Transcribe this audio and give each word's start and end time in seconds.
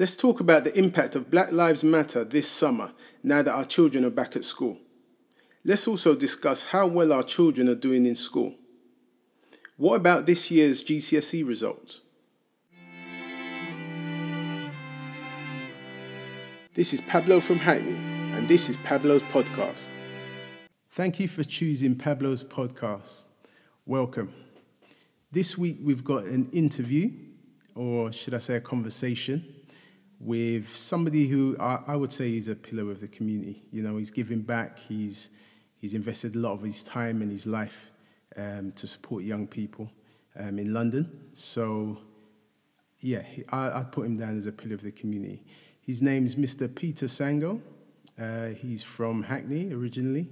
Let's 0.00 0.16
talk 0.16 0.40
about 0.40 0.64
the 0.64 0.74
impact 0.78 1.14
of 1.14 1.30
Black 1.30 1.52
Lives 1.52 1.84
Matter 1.84 2.24
this 2.24 2.48
summer 2.48 2.92
now 3.22 3.42
that 3.42 3.54
our 3.54 3.66
children 3.66 4.02
are 4.06 4.10
back 4.10 4.34
at 4.34 4.44
school. 4.44 4.78
Let's 5.62 5.86
also 5.86 6.14
discuss 6.14 6.62
how 6.62 6.86
well 6.86 7.12
our 7.12 7.22
children 7.22 7.68
are 7.68 7.74
doing 7.74 8.06
in 8.06 8.14
school. 8.14 8.54
What 9.76 9.96
about 9.96 10.24
this 10.24 10.50
year's 10.50 10.82
GCSE 10.82 11.46
results? 11.46 12.00
This 16.72 16.94
is 16.94 17.02
Pablo 17.02 17.38
from 17.38 17.58
Hackney, 17.58 17.98
and 18.34 18.48
this 18.48 18.70
is 18.70 18.78
Pablo's 18.78 19.24
podcast. 19.24 19.90
Thank 20.92 21.20
you 21.20 21.28
for 21.28 21.44
choosing 21.44 21.94
Pablo's 21.94 22.42
podcast. 22.42 23.26
Welcome. 23.84 24.32
This 25.30 25.58
week 25.58 25.76
we've 25.82 26.04
got 26.04 26.24
an 26.24 26.48
interview, 26.52 27.10
or 27.74 28.10
should 28.12 28.32
I 28.32 28.38
say 28.38 28.54
a 28.54 28.62
conversation, 28.62 29.59
with 30.20 30.76
somebody 30.76 31.26
who 31.26 31.56
I, 31.58 31.82
I 31.88 31.96
would 31.96 32.12
say 32.12 32.36
is 32.36 32.48
a 32.48 32.54
pillar 32.54 32.90
of 32.90 33.00
the 33.00 33.08
community. 33.08 33.62
You 33.72 33.82
know, 33.82 33.96
he's 33.96 34.10
giving 34.10 34.42
back, 34.42 34.78
he's, 34.78 35.30
he's 35.78 35.94
invested 35.94 36.36
a 36.36 36.38
lot 36.38 36.52
of 36.52 36.62
his 36.62 36.82
time 36.82 37.22
and 37.22 37.30
his 37.30 37.46
life 37.46 37.90
um, 38.36 38.72
to 38.72 38.86
support 38.86 39.24
young 39.24 39.46
people 39.46 39.90
um, 40.38 40.58
in 40.58 40.74
London. 40.74 41.30
So, 41.34 41.98
yeah, 43.00 43.22
I, 43.50 43.80
I'd 43.80 43.92
put 43.92 44.04
him 44.04 44.18
down 44.18 44.36
as 44.36 44.46
a 44.46 44.52
pillar 44.52 44.74
of 44.74 44.82
the 44.82 44.92
community. 44.92 45.42
His 45.80 46.02
name's 46.02 46.34
Mr. 46.34 46.72
Peter 46.72 47.06
Sango. 47.06 47.60
Uh, 48.20 48.48
he's 48.48 48.82
from 48.82 49.22
Hackney 49.22 49.72
originally, 49.72 50.28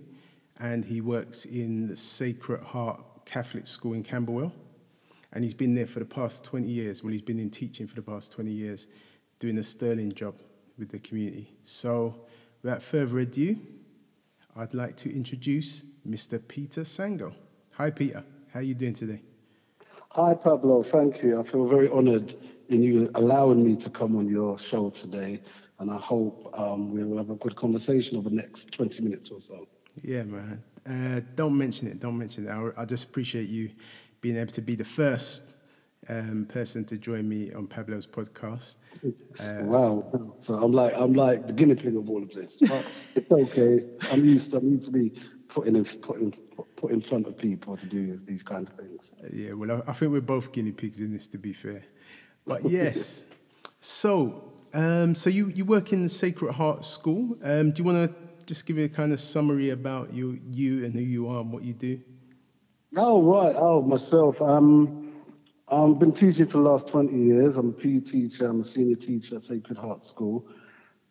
and 0.58 0.84
he 0.84 1.00
works 1.00 1.46
in 1.46 1.86
the 1.86 1.96
Sacred 1.96 2.62
Heart 2.62 3.00
Catholic 3.24 3.66
School 3.66 3.94
in 3.94 4.02
Camberwell. 4.02 4.52
And 5.32 5.44
he's 5.44 5.54
been 5.54 5.74
there 5.74 5.86
for 5.86 5.98
the 5.98 6.04
past 6.04 6.44
20 6.44 6.66
years. 6.66 7.02
Well, 7.02 7.12
he's 7.12 7.22
been 7.22 7.38
in 7.38 7.50
teaching 7.50 7.86
for 7.86 7.94
the 7.94 8.02
past 8.02 8.32
20 8.32 8.50
years, 8.50 8.86
doing 9.38 9.58
a 9.58 9.62
sterling 9.62 10.12
job 10.12 10.34
with 10.78 10.90
the 10.90 10.98
community. 10.98 11.52
So, 11.62 12.14
without 12.62 12.82
further 12.82 13.18
ado, 13.20 13.56
I'd 14.56 14.74
like 14.74 14.96
to 14.98 15.14
introduce 15.14 15.84
Mr. 16.08 16.46
Peter 16.46 16.82
Sango. 16.82 17.32
Hi, 17.72 17.90
Peter. 17.90 18.24
How 18.52 18.60
are 18.60 18.62
you 18.62 18.74
doing 18.74 18.94
today? 18.94 19.22
Hi, 20.12 20.34
Pablo. 20.34 20.82
Thank 20.82 21.22
you. 21.22 21.38
I 21.38 21.42
feel 21.42 21.66
very 21.66 21.88
honored 21.88 22.34
in 22.68 22.82
you 22.82 23.10
allowing 23.14 23.64
me 23.64 23.76
to 23.76 23.90
come 23.90 24.16
on 24.16 24.28
your 24.28 24.58
show 24.58 24.90
today. 24.90 25.40
And 25.78 25.90
I 25.90 25.96
hope 25.96 26.50
um, 26.54 26.90
we 26.90 27.04
will 27.04 27.18
have 27.18 27.30
a 27.30 27.36
good 27.36 27.54
conversation 27.54 28.18
over 28.18 28.30
the 28.30 28.36
next 28.36 28.72
20 28.72 29.02
minutes 29.02 29.30
or 29.30 29.40
so. 29.40 29.68
Yeah, 30.02 30.24
man. 30.24 30.62
Uh, 30.88 31.20
don't 31.36 31.56
mention 31.56 31.86
it. 31.88 32.00
Don't 32.00 32.18
mention 32.18 32.46
it. 32.46 32.50
I, 32.50 32.82
I, 32.82 32.84
just 32.84 33.08
appreciate 33.08 33.48
you 33.48 33.70
being 34.20 34.36
able 34.36 34.52
to 34.52 34.62
be 34.62 34.74
the 34.74 34.84
first 34.84 35.44
um, 36.08 36.46
person 36.48 36.84
to 36.86 36.96
join 36.96 37.28
me 37.28 37.52
on 37.52 37.66
Pablo's 37.66 38.06
podcast. 38.06 38.76
Uh, 39.38 39.64
wow. 39.64 40.34
So 40.38 40.54
I'm 40.54 40.72
like 40.72 40.94
I'm 40.96 41.12
like 41.12 41.46
the 41.46 41.52
guinea 41.52 41.74
pig 41.74 41.96
of 41.96 42.08
all 42.08 42.22
of 42.22 42.32
this. 42.32 42.58
But 42.60 42.90
it's 43.14 43.30
okay. 43.30 43.84
I'm 44.10 44.24
used. 44.24 44.52
To, 44.52 44.58
I'm 44.58 44.70
used 44.70 44.86
to 44.86 44.92
be 44.92 45.12
put 45.48 45.66
in, 45.66 45.84
put 45.84 46.20
in, 46.20 46.32
put 46.76 46.92
in 46.92 47.00
front 47.00 47.26
of 47.26 47.36
people 47.36 47.76
to 47.76 47.86
do 47.86 48.16
these 48.16 48.42
kind 48.42 48.66
of 48.66 48.74
things. 48.74 49.12
Yeah. 49.32 49.52
Well, 49.52 49.82
I, 49.86 49.90
I 49.90 49.92
think 49.92 50.12
we're 50.12 50.20
both 50.20 50.52
guinea 50.52 50.72
pigs 50.72 50.98
in 50.98 51.12
this. 51.12 51.26
To 51.28 51.38
be 51.38 51.52
fair. 51.52 51.84
But 52.46 52.64
yes. 52.64 53.26
so, 53.80 54.52
um, 54.72 55.14
so 55.14 55.28
you, 55.28 55.48
you 55.48 55.64
work 55.64 55.92
in 55.92 56.02
the 56.02 56.08
Sacred 56.08 56.54
Heart 56.54 56.84
School. 56.84 57.36
Um, 57.42 57.72
do 57.72 57.82
you 57.82 57.84
want 57.84 58.10
to 58.10 58.44
just 58.46 58.64
give 58.64 58.78
a 58.78 58.88
kind 58.88 59.12
of 59.12 59.20
summary 59.20 59.70
about 59.70 60.14
you, 60.14 60.38
you 60.48 60.84
and 60.84 60.94
who 60.94 61.00
you 61.00 61.28
are 61.28 61.42
and 61.42 61.52
what 61.52 61.62
you 61.62 61.74
do? 61.74 62.00
Oh, 62.96 63.22
right. 63.22 63.54
Oh, 63.58 63.82
myself. 63.82 64.40
Um, 64.40 65.07
I've 65.70 65.98
been 65.98 66.12
teaching 66.12 66.46
for 66.46 66.58
the 66.58 66.70
last 66.70 66.88
20 66.88 67.14
years. 67.14 67.56
I'm 67.58 67.68
a 67.68 67.72
PE 67.72 68.00
teacher. 68.00 68.46
I'm 68.46 68.60
a 68.60 68.64
senior 68.64 68.96
teacher 68.96 69.36
at 69.36 69.42
Sacred 69.42 69.76
Heart 69.76 70.02
School. 70.02 70.46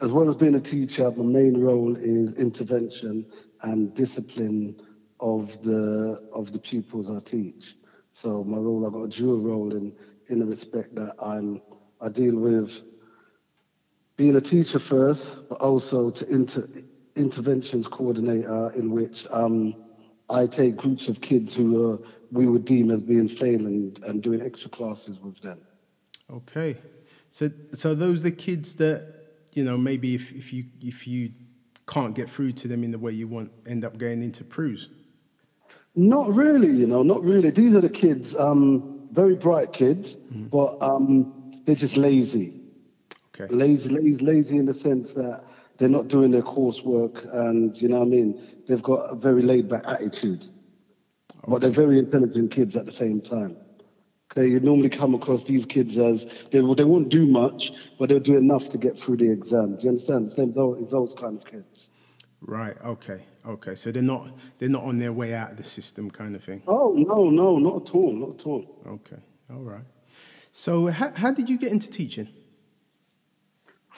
As 0.02 0.11
well 0.11 0.27
as 0.30 0.36
being 0.36 0.55
a 0.55 0.59
teacher, 0.59 1.11
my 1.11 1.23
main 1.23 1.61
role 1.61 1.95
is 1.95 2.39
intervention 2.39 3.25
and 3.61 3.94
discipline 3.94 4.80
of 5.19 5.62
the 5.62 6.28
of 6.34 6.51
the 6.51 6.59
pupils 6.59 7.09
I 7.09 7.19
teach. 7.23 7.75
So 8.13 8.44
my 8.44 8.57
role, 8.57 8.85
I've 8.85 8.94
got 8.94 9.03
a 9.03 9.09
dual 9.09 9.40
role 9.40 9.75
in 9.75 9.94
in 10.28 10.40
the 10.40 10.45
respect 10.45 10.95
that 10.95 11.13
I'm 11.22 11.62
I 12.01 12.09
deal 12.09 12.39
with 12.39 12.81
being 14.16 14.35
a 14.35 14.41
teacher 14.41 14.79
first, 14.79 15.47
but 15.50 15.62
also 15.62 16.09
to 16.09 16.28
inter, 16.29 16.68
interventions 17.16 17.88
coordinator 17.88 18.72
in 18.75 18.91
which 18.91 19.28
um, 19.29 19.75
I 20.29 20.47
take 20.47 20.75
groups 20.75 21.07
of 21.07 21.22
kids 21.22 21.53
who 21.53 21.91
are, 21.91 22.00
we 22.31 22.47
would 22.47 22.65
deem 22.65 22.91
as 22.91 23.03
being 23.03 23.27
failing 23.27 23.95
and 24.05 24.21
doing 24.21 24.41
extra 24.41 24.69
classes 24.69 25.19
with 25.19 25.39
them. 25.41 25.59
Okay, 26.31 26.77
so 27.29 27.49
so 27.73 27.95
those 27.95 28.21
are 28.21 28.29
the 28.29 28.35
kids 28.35 28.75
that 28.75 29.13
you 29.53 29.63
know 29.63 29.77
maybe 29.77 30.15
if, 30.15 30.33
if 30.33 30.51
you 30.51 30.65
if 30.81 31.07
you 31.07 31.31
can't 31.88 32.13
get 32.15 32.29
through 32.29 32.51
to 32.51 32.67
them 32.67 32.83
in 32.83 32.91
the 32.91 32.99
way 32.99 33.11
you 33.11 33.27
want, 33.27 33.51
end 33.65 33.85
up 33.85 33.97
going 33.97 34.21
into 34.21 34.43
PRUs. 34.43 34.89
Not 35.95 36.27
really, 36.33 36.69
you 36.69 36.85
know, 36.85 37.01
not 37.01 37.23
really. 37.23 37.49
These 37.49 37.73
are 37.73 37.81
the 37.81 37.89
kids. 37.89 38.35
Um, 38.35 39.07
very 39.11 39.35
bright 39.35 39.73
kids, 39.73 40.15
mm. 40.15 40.49
but 40.49 40.77
um, 40.81 41.61
they're 41.65 41.75
just 41.75 41.97
lazy. 41.97 42.61
Okay. 43.33 43.51
Lazy, 43.53 43.89
lazy, 43.89 44.25
lazy 44.25 44.57
in 44.57 44.65
the 44.65 44.73
sense 44.73 45.13
that 45.13 45.44
they're 45.77 45.89
not 45.89 46.07
doing 46.07 46.31
their 46.31 46.41
coursework, 46.41 47.25
and 47.33 47.79
you 47.81 47.88
know 47.88 47.99
what 47.99 48.07
I 48.07 48.09
mean. 48.09 48.41
They've 48.67 48.83
got 48.83 49.11
a 49.11 49.15
very 49.15 49.41
laid-back 49.41 49.83
attitude, 49.88 50.41
okay. 50.41 50.51
But 51.47 51.62
they're 51.62 51.69
very 51.69 51.97
intelligent 51.97 52.52
kids 52.52 52.75
at 52.75 52.85
the 52.85 52.91
same 52.91 53.22
time. 53.22 53.58
Okay, 54.31 54.47
you 54.47 54.59
normally 54.59 54.90
come 54.90 55.16
across 55.16 55.46
these 55.46 55.66
kids 55.66 55.97
as 55.97 56.25
they 56.52 56.59
they 56.59 56.84
won't 56.84 57.09
do 57.09 57.25
much, 57.25 57.72
but 57.97 58.09
they'll 58.09 58.19
do 58.19 58.38
enough 58.38 58.69
to 58.69 58.78
get 58.78 58.97
through 58.97 59.18
the 59.18 59.31
exam. 59.31 59.78
Do 59.78 59.84
you 59.84 59.90
understand? 59.90 60.31
Same 60.31 60.53
those, 60.53 60.91
those 60.91 61.16
kind 61.16 61.38
of 61.38 61.46
kids. 61.50 61.91
Right. 62.41 62.75
Okay. 62.86 63.25
Okay. 63.47 63.75
So 63.75 63.91
they're 63.91 64.03
not 64.03 64.30
they're 64.57 64.69
not 64.69 64.84
on 64.84 65.00
their 65.00 65.13
way 65.13 65.34
out 65.34 65.52
of 65.52 65.57
the 65.57 65.63
system, 65.63 66.12
kind 66.12 66.36
of 66.36 66.44
thing. 66.44 66.62
Oh 66.68 66.94
no, 66.96 67.30
no, 67.30 67.57
not 67.57 67.88
at 67.90 67.96
all, 67.96 68.12
not 68.12 68.40
at 68.41 68.46
all. 68.46 68.81
Okay. 68.86 69.22
All 69.50 69.63
right. 69.63 69.86
So 70.52 70.88
how 70.88 71.13
how 71.16 71.31
did 71.31 71.50
you 71.50 71.57
get 71.57 71.72
into 71.72 71.90
teaching? 71.90 72.28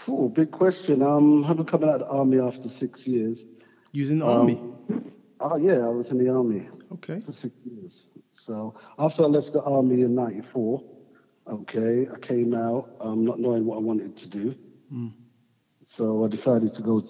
Oh, 0.08 0.30
big 0.30 0.52
question. 0.52 1.02
Um, 1.02 1.42
been 1.42 1.66
coming 1.66 1.90
out 1.90 2.02
of 2.02 2.08
the 2.08 2.14
army 2.14 2.40
after 2.40 2.70
six 2.70 3.06
years. 3.06 3.46
Using 3.92 4.20
the 4.20 4.28
um, 4.28 4.40
army? 4.40 5.04
Oh 5.40 5.58
yeah, 5.58 5.86
I 5.86 5.90
was 5.90 6.12
in 6.12 6.18
the 6.18 6.30
army. 6.30 6.68
Okay. 6.92 7.20
For 7.22 7.32
six 7.32 7.56
years. 7.64 8.10
So 8.32 8.76
after 8.98 9.24
I 9.24 9.28
left 9.28 9.54
the 9.54 9.62
army 9.62 10.02
in 10.02 10.16
'94, 10.16 10.84
okay, 11.48 12.08
I 12.14 12.18
came 12.20 12.54
out 12.54 12.90
um, 13.00 13.26
not 13.26 13.40
knowing 13.40 13.66
what 13.66 13.78
I 13.78 13.82
wanted 13.82 14.16
to 14.18 14.30
do. 14.30 14.56
Mm. 14.92 15.14
So 15.84 16.26
I 16.26 16.28
decided 16.28 16.74
to 16.76 16.82
go 16.82 17.02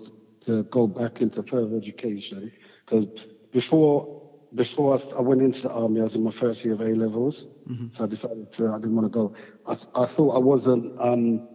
to 0.41 0.63
go 0.63 0.87
back 0.87 1.21
into 1.21 1.43
further 1.43 1.75
education 1.77 2.51
because 2.85 3.07
before 3.51 4.19
before 4.53 4.99
I 5.17 5.21
went 5.21 5.41
into 5.41 5.63
the 5.63 5.71
army, 5.71 5.99
I 5.99 6.03
was 6.03 6.15
in 6.15 6.23
my 6.23 6.31
first 6.31 6.63
year 6.65 6.73
of 6.73 6.81
A 6.81 6.93
levels, 6.95 7.45
mm-hmm. 7.69 7.87
so 7.91 8.03
I 8.03 8.07
decided 8.07 8.51
to, 8.53 8.67
I 8.69 8.79
didn't 8.79 8.95
want 8.95 9.05
to 9.05 9.09
go. 9.09 9.33
I, 9.67 9.77
I 10.03 10.05
thought 10.07 10.35
I 10.35 10.39
wasn't 10.39 10.91
um, 10.99 11.47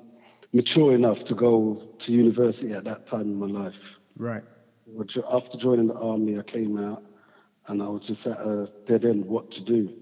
mature 0.52 0.94
enough 0.94 1.24
to 1.24 1.34
go 1.34 1.82
to 1.98 2.12
university 2.12 2.72
at 2.72 2.84
that 2.84 3.06
time 3.06 3.22
in 3.22 3.38
my 3.38 3.46
life. 3.46 3.98
Right. 4.16 4.42
After 5.30 5.58
joining 5.58 5.88
the 5.88 5.98
army, 5.98 6.38
I 6.38 6.42
came 6.42 6.78
out 6.78 7.02
and 7.68 7.82
I 7.82 7.88
was 7.88 8.02
just 8.02 8.26
at 8.26 8.38
a 8.38 8.68
dead 8.84 9.04
end 9.04 9.24
what 9.26 9.50
to 9.52 9.64
do. 9.64 9.94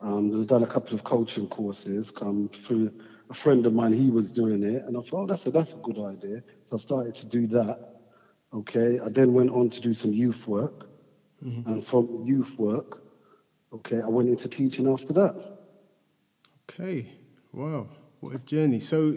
Um, 0.00 0.40
I've 0.40 0.46
done 0.46 0.62
a 0.62 0.66
couple 0.66 0.94
of 0.94 1.04
coaching 1.04 1.48
courses. 1.48 2.10
Come 2.10 2.48
through 2.48 2.92
a 3.30 3.34
friend 3.34 3.66
of 3.66 3.72
mine, 3.72 3.92
he 3.92 4.10
was 4.10 4.30
doing 4.30 4.62
it, 4.62 4.84
and 4.84 4.96
I 4.96 5.00
thought, 5.00 5.24
oh, 5.24 5.26
that's 5.26 5.46
a 5.46 5.50
that's 5.50 5.74
a 5.74 5.78
good 5.78 5.98
idea. 5.98 6.42
So 6.66 6.76
I 6.76 6.78
started 6.78 7.14
to 7.16 7.26
do 7.26 7.46
that. 7.48 8.00
Okay, 8.54 8.98
I 9.00 9.08
then 9.08 9.34
went 9.34 9.50
on 9.50 9.68
to 9.70 9.80
do 9.80 9.92
some 9.92 10.12
youth 10.12 10.46
work, 10.48 10.88
mm-hmm. 11.44 11.70
and 11.70 11.86
from 11.86 12.24
youth 12.24 12.58
work, 12.58 13.02
okay, 13.72 14.00
I 14.00 14.08
went 14.08 14.28
into 14.28 14.48
teaching 14.48 14.90
after 14.90 15.12
that. 15.14 15.58
Okay, 16.70 17.10
wow, 17.52 17.88
what 18.20 18.34
a 18.34 18.38
journey! 18.38 18.80
So, 18.80 19.16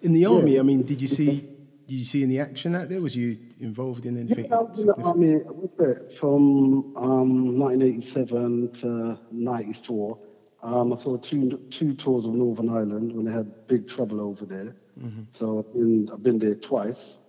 in 0.00 0.12
the 0.12 0.24
army, 0.24 0.54
yeah. 0.54 0.60
I 0.60 0.62
mean, 0.62 0.82
did 0.82 1.02
you 1.02 1.08
see 1.08 1.40
did 1.86 1.96
you 1.96 2.04
see 2.04 2.22
any 2.22 2.38
action 2.38 2.74
out 2.74 2.88
there? 2.88 3.02
Was 3.02 3.16
you 3.16 3.36
involved 3.60 4.06
in 4.06 4.16
anything? 4.18 4.46
Yeah, 4.46 4.56
I 4.56 4.62
was 4.62 4.80
in 4.80 4.86
the 4.88 4.94
army. 5.02 5.36
Was 5.36 5.76
it 5.78 6.12
from 6.12 6.96
um, 6.96 7.58
1987 7.58 8.72
to 8.80 9.18
94? 9.30 10.18
Um, 10.62 10.92
I 10.92 10.96
saw 10.96 11.16
two 11.16 11.56
two 11.70 11.94
tours 11.94 12.26
of 12.26 12.34
Northern 12.34 12.68
Ireland 12.68 13.14
when 13.14 13.24
they 13.24 13.32
had 13.32 13.66
big 13.66 13.88
trouble 13.88 14.20
over 14.20 14.44
there. 14.44 14.76
Mm-hmm. 15.00 15.22
So 15.30 15.60
I've 15.60 15.72
been 15.72 16.08
I've 16.12 16.22
been 16.22 16.38
there 16.38 16.54
twice 16.54 17.20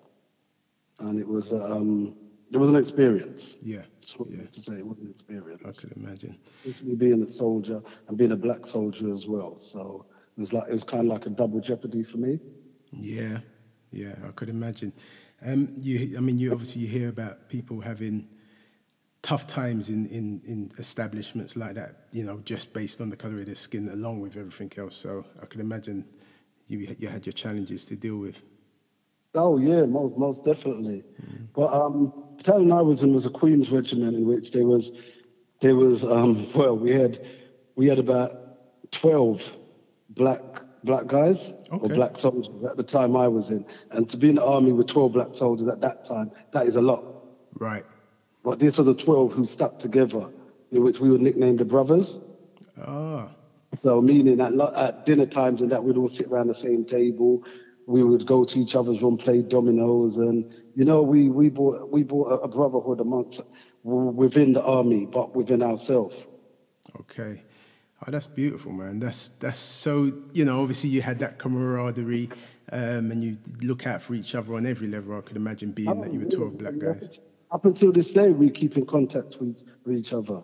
and 1.01 1.19
it 1.19 1.27
was 1.27 1.51
um, 1.51 2.15
it 2.51 2.57
was 2.57 2.69
an 2.69 2.75
experience. 2.75 3.57
Yeah. 3.61 3.83
yeah. 4.27 4.45
to 4.51 4.61
say 4.61 4.73
it 4.73 4.85
was 4.85 4.97
an 4.99 5.09
experience. 5.09 5.63
I 5.65 5.71
could 5.71 5.95
imagine. 5.95 6.37
Especially 6.65 6.95
being 6.95 7.23
a 7.23 7.29
soldier 7.29 7.81
and 8.07 8.17
being 8.17 8.31
a 8.31 8.37
black 8.37 8.65
soldier 8.65 9.13
as 9.13 9.27
well. 9.27 9.57
So 9.57 10.05
it 10.37 10.39
was 10.39 10.53
like 10.53 10.67
it 10.69 10.73
was 10.73 10.83
kind 10.83 11.05
of 11.05 11.07
like 11.07 11.25
a 11.25 11.29
double 11.29 11.59
jeopardy 11.59 12.03
for 12.03 12.17
me. 12.17 12.39
Yeah, 12.91 13.39
yeah, 13.91 14.15
I 14.27 14.31
could 14.31 14.49
imagine. 14.49 14.93
Um, 15.45 15.73
you, 15.77 16.17
I 16.17 16.21
mean, 16.21 16.37
you 16.37 16.51
obviously 16.51 16.83
you 16.83 16.87
hear 16.87 17.09
about 17.09 17.49
people 17.49 17.81
having 17.81 18.27
tough 19.21 19.47
times 19.47 19.89
in, 19.89 20.05
in, 20.07 20.41
in 20.45 20.71
establishments 20.77 21.55
like 21.55 21.75
that, 21.75 22.07
you 22.11 22.23
know, 22.23 22.39
just 22.43 22.73
based 22.73 23.01
on 23.01 23.09
the 23.09 23.15
colour 23.15 23.39
of 23.39 23.45
their 23.45 23.55
skin, 23.55 23.89
along 23.89 24.21
with 24.21 24.37
everything 24.37 24.71
else. 24.77 24.95
So 24.95 25.25
I 25.41 25.45
can 25.45 25.61
imagine 25.61 26.05
you 26.67 26.95
you 26.97 27.07
had 27.07 27.25
your 27.25 27.33
challenges 27.33 27.85
to 27.85 27.95
deal 27.95 28.17
with. 28.17 28.41
Oh 29.35 29.57
yeah, 29.57 29.85
most 29.85 30.17
most 30.17 30.45
definitely. 30.45 31.03
Mm. 31.21 31.47
But 31.53 31.73
um, 31.73 32.13
battalion 32.37 32.71
I 32.71 32.81
was 32.81 33.03
in 33.03 33.13
was 33.13 33.25
a 33.25 33.29
Queen's 33.29 33.71
regiment 33.71 34.15
in 34.15 34.25
which 34.25 34.51
there 34.51 34.65
was 34.65 34.97
there 35.59 35.75
was 35.75 36.03
um, 36.03 36.51
well 36.55 36.77
we 36.77 36.91
had 36.91 37.25
we 37.75 37.87
had 37.87 37.99
about 37.99 38.31
twelve 38.91 39.41
black 40.09 40.41
black 40.83 41.07
guys 41.07 41.53
okay. 41.71 41.77
or 41.85 41.89
black 41.89 42.17
soldiers 42.17 42.49
at 42.69 42.77
the 42.77 42.83
time 42.83 43.15
I 43.15 43.27
was 43.27 43.51
in, 43.51 43.65
and 43.91 44.09
to 44.09 44.17
be 44.17 44.29
in 44.29 44.35
the 44.35 44.45
army 44.45 44.71
with 44.71 44.87
twelve 44.87 45.13
black 45.13 45.33
soldiers 45.33 45.67
at 45.67 45.81
that 45.81 46.05
time 46.05 46.31
that 46.53 46.65
is 46.67 46.75
a 46.75 46.81
lot. 46.81 47.05
Right. 47.55 47.85
But 48.43 48.59
these 48.59 48.77
were 48.77 48.83
the 48.83 48.95
twelve 48.95 49.33
who 49.33 49.45
stuck 49.45 49.79
together, 49.79 50.31
in 50.71 50.83
which 50.83 50.99
we 50.99 51.09
were 51.09 51.17
nicknamed 51.17 51.59
the 51.59 51.65
brothers. 51.65 52.21
Ah. 52.81 53.29
So 53.83 54.01
meaning 54.01 54.41
at, 54.41 54.53
at 54.59 55.05
dinner 55.05 55.25
times 55.25 55.61
and 55.61 55.71
that 55.71 55.83
we'd 55.83 55.97
all 55.97 56.09
sit 56.09 56.27
around 56.27 56.47
the 56.47 56.55
same 56.55 56.83
table 56.83 57.45
we 57.91 58.03
would 58.03 58.25
go 58.25 58.43
to 58.43 58.59
each 58.59 58.75
other's 58.75 59.01
room, 59.01 59.17
play 59.17 59.41
dominoes, 59.41 60.17
and 60.17 60.51
you 60.75 60.85
know, 60.85 61.01
we 61.01 61.29
we 61.29 61.49
brought 61.49 61.91
we 61.91 62.03
brought 62.03 62.27
a, 62.43 62.47
brotherhood 62.47 62.99
amongst 62.99 63.41
within 63.83 64.53
the 64.53 64.63
army, 64.63 65.05
but 65.05 65.35
within 65.35 65.61
ourselves. 65.61 66.25
Okay. 66.99 67.43
Oh, 68.05 68.11
that's 68.11 68.27
beautiful, 68.27 68.71
man. 68.71 68.99
That's 68.99 69.27
that's 69.27 69.59
so 69.59 70.11
you 70.33 70.45
know. 70.45 70.61
Obviously, 70.61 70.89
you 70.89 71.01
had 71.01 71.19
that 71.19 71.37
camaraderie, 71.37 72.29
um, 72.71 73.11
and 73.11 73.23
you 73.23 73.37
look 73.61 73.85
out 73.85 74.01
for 74.01 74.15
each 74.15 74.33
other 74.33 74.55
on 74.55 74.65
every 74.65 74.87
level. 74.87 75.17
I 75.17 75.21
could 75.21 75.37
imagine 75.37 75.71
being 75.71 75.89
oh, 75.89 76.01
that 76.01 76.11
you 76.11 76.19
were 76.19 76.25
twelve 76.25 76.57
black 76.57 76.77
guys. 76.79 77.19
Up 77.51 77.65
until 77.65 77.91
this 77.91 78.11
day, 78.13 78.31
we 78.31 78.49
keep 78.49 78.77
in 78.77 78.85
contact 78.85 79.37
with, 79.39 79.63
with 79.85 79.97
each 79.97 80.13
other, 80.13 80.41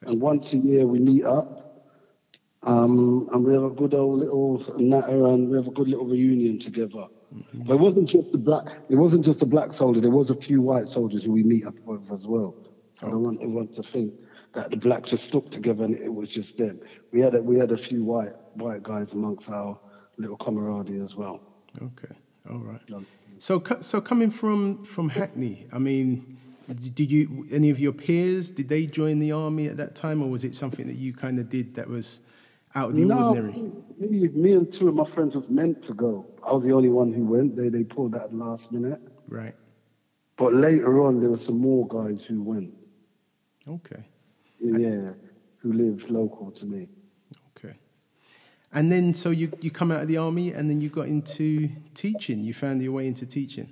that's 0.00 0.12
and 0.12 0.20
once 0.20 0.52
a 0.52 0.58
year 0.58 0.86
we 0.86 0.98
meet 0.98 1.24
up 1.24 1.72
um, 2.64 3.28
and 3.32 3.44
we 3.44 3.52
have 3.52 3.64
a 3.64 3.70
good 3.70 3.94
old 3.94 4.20
little 4.20 4.64
natter 4.78 5.26
and 5.26 5.50
we 5.50 5.56
have 5.56 5.68
a 5.68 5.72
good 5.72 5.88
little 5.88 6.06
reunion 6.06 6.58
together. 6.58 7.06
Mm-hmm. 7.34 7.62
But 7.62 7.74
it 7.74 7.80
wasn't 7.80 8.08
just 8.08 8.30
the 8.30 8.38
black. 8.38 8.66
It 8.88 8.96
wasn't 8.96 9.24
just 9.24 9.40
the 9.40 9.46
black 9.46 9.72
soldier. 9.72 10.00
There 10.00 10.10
was 10.10 10.30
a 10.30 10.34
few 10.34 10.60
white 10.60 10.86
soldiers 10.86 11.24
who 11.24 11.32
we 11.32 11.42
meet 11.42 11.66
up 11.66 11.74
with 11.84 12.10
as 12.12 12.26
well. 12.26 12.54
So 12.92 13.06
I 13.06 13.10
don't 13.10 13.22
want 13.22 13.40
everyone 13.40 13.68
to 13.68 13.82
think 13.82 14.12
that 14.54 14.70
the 14.70 14.76
blacks 14.76 15.10
just 15.10 15.24
stuck 15.24 15.50
together 15.50 15.84
and 15.84 15.96
it 15.96 16.12
was 16.12 16.30
just 16.30 16.58
them. 16.58 16.80
We 17.12 17.20
had 17.20 17.34
a, 17.34 17.42
we 17.42 17.58
had 17.58 17.72
a 17.72 17.76
few 17.76 18.04
white 18.04 18.34
white 18.54 18.82
guys 18.82 19.12
amongst 19.12 19.50
our 19.50 19.78
little 20.18 20.36
camaraderie 20.36 21.00
as 21.00 21.16
well. 21.16 21.40
Okay, 21.80 22.14
all 22.50 22.58
right. 22.58 22.80
So 23.38 23.62
so 23.80 24.00
coming 24.00 24.30
from 24.30 24.84
from 24.84 25.08
Hackney, 25.08 25.66
I 25.72 25.78
mean, 25.78 26.36
did 26.68 27.10
you 27.10 27.44
any 27.50 27.70
of 27.70 27.80
your 27.80 27.92
peers 27.92 28.50
did 28.50 28.68
they 28.68 28.86
join 28.86 29.18
the 29.18 29.32
army 29.32 29.68
at 29.68 29.76
that 29.78 29.94
time, 29.94 30.22
or 30.22 30.28
was 30.28 30.44
it 30.44 30.54
something 30.54 30.86
that 30.86 30.96
you 30.96 31.12
kind 31.12 31.38
of 31.38 31.48
did 31.48 31.74
that 31.74 31.88
was 31.88 32.20
out 32.74 32.90
of 32.90 32.96
the 32.96 33.04
no, 33.04 33.28
ordinary? 33.28 33.72
Me, 33.98 34.28
me 34.28 34.52
and 34.52 34.70
two 34.70 34.88
of 34.88 34.94
my 34.94 35.04
friends 35.04 35.34
was 35.34 35.48
meant 35.48 35.82
to 35.82 35.94
go. 35.94 36.26
I 36.46 36.52
was 36.52 36.64
the 36.64 36.72
only 36.72 36.88
one 36.88 37.12
who 37.12 37.24
went. 37.24 37.56
They 37.56 37.68
they 37.68 37.84
pulled 37.84 38.12
that 38.12 38.34
last 38.34 38.70
minute. 38.70 39.00
Right. 39.28 39.54
But 40.36 40.54
later 40.54 41.04
on, 41.04 41.20
there 41.20 41.30
were 41.30 41.38
some 41.38 41.58
more 41.58 41.86
guys 41.88 42.24
who 42.24 42.42
went. 42.42 42.74
Okay. 43.66 44.02
Yeah, 44.62 45.12
who 45.58 45.72
lived 45.72 46.08
local 46.08 46.50
to 46.52 46.66
me. 46.66 46.88
Okay. 47.56 47.76
And 48.72 48.90
then, 48.90 49.12
so 49.12 49.30
you, 49.30 49.52
you 49.60 49.70
come 49.70 49.90
out 49.90 50.02
of 50.02 50.08
the 50.08 50.16
army 50.16 50.52
and 50.52 50.70
then 50.70 50.80
you 50.80 50.88
got 50.88 51.08
into 51.08 51.68
teaching. 51.94 52.44
You 52.44 52.54
found 52.54 52.80
your 52.80 52.92
way 52.92 53.06
into 53.06 53.26
teaching. 53.26 53.68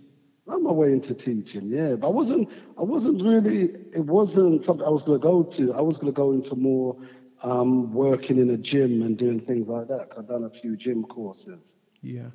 Found 0.47 0.65
my 0.65 0.73
way 0.73 0.93
into 0.93 1.15
teaching, 1.15 1.69
yeah. 1.69 1.95
But 1.95 2.09
I 2.09 2.11
wasn't, 2.11 2.51
I 2.77 2.83
wasn't 2.83 3.23
really, 3.23 3.77
it 3.95 4.05
wasn't 4.05 4.65
something 4.65 4.85
I 4.85 4.91
was 4.91 5.03
going 5.03 5.21
to 5.21 5.23
go 5.23 5.43
to. 5.43 5.73
I 5.75 5.81
was 5.81 5.97
going 5.97 6.13
to 6.13 6.17
go 6.17 6.33
into 6.33 6.57
more 6.57 6.97
um, 7.43 7.93
working 7.93 8.39
in 8.39 8.51
a 8.51 8.57
gym 8.57 9.03
and 9.03 9.17
doing 9.17 9.41
things 9.41 9.69
like 9.69 9.87
that. 9.89 10.09
I've 10.19 10.29
done 10.29 10.45
a 10.45 10.51
few 10.51 10.77
gym 10.77 11.05
courses. 11.05 11.77
Yeah. 12.03 12.31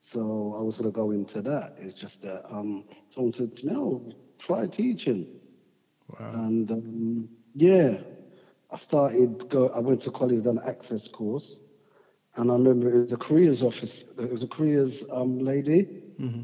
So 0.00 0.56
I 0.58 0.62
was 0.62 0.76
going 0.76 0.90
to 0.90 0.94
go 0.94 1.12
into 1.12 1.40
that. 1.42 1.76
It's 1.78 1.94
just 1.94 2.22
that 2.22 2.44
um, 2.50 2.84
someone 3.10 3.32
said, 3.32 3.52
no, 3.62 4.12
try 4.38 4.66
teaching. 4.66 5.26
Wow. 6.08 6.30
And 6.34 6.70
um, 6.70 7.28
yeah, 7.54 7.98
I 8.70 8.76
started, 8.76 9.46
go, 9.48 9.68
I 9.68 9.80
went 9.80 10.02
to 10.02 10.10
college, 10.10 10.46
an 10.46 10.60
access 10.66 11.08
course. 11.08 11.60
And 12.36 12.50
I 12.50 12.54
remember 12.54 12.90
it 12.90 12.98
was 13.00 13.12
a 13.12 13.16
careers 13.18 13.62
office, 13.62 14.04
it 14.18 14.30
was 14.30 14.42
a 14.42 14.48
careers 14.48 15.02
um, 15.10 15.38
lady. 15.38 15.88
Mm-hmm. 16.20 16.42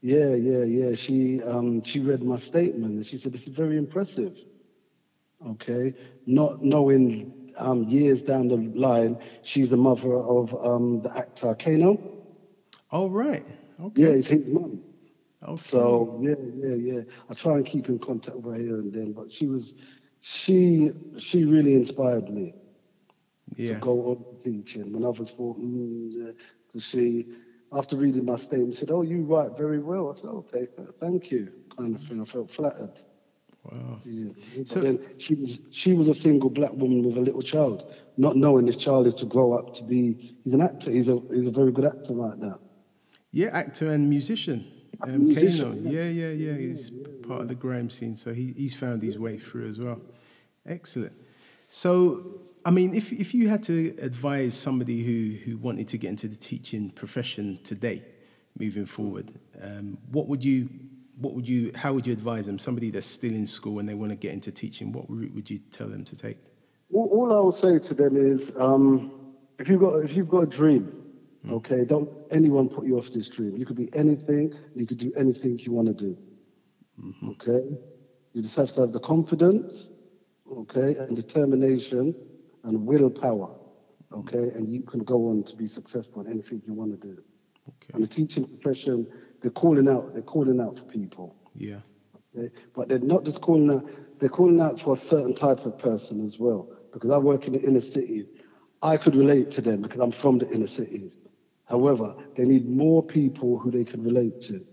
Yeah, 0.00 0.34
yeah, 0.34 0.64
yeah. 0.64 0.94
She 0.94 1.42
um, 1.42 1.82
she 1.82 2.00
read 2.00 2.22
my 2.22 2.36
statement 2.36 2.94
and 2.96 3.06
she 3.06 3.18
said, 3.18 3.32
This 3.32 3.46
is 3.46 3.54
very 3.54 3.76
impressive 3.78 4.36
okay? 5.46 5.94
Not 6.26 6.62
knowing 6.62 7.32
um, 7.56 7.82
years 7.84 8.22
down 8.22 8.48
the 8.48 8.56
line, 8.74 9.18
she's 9.42 9.70
the 9.70 9.76
mother 9.76 10.14
of 10.14 10.54
um, 10.54 11.00
the 11.02 11.16
actor 11.16 11.54
Kano. 11.54 12.02
Oh, 12.90 13.08
right. 13.08 13.44
Okay. 13.80 14.10
Yeah, 14.10 14.10
it's 14.10 14.28
his 14.28 14.48
mum. 14.50 14.82
Okay. 15.42 16.02
So 16.02 16.10
yeah, 16.18 16.34
yeah, 16.54 16.74
yeah. 16.74 17.02
I 17.28 17.34
try 17.34 17.54
and 17.54 17.66
keep 17.66 17.88
in 17.88 17.98
contact 17.98 18.36
with 18.38 18.56
her 18.56 18.60
here 18.60 18.78
and 18.80 18.92
then, 18.92 19.12
but 19.12 19.32
she 19.32 19.46
was, 19.46 19.74
she, 20.20 20.92
she 21.18 21.44
really 21.44 21.74
inspired 21.74 22.30
me. 22.30 22.54
Yeah. 23.54 23.74
To 23.74 23.80
go 23.80 24.10
on 24.10 24.36
teaching 24.42 24.92
when 24.92 25.04
others 25.04 25.30
thought, 25.30 25.58
mm, 25.58 26.10
yeah, 26.10 26.32
because 26.66 26.84
she, 26.84 27.28
after 27.72 27.96
reading 27.96 28.24
my 28.24 28.36
statement, 28.36 28.76
said, 28.76 28.90
"Oh, 28.90 29.02
you 29.02 29.22
write 29.22 29.56
very 29.56 29.78
well." 29.78 30.12
I 30.12 30.20
said, 30.20 30.30
"Okay, 30.30 30.66
thank 31.00 31.30
you," 31.30 31.50
kind 31.76 31.94
of 31.94 32.02
thing. 32.02 32.20
I 32.20 32.24
felt 32.24 32.50
flattered. 32.50 33.00
Wow. 33.64 33.98
Yeah. 34.04 34.32
So 34.64 34.80
then 34.80 34.98
she 35.18 35.34
was 35.34 35.60
she 35.70 35.92
was 35.92 36.08
a 36.08 36.14
single 36.14 36.50
black 36.50 36.72
woman 36.72 37.02
with 37.02 37.16
a 37.16 37.20
little 37.20 37.42
child, 37.42 37.94
not 38.16 38.36
knowing 38.36 38.66
this 38.66 38.76
child 38.76 39.06
is 39.06 39.14
to 39.16 39.26
grow 39.26 39.52
up 39.52 39.74
to 39.74 39.84
be. 39.84 40.36
He's 40.44 40.54
an 40.54 40.60
actor. 40.60 40.90
He's 40.90 41.08
a 41.08 41.20
he's 41.32 41.46
a 41.46 41.50
very 41.50 41.72
good 41.72 41.84
actor 41.84 42.14
like 42.14 42.38
that. 42.40 42.58
Yeah, 43.32 43.48
actor 43.48 43.90
and 43.90 44.08
musician. 44.08 44.66
Um, 45.02 45.26
musician, 45.26 45.74
Kano. 45.74 45.90
Yeah, 45.90 46.08
yeah, 46.08 46.30
yeah. 46.30 46.54
He's 46.56 46.90
yeah, 46.90 47.02
yeah, 47.06 47.17
part 47.28 47.42
of 47.42 47.48
the 47.48 47.54
grime 47.54 47.90
scene, 47.90 48.16
so 48.16 48.32
he, 48.32 48.54
he's 48.56 48.74
found 48.74 49.02
his 49.02 49.18
way 49.18 49.38
through 49.38 49.68
as 49.68 49.78
well. 49.78 50.00
Excellent. 50.66 51.12
So, 51.66 52.40
I 52.64 52.70
mean, 52.70 52.94
if 52.94 53.12
if 53.12 53.34
you 53.34 53.48
had 53.48 53.62
to 53.64 53.94
advise 54.00 54.54
somebody 54.54 55.02
who 55.02 55.36
who 55.44 55.58
wanted 55.58 55.88
to 55.88 55.98
get 55.98 56.08
into 56.08 56.28
the 56.28 56.36
teaching 56.36 56.90
profession 56.90 57.60
today, 57.62 58.02
moving 58.58 58.86
forward, 58.86 59.32
um, 59.62 59.98
what 60.10 60.28
would 60.28 60.42
you 60.44 60.68
what 61.20 61.34
would 61.34 61.48
you 61.48 61.72
how 61.74 61.92
would 61.92 62.06
you 62.06 62.12
advise 62.12 62.46
them 62.46 62.58
somebody 62.58 62.90
that's 62.90 63.06
still 63.06 63.32
in 63.32 63.46
school 63.46 63.78
and 63.80 63.88
they 63.88 63.94
want 63.94 64.10
to 64.10 64.16
get 64.16 64.32
into 64.32 64.52
teaching 64.52 64.92
what 64.92 65.04
route 65.08 65.34
would 65.34 65.50
you 65.50 65.58
tell 65.70 65.88
them 65.88 66.04
to 66.04 66.16
take 66.16 66.38
all, 66.92 67.08
all 67.08 67.32
i 67.36 67.40
will 67.40 67.52
say 67.52 67.78
to 67.78 67.94
them 67.94 68.16
is 68.16 68.56
um, 68.56 69.10
if 69.58 69.68
you've 69.68 69.80
got 69.80 69.96
if 69.96 70.16
you've 70.16 70.28
got 70.28 70.44
a 70.44 70.46
dream 70.46 70.92
mm. 71.44 71.52
okay 71.52 71.84
don't 71.84 72.08
anyone 72.30 72.68
put 72.68 72.86
you 72.86 72.96
off 72.96 73.10
this 73.10 73.28
dream 73.28 73.56
you 73.56 73.66
could 73.66 73.76
be 73.76 73.88
anything 73.94 74.54
you 74.76 74.86
could 74.86 74.98
do 74.98 75.12
anything 75.16 75.58
you 75.58 75.72
want 75.72 75.88
to 75.88 75.94
do 75.94 76.16
mm-hmm. 77.00 77.30
okay 77.30 77.64
you 78.32 78.42
just 78.42 78.56
have 78.56 78.70
to 78.70 78.80
have 78.80 78.92
the 78.92 79.00
confidence 79.00 79.90
okay 80.50 80.94
and 80.98 81.16
determination 81.16 82.14
and 82.64 82.86
willpower 82.86 83.54
okay 84.12 84.50
and 84.54 84.68
you 84.68 84.82
can 84.82 85.00
go 85.00 85.28
on 85.28 85.42
to 85.42 85.56
be 85.56 85.66
successful 85.66 86.22
in 86.22 86.30
anything 86.30 86.62
you 86.66 86.74
want 86.74 86.90
to 86.90 87.06
do 87.06 87.22
okay. 87.68 87.90
and 87.94 88.02
the 88.02 88.06
teaching 88.06 88.46
profession 88.46 89.06
they're 89.40 89.50
calling 89.50 89.88
out. 89.88 90.12
They're 90.12 90.22
calling 90.22 90.60
out 90.60 90.76
for 90.76 90.84
people. 90.84 91.36
Yeah. 91.54 91.80
Okay? 92.36 92.52
But 92.74 92.88
they're 92.88 92.98
not 92.98 93.24
just 93.24 93.40
calling 93.40 93.70
out. 93.70 93.88
They're 94.18 94.28
calling 94.28 94.60
out 94.60 94.80
for 94.80 94.96
a 94.96 94.98
certain 94.98 95.34
type 95.34 95.64
of 95.64 95.78
person 95.78 96.24
as 96.24 96.38
well. 96.38 96.68
Because 96.92 97.10
I 97.10 97.18
work 97.18 97.46
in 97.46 97.52
the 97.52 97.60
inner 97.60 97.80
city, 97.80 98.26
I 98.82 98.96
could 98.96 99.14
relate 99.14 99.50
to 99.52 99.60
them 99.60 99.82
because 99.82 100.00
I'm 100.00 100.12
from 100.12 100.38
the 100.38 100.50
inner 100.50 100.66
city. 100.66 101.12
However, 101.66 102.16
they 102.34 102.44
need 102.44 102.68
more 102.68 103.02
people 103.02 103.58
who 103.58 103.70
they 103.70 103.84
can 103.84 104.02
relate 104.02 104.40
to. 104.42 104.64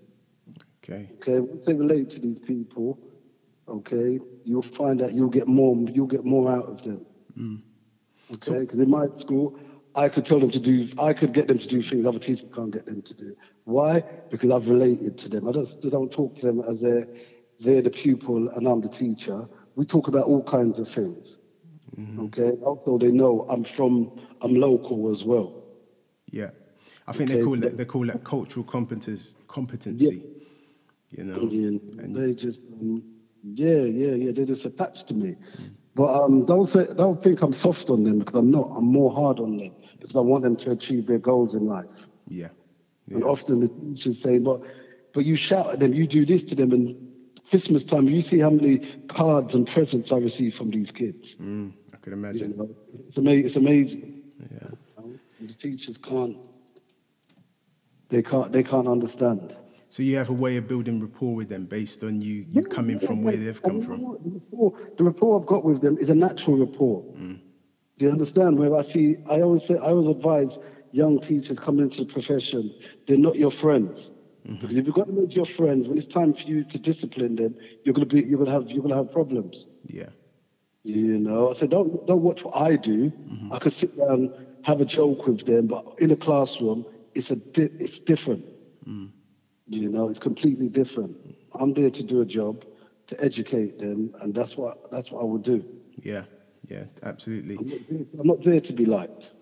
Okay. 0.88 1.10
Okay. 1.16 1.40
Once 1.40 1.66
they 1.66 1.74
relate 1.74 2.10
to 2.12 2.20
these 2.20 2.40
people, 2.40 3.00
okay, 3.68 4.20
you'll 4.44 4.62
find 4.62 5.00
that 5.00 5.14
you'll 5.14 5.30
get 5.30 5.48
more. 5.48 5.76
You'll 5.92 6.06
get 6.06 6.24
more 6.24 6.52
out 6.52 6.66
of 6.66 6.84
them. 6.84 7.06
Mm. 7.38 7.62
Okay. 8.36 8.60
Because 8.60 8.78
so, 8.78 8.84
in 8.84 8.90
my 8.90 9.08
school, 9.14 9.60
I 9.96 10.10
could 10.10 10.26
tell 10.26 10.40
them 10.40 10.52
to 10.52 10.60
do. 10.60 10.88
I 11.00 11.14
could 11.14 11.34
get 11.34 11.48
them 11.48 11.58
to 11.58 11.68
do 11.68 11.82
things 11.82 12.06
other 12.06 12.20
teachers 12.20 12.50
can't 12.54 12.72
get 12.72 12.86
them 12.86 13.02
to 13.02 13.14
do. 13.16 13.36
Why? 13.64 14.04
Because 14.30 14.52
I've 14.52 14.70
related 14.70 15.18
to 15.20 15.30
them. 15.30 15.48
I 15.48 15.52
don't, 15.52 15.68
I 15.84 15.90
don't 15.90 16.12
talk 16.12 16.36
to 16.36 16.46
them 16.46 16.62
as 16.62 16.82
they're, 16.82 17.08
they're 17.60 17.82
the 17.82 17.90
pupil 17.90 18.50
and 18.50 18.68
I'm 18.68 18.82
the 18.82 18.90
teacher. 18.90 19.48
We 19.76 19.86
talk 19.86 20.08
about 20.08 20.26
all 20.26 20.44
kinds 20.44 20.78
of 20.80 20.88
things. 20.88 21.40
Mm-hmm. 21.98 22.26
Okay. 22.26 22.52
Also, 22.62 22.98
they 22.98 23.12
know 23.12 23.48
I'm 23.50 23.64
from, 23.64 24.22
I'm 24.42 24.56
local 24.56 25.12
as 25.12 25.24
well. 25.24 25.64
Yeah. 26.32 26.52
I 27.08 27.12
think 27.12 27.30
okay. 27.30 27.40
they 27.40 27.46
call 27.46 27.64
it 27.64 27.78
they 27.78 27.86
call 27.86 28.10
it 28.10 28.24
cultural 28.24 28.66
competence, 28.66 29.36
competency. 29.48 30.16
Yeah. 30.16 30.35
You 31.12 31.24
know, 31.24 31.36
and, 31.40 32.00
and 32.00 32.16
they 32.16 32.34
just 32.34 32.64
um, 32.64 33.04
yeah, 33.44 33.84
yeah, 33.84 34.16
yeah. 34.16 34.32
They're 34.32 34.46
just 34.46 34.66
attached 34.66 35.08
to 35.08 35.14
me. 35.14 35.36
But 35.94 36.22
um, 36.22 36.46
don't 36.46 36.66
say, 36.66 36.88
don't 36.96 37.22
think 37.22 37.42
I'm 37.42 37.54
soft 37.54 37.90
on 37.90 38.04
them 38.04 38.20
because 38.20 38.36
I'm 38.36 38.52
not. 38.52 38.72
I'm 38.76 38.86
more 38.86 39.14
hard 39.14 39.40
on 39.40 39.58
them 39.58 39.72
because 40.00 40.16
I 40.16 40.22
want 40.22 40.44
them 40.44 40.56
to 40.58 40.72
achieve 40.72 41.06
their 41.06 41.20
goals 41.20 41.54
in 41.54 41.66
life. 41.66 42.08
Yeah. 42.28 42.50
Yeah. 43.08 43.16
And 43.16 43.24
often 43.24 43.60
the 43.60 43.70
teachers 43.70 44.22
say, 44.22 44.40
but, 44.40 44.62
but 45.14 45.26
you 45.26 45.36
shout 45.36 45.72
at 45.74 45.80
them, 45.80 45.94
you 45.94 46.08
do 46.08 46.26
this 46.26 46.44
to 46.46 46.56
them, 46.56 46.72
and 46.72 46.96
Christmas 47.50 47.86
time, 47.86 48.08
you 48.08 48.22
see 48.22 48.40
how 48.40 48.50
many 48.50 48.80
cards 49.08 49.54
and 49.54 49.68
presents 49.68 50.12
I 50.12 50.18
receive 50.18 50.56
from 50.56 50.72
these 50.72 50.92
kids. 50.92 51.36
Mm, 51.36 51.74
I 51.94 51.98
can 51.98 52.14
imagine. 52.14 52.52
You 52.52 52.58
know, 52.58 52.76
it's, 52.94 53.18
amazing. 53.18 53.46
It's 53.46 53.56
amazing. 53.56 54.24
Yeah. 54.40 54.70
You 54.98 55.04
know? 55.04 55.20
The 55.42 55.54
teachers 55.54 55.98
can't 55.98 56.38
they 58.10 58.22
can't 58.24 58.52
they 58.52 58.64
can't 58.64 58.88
understand. 58.88 59.56
So 59.90 60.04
you 60.04 60.18
have 60.18 60.30
a 60.30 60.34
way 60.34 60.58
of 60.58 60.68
building 60.68 61.00
rapport 61.00 61.36
with 61.36 61.50
them 61.50 61.66
based 61.66 62.04
on 62.04 62.22
you 62.22 62.46
you 62.50 62.64
coming 62.64 63.00
from 63.00 63.24
where 63.24 63.36
they've 63.36 63.62
come 63.62 63.82
from. 63.82 64.02
The 64.02 64.32
rapport, 64.34 64.74
the 64.98 65.04
rapport 65.04 65.40
I've 65.40 65.46
got 65.46 65.64
with 65.64 65.82
them 65.82 65.98
is 65.98 66.10
a 66.10 66.16
natural 66.16 66.58
rapport. 66.58 67.04
Mm. 67.14 67.40
Do 67.98 68.06
you 68.06 68.12
understand? 68.12 68.60
Where 68.60 68.76
I 68.76 68.84
see, 68.84 69.18
I 69.30 69.42
always 69.42 69.66
say, 69.66 69.76
I 69.76 69.92
always 69.92 70.08
advise 70.08 70.60
young 70.92 71.20
teachers 71.20 71.60
coming 71.60 71.84
into 71.84 72.04
the 72.04 72.12
profession, 72.12 72.74
they're 73.06 73.18
not 73.18 73.36
your 73.36 73.52
friends. 73.52 74.12
Mm-hmm. 74.48 74.56
Because 74.62 74.78
if 74.78 74.86
you've 74.86 74.96
got 74.96 75.08
them 75.08 75.24
as 75.24 75.36
your 75.36 75.46
friends, 75.46 75.88
when 75.88 75.98
it's 75.98 76.08
time 76.08 76.34
for 76.34 76.48
you 76.48 76.64
to 76.64 76.80
discipline 76.80 77.36
them, 77.36 77.56
you're 77.84 77.94
gonna 77.94 78.06
be, 78.06 78.22
you're 78.22 78.38
gonna 78.38 78.52
have, 78.52 78.70
you're 78.72 78.82
gonna 78.82 78.96
have 78.96 79.12
problems. 79.12 79.68
Yeah. 79.86 80.10
You 80.84 81.18
know, 81.18 81.50
I 81.50 81.54
said, 81.54 81.72
don't 81.72 82.06
don't 82.06 82.22
watch 82.22 82.44
what 82.44 82.56
I 82.56 82.76
do. 82.76 83.10
Mm-hmm. 83.10 83.54
I 83.54 83.60
could 83.60 83.74
sit 83.74 83.98
down, 83.98 84.32
have 84.64 84.82
a 84.82 84.86
joke 84.86 85.26
with 85.26 85.46
them, 85.46 85.68
but 85.68 85.96
in 85.98 86.12
a 86.12 86.16
classroom, 86.16 86.86
it's 87.16 87.32
a 87.32 87.38
di- 87.38 87.76
it's 87.80 88.00
different. 88.00 88.46
Mm. 88.88 89.10
You 89.68 89.90
know, 89.90 90.10
it's 90.10 90.20
completely 90.20 90.70
different. 90.70 91.18
I'm 91.54 91.74
there 91.74 91.90
to 91.90 92.04
do 92.04 92.22
a 92.22 92.26
job, 92.26 92.66
to 93.08 93.24
educate 93.24 93.80
them, 93.80 94.14
and 94.22 94.34
that's 94.34 94.58
what 94.58 94.92
that's 94.92 95.12
what 95.12 95.22
I 95.22 95.26
would 95.26 95.44
do. 95.44 95.66
Yeah. 96.02 96.24
Yeah. 96.64 96.84
Absolutely. 97.04 97.58
I'm 97.58 97.68
not 97.68 97.80
there, 97.90 98.06
I'm 98.20 98.28
not 98.28 98.44
there 98.44 98.62
to 98.62 98.74
be 98.74 98.86
liked. 98.86 99.34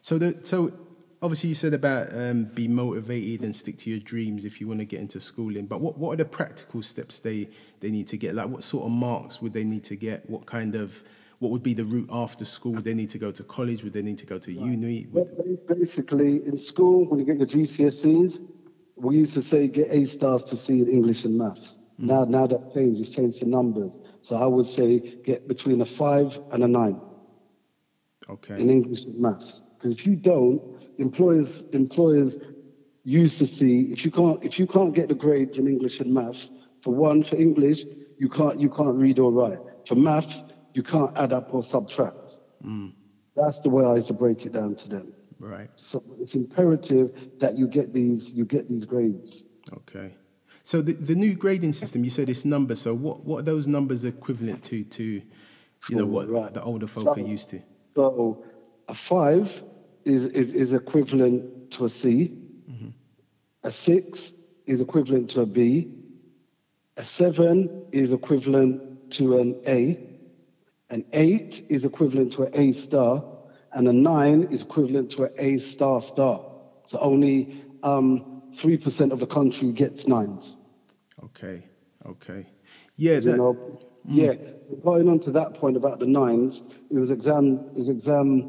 So 0.00 0.16
the 0.16 0.38
so 0.42 0.72
obviously 1.20 1.48
you 1.48 1.54
said 1.54 1.74
about 1.74 2.14
um, 2.14 2.44
be 2.44 2.68
motivated 2.68 3.44
and 3.44 3.54
stick 3.54 3.76
to 3.78 3.90
your 3.90 3.98
dreams 3.98 4.44
if 4.44 4.60
you 4.60 4.68
want 4.68 4.80
to 4.80 4.86
get 4.86 5.00
into 5.00 5.20
schooling. 5.20 5.66
But 5.66 5.80
what, 5.80 5.98
what 5.98 6.12
are 6.12 6.16
the 6.16 6.24
practical 6.24 6.82
steps 6.82 7.18
they 7.18 7.48
they 7.80 7.90
need 7.90 8.06
to 8.08 8.16
get? 8.16 8.34
Like 8.34 8.48
what 8.48 8.64
sort 8.64 8.86
of 8.86 8.92
marks 8.92 9.42
would 9.42 9.52
they 9.52 9.64
need 9.64 9.84
to 9.84 9.96
get? 9.96 10.28
What 10.30 10.46
kind 10.46 10.74
of 10.74 11.02
what 11.40 11.50
would 11.50 11.62
be 11.62 11.74
the 11.74 11.84
route 11.84 12.08
after 12.10 12.44
school? 12.44 12.72
Would 12.72 12.84
they 12.84 12.94
need 12.94 13.10
to 13.10 13.18
go 13.18 13.30
to 13.30 13.42
college? 13.44 13.84
Would 13.84 13.92
they 13.92 14.02
need 14.02 14.18
to 14.18 14.26
go 14.26 14.38
to 14.38 14.52
uni? 14.52 15.06
Would, 15.12 15.66
basically, 15.68 16.44
in 16.46 16.56
school, 16.56 17.04
when 17.04 17.20
you 17.20 17.26
get 17.26 17.36
your 17.36 17.46
GCSEs, 17.46 18.42
we 19.00 19.16
used 19.16 19.34
to 19.34 19.42
say 19.42 19.68
get 19.68 19.88
A 19.90 20.04
stars 20.06 20.44
to 20.44 20.56
C 20.56 20.80
in 20.80 20.88
English 20.88 21.24
and 21.24 21.38
maths. 21.38 21.78
Mm. 22.00 22.06
Now, 22.06 22.24
now 22.24 22.46
that 22.46 22.74
changed. 22.74 23.00
It's 23.00 23.10
changed 23.10 23.40
to 23.40 23.48
numbers. 23.48 23.98
So 24.22 24.36
I 24.36 24.46
would 24.46 24.68
say 24.68 24.98
get 25.24 25.48
between 25.48 25.80
a 25.80 25.86
five 25.86 26.38
and 26.52 26.62
a 26.62 26.68
nine 26.68 27.00
okay. 28.28 28.54
in 28.54 28.68
English 28.68 29.04
and 29.04 29.18
maths. 29.18 29.62
Because 29.76 29.92
if 29.92 30.06
you 30.06 30.16
don't, 30.16 30.60
employers 30.98 31.62
employers 31.72 32.38
used 33.04 33.38
to 33.38 33.46
see 33.46 33.92
if 33.92 34.04
you 34.04 34.10
can't 34.10 34.44
if 34.44 34.58
you 34.58 34.66
can't 34.66 34.94
get 34.94 35.08
the 35.08 35.14
grades 35.14 35.58
in 35.58 35.66
English 35.66 36.00
and 36.00 36.12
maths. 36.12 36.50
For 36.82 36.94
one, 36.94 37.24
for 37.24 37.36
English, 37.36 37.84
you 38.18 38.28
can't 38.28 38.60
you 38.60 38.70
can't 38.70 38.96
read 38.96 39.18
or 39.18 39.32
write. 39.32 39.58
For 39.86 39.94
maths, 39.94 40.44
you 40.74 40.82
can't 40.82 41.16
add 41.16 41.32
up 41.32 41.52
or 41.54 41.62
subtract. 41.62 42.36
Mm. 42.64 42.92
That's 43.36 43.60
the 43.60 43.70
way 43.70 43.84
I 43.84 43.96
used 43.96 44.08
to 44.08 44.14
break 44.14 44.44
it 44.46 44.52
down 44.52 44.74
to 44.74 44.88
them. 44.88 45.12
Right. 45.38 45.70
So 45.76 46.02
it's 46.20 46.34
imperative 46.34 47.38
that 47.38 47.56
you 47.56 47.68
get 47.68 47.92
these 47.92 48.32
you 48.32 48.44
get 48.44 48.68
these 48.68 48.84
grades. 48.84 49.46
Okay. 49.72 50.14
So 50.62 50.82
the, 50.82 50.92
the 50.92 51.14
new 51.14 51.34
grading 51.34 51.72
system, 51.72 52.04
you 52.04 52.10
said 52.10 52.28
it's 52.28 52.44
numbers. 52.44 52.80
So 52.82 52.94
what, 52.94 53.24
what 53.24 53.38
are 53.38 53.42
those 53.42 53.66
numbers 53.66 54.04
equivalent 54.04 54.62
to 54.64 54.84
to 54.84 55.04
you 55.04 55.96
know 55.96 56.06
what 56.06 56.28
right. 56.28 56.52
the 56.52 56.62
older 56.62 56.86
folk 56.86 57.16
are 57.16 57.20
used 57.20 57.50
to? 57.50 57.62
So 57.94 58.44
a 58.88 58.94
five 58.94 59.62
is 60.04 60.26
is, 60.26 60.54
is 60.54 60.72
equivalent 60.72 61.70
to 61.72 61.84
a 61.84 61.88
C. 61.88 62.36
Mm-hmm. 62.70 62.88
A 63.64 63.70
six 63.70 64.32
is 64.66 64.80
equivalent 64.80 65.30
to 65.30 65.42
a 65.42 65.46
B. 65.46 65.94
A 66.96 67.02
seven 67.02 67.86
is 67.92 68.12
equivalent 68.12 69.10
to 69.12 69.38
an 69.38 69.60
A. 69.66 70.00
An 70.90 71.04
eight 71.12 71.64
is 71.68 71.84
equivalent 71.84 72.32
to 72.34 72.44
an 72.44 72.50
A 72.54 72.72
star, 72.72 73.22
and 73.72 73.88
a 73.88 73.92
nine 73.92 74.44
is 74.44 74.62
equivalent 74.62 75.10
to 75.12 75.24
an 75.24 75.30
A 75.38 75.58
star 75.58 76.00
star. 76.02 76.44
So 76.86 76.98
only 77.00 77.48
um, 77.82 78.24
three 78.54 78.76
percent 78.76 79.12
of 79.12 79.20
the 79.20 79.26
country 79.26 79.72
gets 79.72 80.06
nines. 80.08 80.56
Okay. 81.24 81.66
Okay. 82.06 82.48
Yeah. 82.96 83.20
You 83.20 83.32
That, 83.32 83.34
know, 83.34 83.58
yeah. 84.04 84.34
Going 84.84 85.08
on 85.08 85.18
to 85.20 85.30
that 85.32 85.54
point 85.54 85.76
about 85.76 85.98
the 85.98 86.06
nines, 86.06 86.64
it 86.90 86.98
was 86.98 87.10
exam, 87.10 87.64
it 87.74 87.78
was 87.78 87.88
exam 87.88 88.46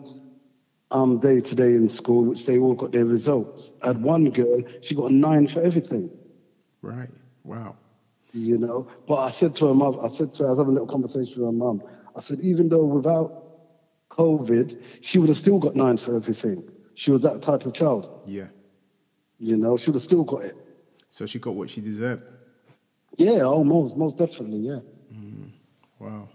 um, 0.91 1.19
day 1.19 1.41
today 1.41 1.75
in 1.75 1.89
school, 1.89 2.23
which 2.25 2.45
they 2.45 2.57
all 2.57 2.75
got 2.75 2.91
their 2.91 3.05
results. 3.05 3.71
I 3.81 3.87
had 3.87 4.01
one 4.01 4.29
girl, 4.31 4.61
she 4.81 4.95
got 4.95 5.11
a 5.11 5.13
nine 5.13 5.47
for 5.47 5.61
everything. 5.61 6.11
right. 6.81 7.09
Wow. 7.43 7.77
You 8.33 8.57
know, 8.57 8.87
but 9.07 9.15
I 9.17 9.31
said 9.31 9.55
to 9.55 9.67
her 9.67 9.73
mum, 9.73 9.97
I 10.01 10.07
said 10.09 10.31
to 10.33 10.43
her, 10.43 10.47
I 10.47 10.51
was 10.51 10.59
having 10.59 10.71
a 10.71 10.73
little 10.73 10.87
conversation 10.87 11.41
with 11.41 11.47
her 11.49 11.57
mum. 11.57 11.81
I 12.15 12.21
said, 12.21 12.41
even 12.41 12.69
though 12.69 12.85
without 12.85 13.33
COVID, 14.19 14.69
she 15.01 15.17
would 15.19 15.29
have 15.29 15.37
still 15.45 15.59
got 15.59 15.75
nine 15.75 15.97
for 15.97 16.15
everything. 16.15 16.57
She 16.93 17.11
was 17.11 17.21
that 17.21 17.41
type 17.41 17.65
of 17.65 17.73
child. 17.73 18.03
Yeah. 18.25 18.47
You 19.39 19.55
know, 19.55 19.77
she 19.77 19.89
would 19.89 19.95
have 19.95 20.03
still 20.11 20.25
got 20.25 20.41
it. 20.43 20.55
So 21.07 21.25
she 21.25 21.39
got 21.39 21.55
what 21.55 21.69
she 21.69 21.81
deserved. 21.81 22.23
Yeah, 23.17 23.41
oh, 23.43 23.63
most, 23.63 23.95
most 23.95 24.17
definitely, 24.17 24.59
yeah. 24.59 24.79
Wow. 25.99 26.29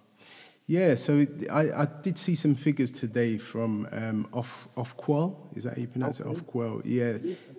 Yeah, 0.67 0.95
so 0.95 1.27
I, 1.51 1.63
I 1.83 1.87
did 2.03 2.17
see 2.19 2.35
some 2.35 2.55
figures 2.55 2.91
today 2.91 3.37
from 3.39 3.87
um, 3.93 4.27
off 4.33 4.69
Ofqual. 4.77 5.57
Is 5.57 5.65
that 5.65 5.75
how 5.75 5.81
you 5.81 5.89
pronounce 5.89 6.21
it? 6.21 6.27
Ofqual. 6.27 6.83
Yeah. 6.85 7.19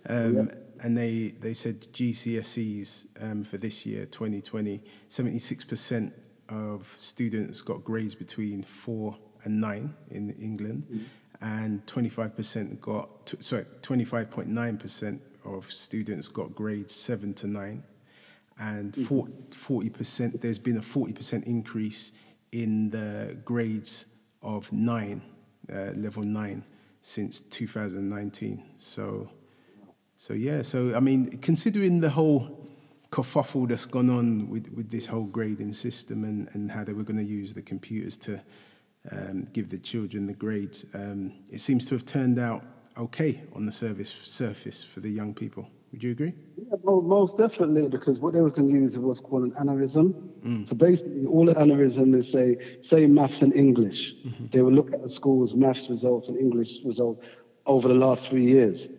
Um, 0.09 0.49
And 0.83 0.97
they, 0.97 1.33
they 1.39 1.53
said 1.53 1.81
GCSEs 1.93 3.05
um, 3.21 3.43
for 3.43 3.57
this 3.57 3.85
year, 3.85 4.05
2020, 4.05 4.83
76% 5.09 6.11
of 6.49 6.93
students 6.97 7.61
got 7.61 7.83
grades 7.83 8.13
between 8.13 8.61
four 8.61 9.17
and 9.45 9.61
nine 9.61 9.93
in 10.11 10.31
England, 10.31 11.07
and 11.41 11.85
25% 11.85 12.81
got, 12.81 13.25
t- 13.25 13.37
sorry, 13.39 13.65
25.9% 13.81 15.19
of 15.45 15.71
students 15.71 16.27
got 16.27 16.53
grades 16.55 16.93
seven 16.93 17.33
to 17.35 17.47
nine 17.47 17.83
and 18.59 18.95
forty 19.53 19.89
percent. 19.89 20.41
There's 20.41 20.59
been 20.59 20.77
a 20.77 20.81
forty 20.81 21.13
percent 21.13 21.45
increase 21.45 22.13
in 22.51 22.89
the 22.89 23.37
grades 23.43 24.05
of 24.41 24.71
nine, 24.71 25.21
uh, 25.71 25.91
level 25.95 26.23
nine, 26.23 26.63
since 27.01 27.41
2019. 27.41 28.63
So, 28.77 29.29
so 30.15 30.33
yeah. 30.33 30.61
So 30.61 30.95
I 30.95 30.99
mean, 30.99 31.29
considering 31.39 31.99
the 31.99 32.09
whole 32.09 32.65
kerfuffle 33.11 33.67
that's 33.67 33.85
gone 33.85 34.09
on 34.09 34.49
with, 34.49 34.69
with 34.73 34.89
this 34.89 35.07
whole 35.07 35.23
grading 35.23 35.71
system 35.71 36.23
and, 36.23 36.49
and 36.53 36.71
how 36.71 36.83
they 36.83 36.91
were 36.91 37.03
going 37.03 37.17
to 37.17 37.23
use 37.23 37.53
the 37.53 37.61
computers 37.61 38.17
to 38.17 38.41
um, 39.11 39.47
give 39.53 39.69
the 39.69 39.77
children 39.77 40.27
the 40.27 40.33
grades, 40.33 40.85
um, 40.93 41.33
it 41.49 41.59
seems 41.59 41.85
to 41.85 41.95
have 41.95 42.05
turned 42.05 42.39
out 42.39 42.63
okay 42.97 43.43
on 43.53 43.65
the 43.65 43.71
service 43.71 44.09
surface 44.09 44.83
for 44.83 44.99
the 45.01 45.09
young 45.09 45.33
people. 45.33 45.67
Would 45.91 46.03
you 46.03 46.11
agree? 46.11 46.33
Yeah, 46.57 46.75
mo- 46.83 47.01
most 47.01 47.37
definitely, 47.37 47.87
because 47.87 48.19
what 48.19 48.33
they 48.33 48.41
were 48.41 48.49
going 48.49 48.67
to 48.67 48.73
use 48.73 48.97
was 48.99 49.21
called 49.21 49.43
an 49.43 49.51
aneurysm. 49.51 50.67
So 50.67 50.75
basically, 50.75 51.25
all 51.25 51.49
an 51.49 51.55
aneurysm 51.55 52.15
is 52.15 52.31
say, 52.31 52.57
say 52.81 53.05
maths 53.07 53.41
and 53.41 53.55
English. 53.55 54.15
They 54.51 54.61
will 54.61 54.73
look 54.73 54.93
at 54.93 55.01
the 55.01 55.09
school's 55.09 55.55
maths 55.55 55.87
results 55.89 56.29
and 56.29 56.37
English 56.37 56.79
results 56.83 57.25
over 57.65 57.87
the 57.87 57.93
last 57.95 58.27
three 58.27 58.45
years, 58.45 58.89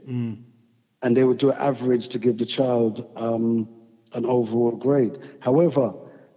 and 1.03 1.17
they 1.17 1.25
would 1.25 1.39
do 1.39 1.51
an 1.51 1.59
average 1.59 2.09
to 2.09 2.19
give 2.19 2.39
the 2.39 2.47
child 2.47 3.11
um, 3.17 3.69
an 4.15 4.25
overall 4.25 4.73
grade. 4.73 5.19
However, 5.41 5.93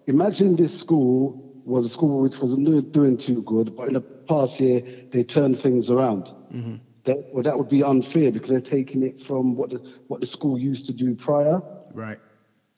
imagine 0.07 0.55
this 0.55 0.77
school 0.77 1.48
was 1.69 1.85
a 1.85 1.89
school 1.89 2.19
which 2.21 2.39
wasn't 2.39 2.91
doing 2.91 3.17
too 3.17 3.41
good, 3.43 3.75
but 3.75 3.87
in 3.87 3.93
the 3.93 4.01
past 4.01 4.59
year 4.59 4.81
they 5.11 5.23
turned 5.23 5.59
things 5.59 5.89
around. 5.89 6.25
Mm-hmm. 6.53 6.75
That, 7.05 7.17
well, 7.33 7.43
that 7.43 7.57
would 7.57 7.69
be 7.69 7.81
unfair 7.83 8.31
because 8.31 8.49
they're 8.49 8.61
taking 8.61 9.03
it 9.03 9.19
from 9.19 9.55
what 9.55 9.69
the, 9.69 9.77
what 10.07 10.19
the 10.21 10.27
school 10.27 10.57
used 10.59 10.85
to 10.87 10.93
do 10.93 11.15
prior 11.15 11.61
Right. 11.93 12.17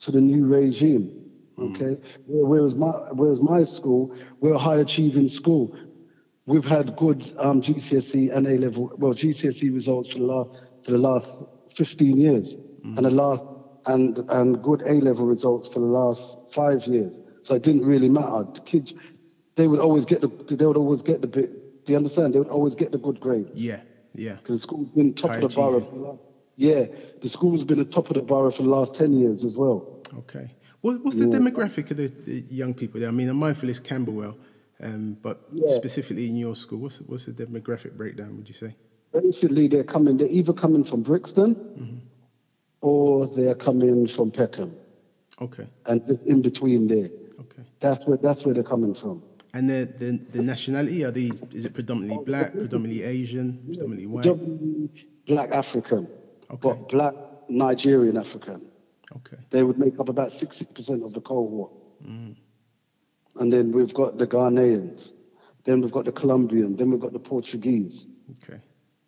to 0.00 0.10
the 0.12 0.20
new 0.20 0.46
regime. 0.46 1.18
Mm-hmm. 1.58 1.74
Okay, 1.74 2.00
Where- 2.26 2.46
whereas 2.46 2.74
my 2.74 2.90
whereas 3.12 3.42
my 3.42 3.62
school, 3.64 4.14
we're 4.40 4.54
a 4.54 4.58
high 4.58 4.78
achieving 4.78 5.28
school. 5.28 5.76
We've 6.46 6.64
had 6.64 6.96
good 6.96 7.22
um, 7.38 7.60
GCSE 7.60 8.34
and 8.34 8.46
A 8.46 8.56
level, 8.58 8.90
well 8.98 9.12
GCSE 9.14 9.72
results 9.72 10.10
for 10.12 10.18
the 10.18 10.24
last 10.24 10.60
for 10.84 10.92
the 10.92 10.98
last 10.98 11.28
15 11.76 12.16
years, 12.16 12.56
mm-hmm. 12.56 12.96
and 12.96 13.06
the 13.06 13.10
last 13.10 13.42
and 13.86 14.18
and 14.30 14.62
good 14.62 14.82
A 14.82 14.94
level 14.94 15.26
results 15.26 15.68
for 15.68 15.80
the 15.80 15.86
last 15.86 16.38
five 16.54 16.86
years. 16.86 17.14
So 17.42 17.54
it 17.54 17.62
didn't 17.62 17.84
really 17.84 18.08
matter. 18.08 18.44
The 18.52 18.60
kids, 18.64 18.94
they 19.56 19.66
would 19.66 19.80
always 19.80 20.04
get 20.04 20.20
the 20.20 20.28
they 20.56 20.66
would 20.66 20.76
always 20.76 21.02
get 21.02 21.20
the 21.20 21.26
bit. 21.26 21.84
Do 21.84 21.92
you 21.92 21.96
understand? 21.96 22.34
They 22.34 22.38
would 22.38 22.48
always 22.48 22.74
get 22.76 22.92
the 22.92 22.98
good 22.98 23.18
grades 23.20 23.50
Yeah. 23.54 23.80
Yeah. 24.14 24.34
because 24.34 24.60
the 24.60 24.66
school's 24.68 24.88
been 24.90 25.14
top 25.14 25.30
High 25.32 25.36
of 25.38 25.42
the 25.42 25.48
borough. 25.56 25.76
achieving. 25.78 25.90
For 25.90 25.96
the 25.98 26.04
last, 26.04 26.18
yeah, 26.56 26.84
the 27.20 27.28
school's 27.28 27.64
been 27.64 27.78
the 27.78 27.84
top 27.84 28.08
of 28.10 28.14
the 28.14 28.22
borough 28.22 28.50
for 28.52 28.62
the 28.62 28.68
last 28.68 28.94
10 28.94 29.12
years 29.14 29.44
as 29.44 29.56
well. 29.56 30.00
Okay. 30.18 30.54
What, 30.80 31.02
what's 31.04 31.16
the 31.16 31.24
demographic 31.26 31.90
of 31.90 31.96
the, 31.96 32.08
the 32.08 32.44
young 32.50 32.74
people 32.74 33.00
there? 33.00 33.08
I 33.08 33.12
mean, 33.12 33.28
I'm 33.28 33.36
mindful 33.36 33.68
it's 33.68 33.78
Camberwell, 33.80 34.36
um, 34.80 35.16
but 35.22 35.40
Yeah. 35.52 35.66
specifically 35.68 36.28
in 36.28 36.36
your 36.36 36.54
school, 36.54 36.78
what's, 36.80 37.00
what's 37.00 37.26
the 37.26 37.32
demographic 37.32 37.96
breakdown, 37.96 38.36
would 38.36 38.48
you 38.48 38.54
say? 38.54 38.76
Basically, 39.12 39.66
they're 39.68 39.84
coming, 39.84 40.16
they're 40.16 40.28
either 40.28 40.52
coming 40.52 40.84
from 40.84 41.02
Brixton 41.02 41.54
Mm-hmm. 41.54 41.96
or 42.80 43.26
they're 43.26 43.54
coming 43.54 44.06
from 44.06 44.30
Peckham 44.30 44.76
Okay. 45.40 45.66
and 45.86 46.00
in 46.26 46.42
between 46.42 46.86
there. 46.86 47.10
Okay. 47.82 47.94
That's 47.94 48.06
where, 48.06 48.16
that's 48.16 48.44
where 48.44 48.54
they're 48.54 48.62
coming 48.62 48.94
from. 48.94 49.22
And 49.54 49.68
the, 49.68 49.92
the, 49.98 50.18
the 50.30 50.42
nationality, 50.42 51.04
are 51.04 51.10
these, 51.10 51.42
is 51.52 51.64
it 51.66 51.74
predominantly 51.74 52.24
black, 52.24 52.52
predominantly 52.52 53.02
Asian, 53.02 53.62
predominantly 53.66 54.06
white? 54.06 55.26
Black 55.26 55.50
African. 55.50 56.08
Okay. 56.50 56.60
but 56.60 56.88
black 56.88 57.14
Nigerian 57.48 58.16
African. 58.16 58.70
Okay. 59.16 59.36
They 59.50 59.62
would 59.62 59.78
make 59.78 59.98
up 59.98 60.08
about 60.08 60.30
60% 60.30 61.04
of 61.04 61.12
the 61.12 61.20
cohort. 61.20 61.72
Mm. 62.04 62.36
And 63.36 63.52
then 63.52 63.72
we've 63.72 63.92
got 63.92 64.18
the 64.18 64.26
Ghanaians. 64.26 65.12
Then 65.64 65.80
we've 65.80 65.92
got 65.92 66.04
the 66.04 66.12
Colombian. 66.12 66.76
Then 66.76 66.90
we've 66.90 67.00
got 67.00 67.12
the 67.12 67.18
Portuguese. 67.18 68.06
Okay. 68.44 68.60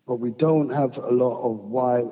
But 0.06 0.16
we 0.16 0.30
don't 0.30 0.70
have 0.70 0.98
a 0.98 1.10
lot 1.10 1.42
of 1.42 1.58
white, 1.58 2.10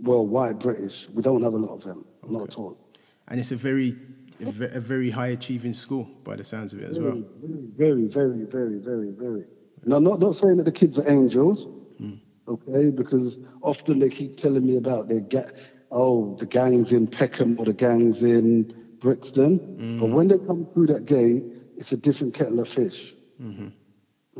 well, 0.00 0.26
white 0.26 0.58
British. 0.58 1.08
We 1.08 1.22
don't 1.22 1.42
have 1.42 1.54
a 1.54 1.58
lot 1.58 1.74
of 1.74 1.84
them, 1.84 2.04
not 2.24 2.48
at 2.48 2.58
all. 2.58 2.78
And 3.28 3.40
it's 3.40 3.52
a 3.52 3.56
very, 3.56 3.94
a 4.42 4.80
very 4.80 5.10
high 5.10 5.28
achieving 5.28 5.72
school 5.72 6.04
by 6.24 6.36
the 6.36 6.44
sounds 6.44 6.72
of 6.72 6.80
it 6.80 6.90
as 6.90 6.98
well. 6.98 7.22
Very, 7.76 8.06
very, 8.06 8.44
very, 8.44 8.78
very, 8.78 9.10
very. 9.10 9.44
Now, 9.84 9.98
not 9.98 10.20
not 10.20 10.34
saying 10.34 10.58
that 10.58 10.64
the 10.64 10.72
kids 10.72 10.98
are 10.98 11.08
angels, 11.10 11.66
mm. 12.00 12.18
okay? 12.46 12.90
Because 12.90 13.38
often 13.62 13.98
they 13.98 14.08
keep 14.08 14.36
telling 14.36 14.64
me 14.66 14.76
about 14.76 15.08
their 15.08 15.20
ga- 15.20 15.50
oh, 15.90 16.36
the 16.36 16.46
gangs 16.46 16.92
in 16.92 17.06
Peckham 17.06 17.58
or 17.58 17.64
the 17.64 17.72
gangs 17.72 18.22
in 18.22 18.96
Brixton. 19.00 19.58
But 19.98 20.06
mm. 20.06 20.12
when 20.12 20.28
they 20.28 20.38
come 20.38 20.66
through 20.72 20.86
that 20.88 21.06
gate, 21.06 21.44
it's 21.76 21.92
a 21.92 21.96
different 21.96 22.34
kettle 22.34 22.60
of 22.60 22.68
fish. 22.68 23.14
Mm-hmm. 23.40 23.68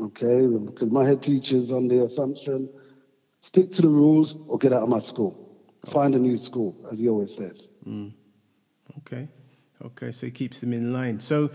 Okay, 0.05 0.47
because 0.47 0.89
my 0.91 1.05
head 1.05 1.21
teacher's 1.21 1.71
on 1.71 1.87
the 1.87 2.03
assumption: 2.03 2.69
stick 3.41 3.71
to 3.71 3.81
the 3.81 3.89
rules 3.89 4.37
or 4.47 4.57
get 4.57 4.73
out 4.73 4.83
of 4.83 4.89
my 4.89 4.99
school. 4.99 5.61
Oh. 5.87 5.91
Find 5.91 6.15
a 6.15 6.19
new 6.19 6.37
school, 6.37 6.75
as 6.91 6.99
he 6.99 7.09
always 7.09 7.35
says. 7.35 7.69
Mm. 7.85 8.13
Okay. 8.99 9.27
Okay. 9.85 10.11
So 10.11 10.27
it 10.27 10.35
keeps 10.35 10.59
them 10.59 10.73
in 10.73 10.93
line. 10.93 11.19
So, 11.19 11.49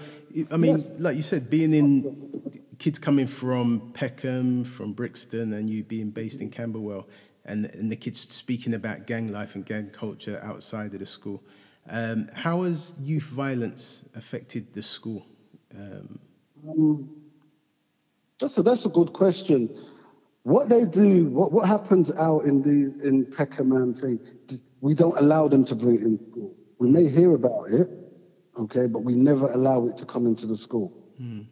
I- 0.51 0.57
mean, 0.57 0.79
like 0.99 1.17
you 1.17 1.23
said, 1.23 1.51
being 1.51 1.73
in 1.73 2.43
kids 2.79 2.99
coming 2.99 3.27
from 3.27 3.91
Peckham, 3.93 4.65
from 4.65 4.93
Brixton, 4.93 5.53
and 5.53 5.69
you 5.69 5.83
being 5.83 6.11
based 6.11 6.41
in 6.41 6.51
Camberwell, 6.51 7.09
and, 7.45 7.67
and 7.75 7.91
the 7.91 7.97
kids 7.97 8.21
speaking 8.21 8.75
about 8.75 9.07
gang 9.07 9.33
life 9.33 9.55
and 9.55 9.65
gang 9.65 9.91
culture 9.91 10.41
outside 10.43 10.93
of 10.93 11.01
the 11.01 11.07
school. 11.07 11.43
Um, 11.91 12.29
how 12.35 12.63
has 12.63 12.95
youth 13.01 13.25
violence 13.25 14.05
affected 14.15 14.75
the 14.75 14.83
school? 14.83 15.27
Um, 15.75 16.19
That's 18.41 18.59
a 18.59 18.63
that's 18.63 18.85
a 18.85 18.89
good 18.91 19.13
question. 19.13 19.75
What 20.43 20.69
they 20.69 20.85
do, 20.85 21.27
what, 21.27 21.51
what 21.53 21.67
happens 21.67 22.15
out 22.17 22.45
in 22.45 22.63
the 22.63 23.07
in 23.07 23.27
Peckham 23.27 23.73
and 23.73 23.97
thing, 23.97 24.21
we 24.81 24.95
don't 24.95 25.17
allow 25.19 25.49
them 25.49 25.65
to 25.65 25.75
bring 25.75 25.97
it 25.97 26.03
in 26.03 26.19
school. 26.31 26.55
We 26.79 26.89
may 26.89 27.09
hear 27.09 27.35
about 27.35 27.71
it, 27.71 27.89
okay, 28.59 28.87
but 28.87 29.01
we 29.01 29.15
never 29.15 29.47
allow 29.53 29.87
it 29.87 29.97
to 29.99 30.07
come 30.07 30.27
into 30.27 30.47
the 30.47 30.57
school. 30.57 30.93
In 31.19 31.49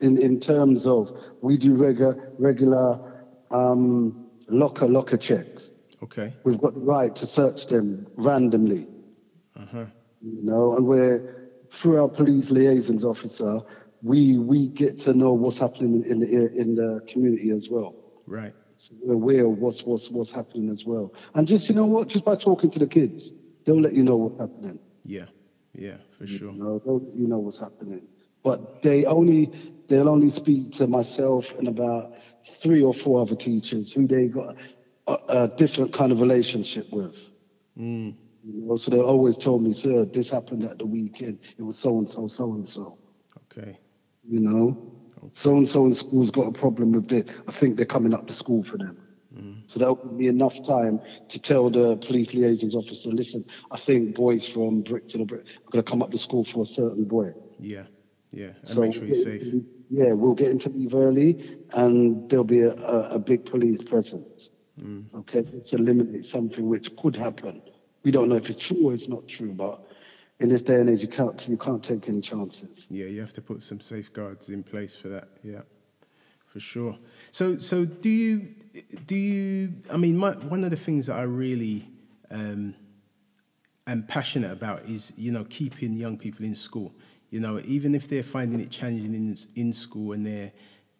in 0.00 0.40
terms 0.40 0.86
of 0.86 1.10
we 1.42 1.58
do 1.58 1.74
regular 1.74 2.32
regular 2.38 3.26
um, 3.50 4.26
locker 4.48 4.86
locker 4.88 5.18
checks. 5.18 5.72
okay. 6.02 6.32
We've 6.44 6.60
got 6.60 6.74
the 6.74 6.80
right 6.80 7.14
to 7.16 7.26
search 7.26 7.66
them 7.66 8.06
randomly. 8.16 8.86
Uh-huh. 9.56 9.84
You 10.22 10.42
know, 10.42 10.76
and 10.76 10.86
we're 10.86 11.50
through 11.70 12.00
our 12.00 12.08
police 12.08 12.50
liaisons 12.50 13.04
officer, 13.04 13.60
we 14.02 14.38
we 14.38 14.68
get 14.68 14.98
to 15.00 15.12
know 15.12 15.32
what's 15.32 15.58
happening 15.58 16.02
in 16.04 16.20
the 16.20 16.26
in 16.56 16.74
the 16.74 17.00
community 17.08 17.50
as 17.50 17.68
well. 17.70 17.94
Right. 18.26 18.54
So 18.76 18.94
we're 19.02 19.14
aware 19.14 19.46
of 19.46 19.58
what's 19.58 19.84
what's 19.84 20.10
what's 20.10 20.30
happening 20.30 20.70
as 20.70 20.84
well. 20.84 21.12
And 21.34 21.46
just 21.46 21.68
you 21.68 21.74
know 21.74 21.86
what, 21.86 22.08
just 22.08 22.24
by 22.24 22.36
talking 22.36 22.70
to 22.70 22.78
the 22.78 22.86
kids, 22.86 23.34
they'll 23.64 23.80
let 23.80 23.92
you 23.92 24.02
know 24.02 24.16
what's 24.16 24.40
happening. 24.40 24.78
Yeah. 25.04 25.26
Yeah, 25.74 25.96
for 26.18 26.26
sure. 26.26 26.52
You 26.52 26.58
know, 26.58 27.12
you 27.14 27.26
know 27.26 27.38
what's 27.38 27.58
happening. 27.58 28.06
But 28.42 28.82
they 28.82 29.04
only 29.04 29.50
they'll 29.88 30.08
only 30.08 30.30
speak 30.30 30.72
to 30.72 30.86
myself 30.86 31.52
and 31.58 31.68
about 31.68 32.14
three 32.62 32.82
or 32.82 32.94
four 32.94 33.20
other 33.20 33.36
teachers 33.36 33.92
who 33.92 34.06
they 34.06 34.28
got 34.28 34.56
a, 35.06 35.18
a 35.28 35.48
different 35.56 35.92
kind 35.92 36.12
of 36.12 36.20
relationship 36.20 36.90
with. 36.92 37.30
Mm. 37.78 38.14
You 38.44 38.66
know, 38.66 38.76
so 38.76 38.90
they 38.90 39.00
always 39.00 39.36
told 39.36 39.62
me, 39.62 39.72
sir, 39.72 40.06
this 40.06 40.30
happened 40.30 40.64
at 40.64 40.78
the 40.78 40.86
weekend. 40.86 41.40
It 41.58 41.62
was 41.62 41.78
so 41.78 41.98
and 41.98 42.08
so, 42.08 42.26
so 42.26 42.52
and 42.54 42.66
so. 42.66 42.96
Okay. 43.52 43.78
You 44.26 44.40
know, 44.40 44.92
so 45.32 45.56
and 45.56 45.68
so 45.68 45.84
in 45.84 45.94
school's 45.94 46.30
got 46.30 46.46
a 46.48 46.52
problem 46.52 46.92
with 46.92 47.08
this. 47.08 47.30
I 47.46 47.52
think 47.52 47.76
they're 47.76 47.86
coming 47.86 48.14
up 48.14 48.26
to 48.28 48.32
school 48.32 48.62
for 48.62 48.78
them. 48.78 48.96
So 49.66 49.78
that 49.78 49.92
would 49.92 50.18
be 50.18 50.26
enough 50.26 50.60
time 50.66 51.00
to 51.28 51.40
tell 51.40 51.70
the 51.70 51.96
police 51.98 52.34
liaisons 52.34 52.74
officer, 52.74 53.10
listen, 53.10 53.44
I 53.70 53.78
think 53.78 54.16
boys 54.16 54.48
from 54.48 54.82
Brixton 54.82 55.22
are 55.22 55.24
going 55.26 55.44
to 55.72 55.82
come 55.82 56.02
up 56.02 56.10
to 56.10 56.18
school 56.18 56.44
for 56.44 56.64
a 56.64 56.66
certain 56.66 57.04
boy. 57.04 57.30
Yeah. 57.58 57.84
Yeah. 58.32 58.46
And 58.46 58.68
So 58.68 58.80
make 58.80 58.94
sure 58.94 59.04
he's 59.04 59.22
safe. 59.22 59.44
Yeah, 59.88 60.12
we'll 60.12 60.34
get 60.34 60.50
him 60.50 60.58
to 60.60 60.68
leave 60.70 60.94
early, 60.94 61.58
and 61.74 62.28
there'll 62.30 62.44
be 62.44 62.60
a, 62.60 62.74
a, 62.74 63.16
a 63.16 63.18
big 63.18 63.44
police 63.44 63.82
presence. 63.82 64.50
Mm. 64.80 65.04
Okay, 65.14 65.42
to 65.42 65.76
eliminate 65.76 66.26
something 66.26 66.68
which 66.68 66.96
could 66.96 67.16
happen. 67.16 67.60
We 68.02 68.10
don't 68.10 68.28
know 68.28 68.36
if 68.36 68.48
it's 68.48 68.64
true 68.64 68.88
or 68.88 68.94
it's 68.94 69.08
not 69.08 69.28
true, 69.28 69.52
but 69.52 69.84
in 70.38 70.48
this 70.48 70.62
day 70.62 70.76
and 70.76 70.88
age, 70.88 71.02
you 71.02 71.08
can't 71.08 71.46
you 71.48 71.56
can't 71.56 71.82
take 71.82 72.08
any 72.08 72.20
chances. 72.20 72.86
Yeah, 72.88 73.06
you 73.06 73.20
have 73.20 73.32
to 73.34 73.42
put 73.42 73.62
some 73.62 73.80
safeguards 73.80 74.48
in 74.48 74.62
place 74.62 74.96
for 74.96 75.08
that. 75.08 75.28
Yeah, 75.42 75.62
for 76.46 76.60
sure. 76.60 76.96
So, 77.30 77.58
so 77.58 77.84
do 77.84 78.08
you? 78.08 78.54
Do 79.06 79.14
you? 79.14 79.74
I 79.92 79.96
mean, 79.96 80.16
my, 80.16 80.32
one 80.32 80.64
of 80.64 80.70
the 80.70 80.76
things 80.76 81.06
that 81.06 81.16
I 81.16 81.22
really 81.22 81.88
um, 82.30 82.74
am 83.86 84.04
passionate 84.04 84.52
about 84.52 84.84
is 84.84 85.12
you 85.16 85.32
know 85.32 85.44
keeping 85.48 85.92
young 85.94 86.16
people 86.16 86.44
in 86.44 86.54
school. 86.54 86.92
You 87.30 87.40
know, 87.40 87.60
even 87.64 87.94
if 87.94 88.08
they're 88.08 88.22
finding 88.22 88.60
it 88.60 88.70
challenging 88.70 89.14
in 89.14 89.36
in 89.54 89.72
school 89.72 90.12
and 90.12 90.26
they're 90.26 90.52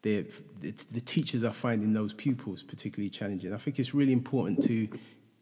they're, 0.03 0.25
the, 0.61 0.75
the 0.91 1.01
teachers 1.01 1.45
are 1.45 1.53
finding 1.53 1.93
those 1.93 2.13
pupils 2.13 2.63
particularly 2.63 3.11
challenging. 3.11 3.53
I 3.53 3.59
think 3.59 3.79
it's 3.79 3.95
really 3.95 4.13
important 4.13 4.63
to 4.65 4.89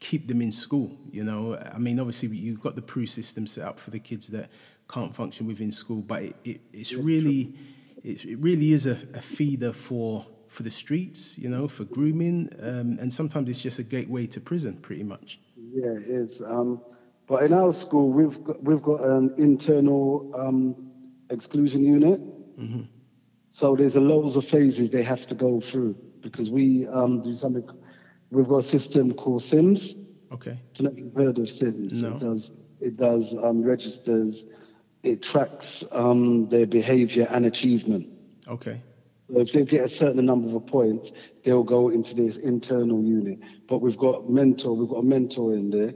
keep 0.01 0.29
them 0.29 0.43
in 0.43 0.53
school. 0.53 0.97
You 1.11 1.25
know, 1.25 1.59
I 1.73 1.79
mean, 1.79 2.01
obviously 2.01 2.29
you've 2.31 2.61
got 2.61 2.75
the 2.75 2.83
PRU 2.83 3.07
system 3.07 3.47
set 3.47 3.65
up 3.65 3.81
for 3.81 3.91
the 3.91 4.01
kids 4.01 4.29
that 4.29 4.51
can't 4.89 5.15
function 5.15 5.47
within 5.47 5.71
school, 5.71 6.03
but 6.03 6.23
it, 6.23 6.37
it, 6.45 6.61
it's 6.73 6.95
really, 6.95 7.55
it, 8.03 8.25
it 8.25 8.39
really 8.39 8.73
is 8.73 8.87
a, 8.87 8.97
a 9.15 9.21
feeder 9.21 9.73
for 9.73 10.27
for 10.49 10.63
the 10.63 10.71
streets. 10.71 11.39
You 11.39 11.49
know, 11.49 11.69
for 11.69 11.85
grooming, 11.85 12.51
um, 12.61 12.99
and 13.01 13.13
sometimes 13.13 13.49
it's 13.49 13.63
just 13.63 13.79
a 13.79 13.85
gateway 13.85 14.27
to 14.27 14.41
prison, 14.41 14.79
pretty 14.79 15.05
much. 15.05 15.41
Yeah, 15.57 15.93
it 15.93 16.09
is. 16.09 16.43
Um, 16.43 16.83
but 17.27 17.43
in 17.43 17.53
our 17.53 17.73
school, 17.73 18.11
we've 18.11 18.43
got, 18.43 18.63
we've 18.63 18.83
got 18.83 19.03
an 19.03 19.35
internal 19.39 20.33
um, 20.35 20.91
exclusion 21.31 21.85
unit. 21.85 22.21
So 23.51 23.77
there's 23.77 23.97
a 23.97 24.01
loads 24.01 24.37
of 24.37 24.45
phases 24.45 24.91
they 24.91 25.03
have 25.03 25.27
to 25.27 25.35
go 25.35 25.61
through 25.61 25.97
because 26.21 26.51
we 26.51 26.87
um, 26.89 27.21
do 27.21 27.35
something. 27.35 27.69
We've 28.31 28.49
got 28.49 28.59
a 28.59 28.63
system 28.63 29.15
called 29.15 29.43
SIMS. 29.43 29.95
Okay. 30.33 30.53
I 30.53 30.59
don't 30.75 30.85
know 30.85 30.91
if 30.91 30.99
you've 30.99 31.15
heard 31.15 31.39
of 31.39 31.49
SIMS. 31.49 32.03
No. 32.03 32.09
It 32.15 32.19
does. 32.19 32.53
It 32.81 32.97
does 32.97 33.37
um, 33.43 33.63
registers. 33.63 34.45
It 35.03 35.23
tracks 35.23 35.85
um, 35.93 36.49
their 36.49 36.67
behaviour 36.67 37.27
and 37.31 37.47
achievement. 37.47 38.11
Okay. 38.47 38.83
So 39.31 39.41
if 39.41 39.53
they 39.53 39.65
get 39.65 39.85
a 39.85 39.89
certain 39.89 40.25
number 40.25 40.57
of 40.57 40.67
points, 40.67 41.13
they'll 41.45 41.63
go 41.63 41.91
into 41.91 42.15
this 42.15 42.39
internal 42.39 43.03
unit. 43.03 43.41
But 43.67 43.79
we've 43.79 43.99
got 43.99 44.29
mentor, 44.29 44.75
we've 44.75 44.89
got 44.89 45.01
a 45.01 45.03
mentor 45.03 45.55
in 45.55 45.71
there, 45.71 45.93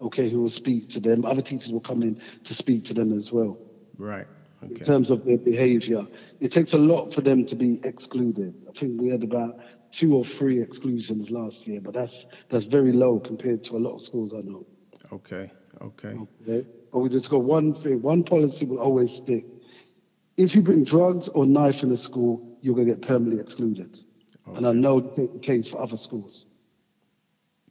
okay, 0.00 0.28
who 0.28 0.42
will 0.42 0.48
speak 0.48 0.88
to 0.90 1.00
them. 1.00 1.24
Other 1.24 1.42
teachers 1.42 1.72
will 1.72 1.80
come 1.80 2.02
in 2.02 2.20
to 2.44 2.54
speak 2.54 2.84
to 2.84 2.94
them 2.94 3.12
as 3.12 3.32
well. 3.32 3.58
Right. 3.98 4.26
Okay. 4.62 4.80
In 4.80 4.86
terms 4.86 5.10
of 5.10 5.24
their 5.24 5.36
behaviour, 5.36 6.06
it 6.40 6.52
takes 6.52 6.72
a 6.74 6.78
lot 6.78 7.12
for 7.12 7.20
them 7.20 7.44
to 7.46 7.56
be 7.56 7.80
excluded. 7.84 8.54
I 8.68 8.72
think 8.72 9.00
we 9.00 9.08
had 9.08 9.24
about 9.24 9.58
two 9.90 10.14
or 10.14 10.24
three 10.24 10.60
exclusions 10.60 11.30
last 11.30 11.66
year, 11.66 11.80
but 11.80 11.92
that's 11.92 12.26
that's 12.48 12.64
very 12.64 12.92
low 12.92 13.18
compared 13.18 13.64
to 13.64 13.76
a 13.76 13.78
lot 13.78 13.94
of 13.94 14.02
schools 14.02 14.32
I 14.32 14.40
know. 14.40 14.64
Okay. 15.12 15.50
Okay. 15.82 16.16
Okay? 16.42 16.66
But 16.92 17.00
we 17.00 17.08
just 17.08 17.30
got 17.30 17.44
one 17.44 17.74
thing, 17.74 18.00
one 18.00 18.24
policy 18.24 18.64
will 18.64 18.78
always 18.78 19.12
stick. 19.12 19.44
If 20.36 20.54
you 20.54 20.62
bring 20.62 20.84
drugs 20.84 21.28
or 21.28 21.46
knife 21.46 21.82
in 21.82 21.90
a 21.90 21.96
school, 21.96 22.45
you're 22.60 22.74
going 22.74 22.88
to 22.88 22.94
get 22.94 23.02
permanently 23.02 23.40
excluded. 23.40 23.98
And 24.54 24.66
I 24.66 24.72
know 24.72 25.00
the 25.00 25.26
case 25.40 25.68
for 25.68 25.80
other 25.80 25.96
schools. 25.96 26.46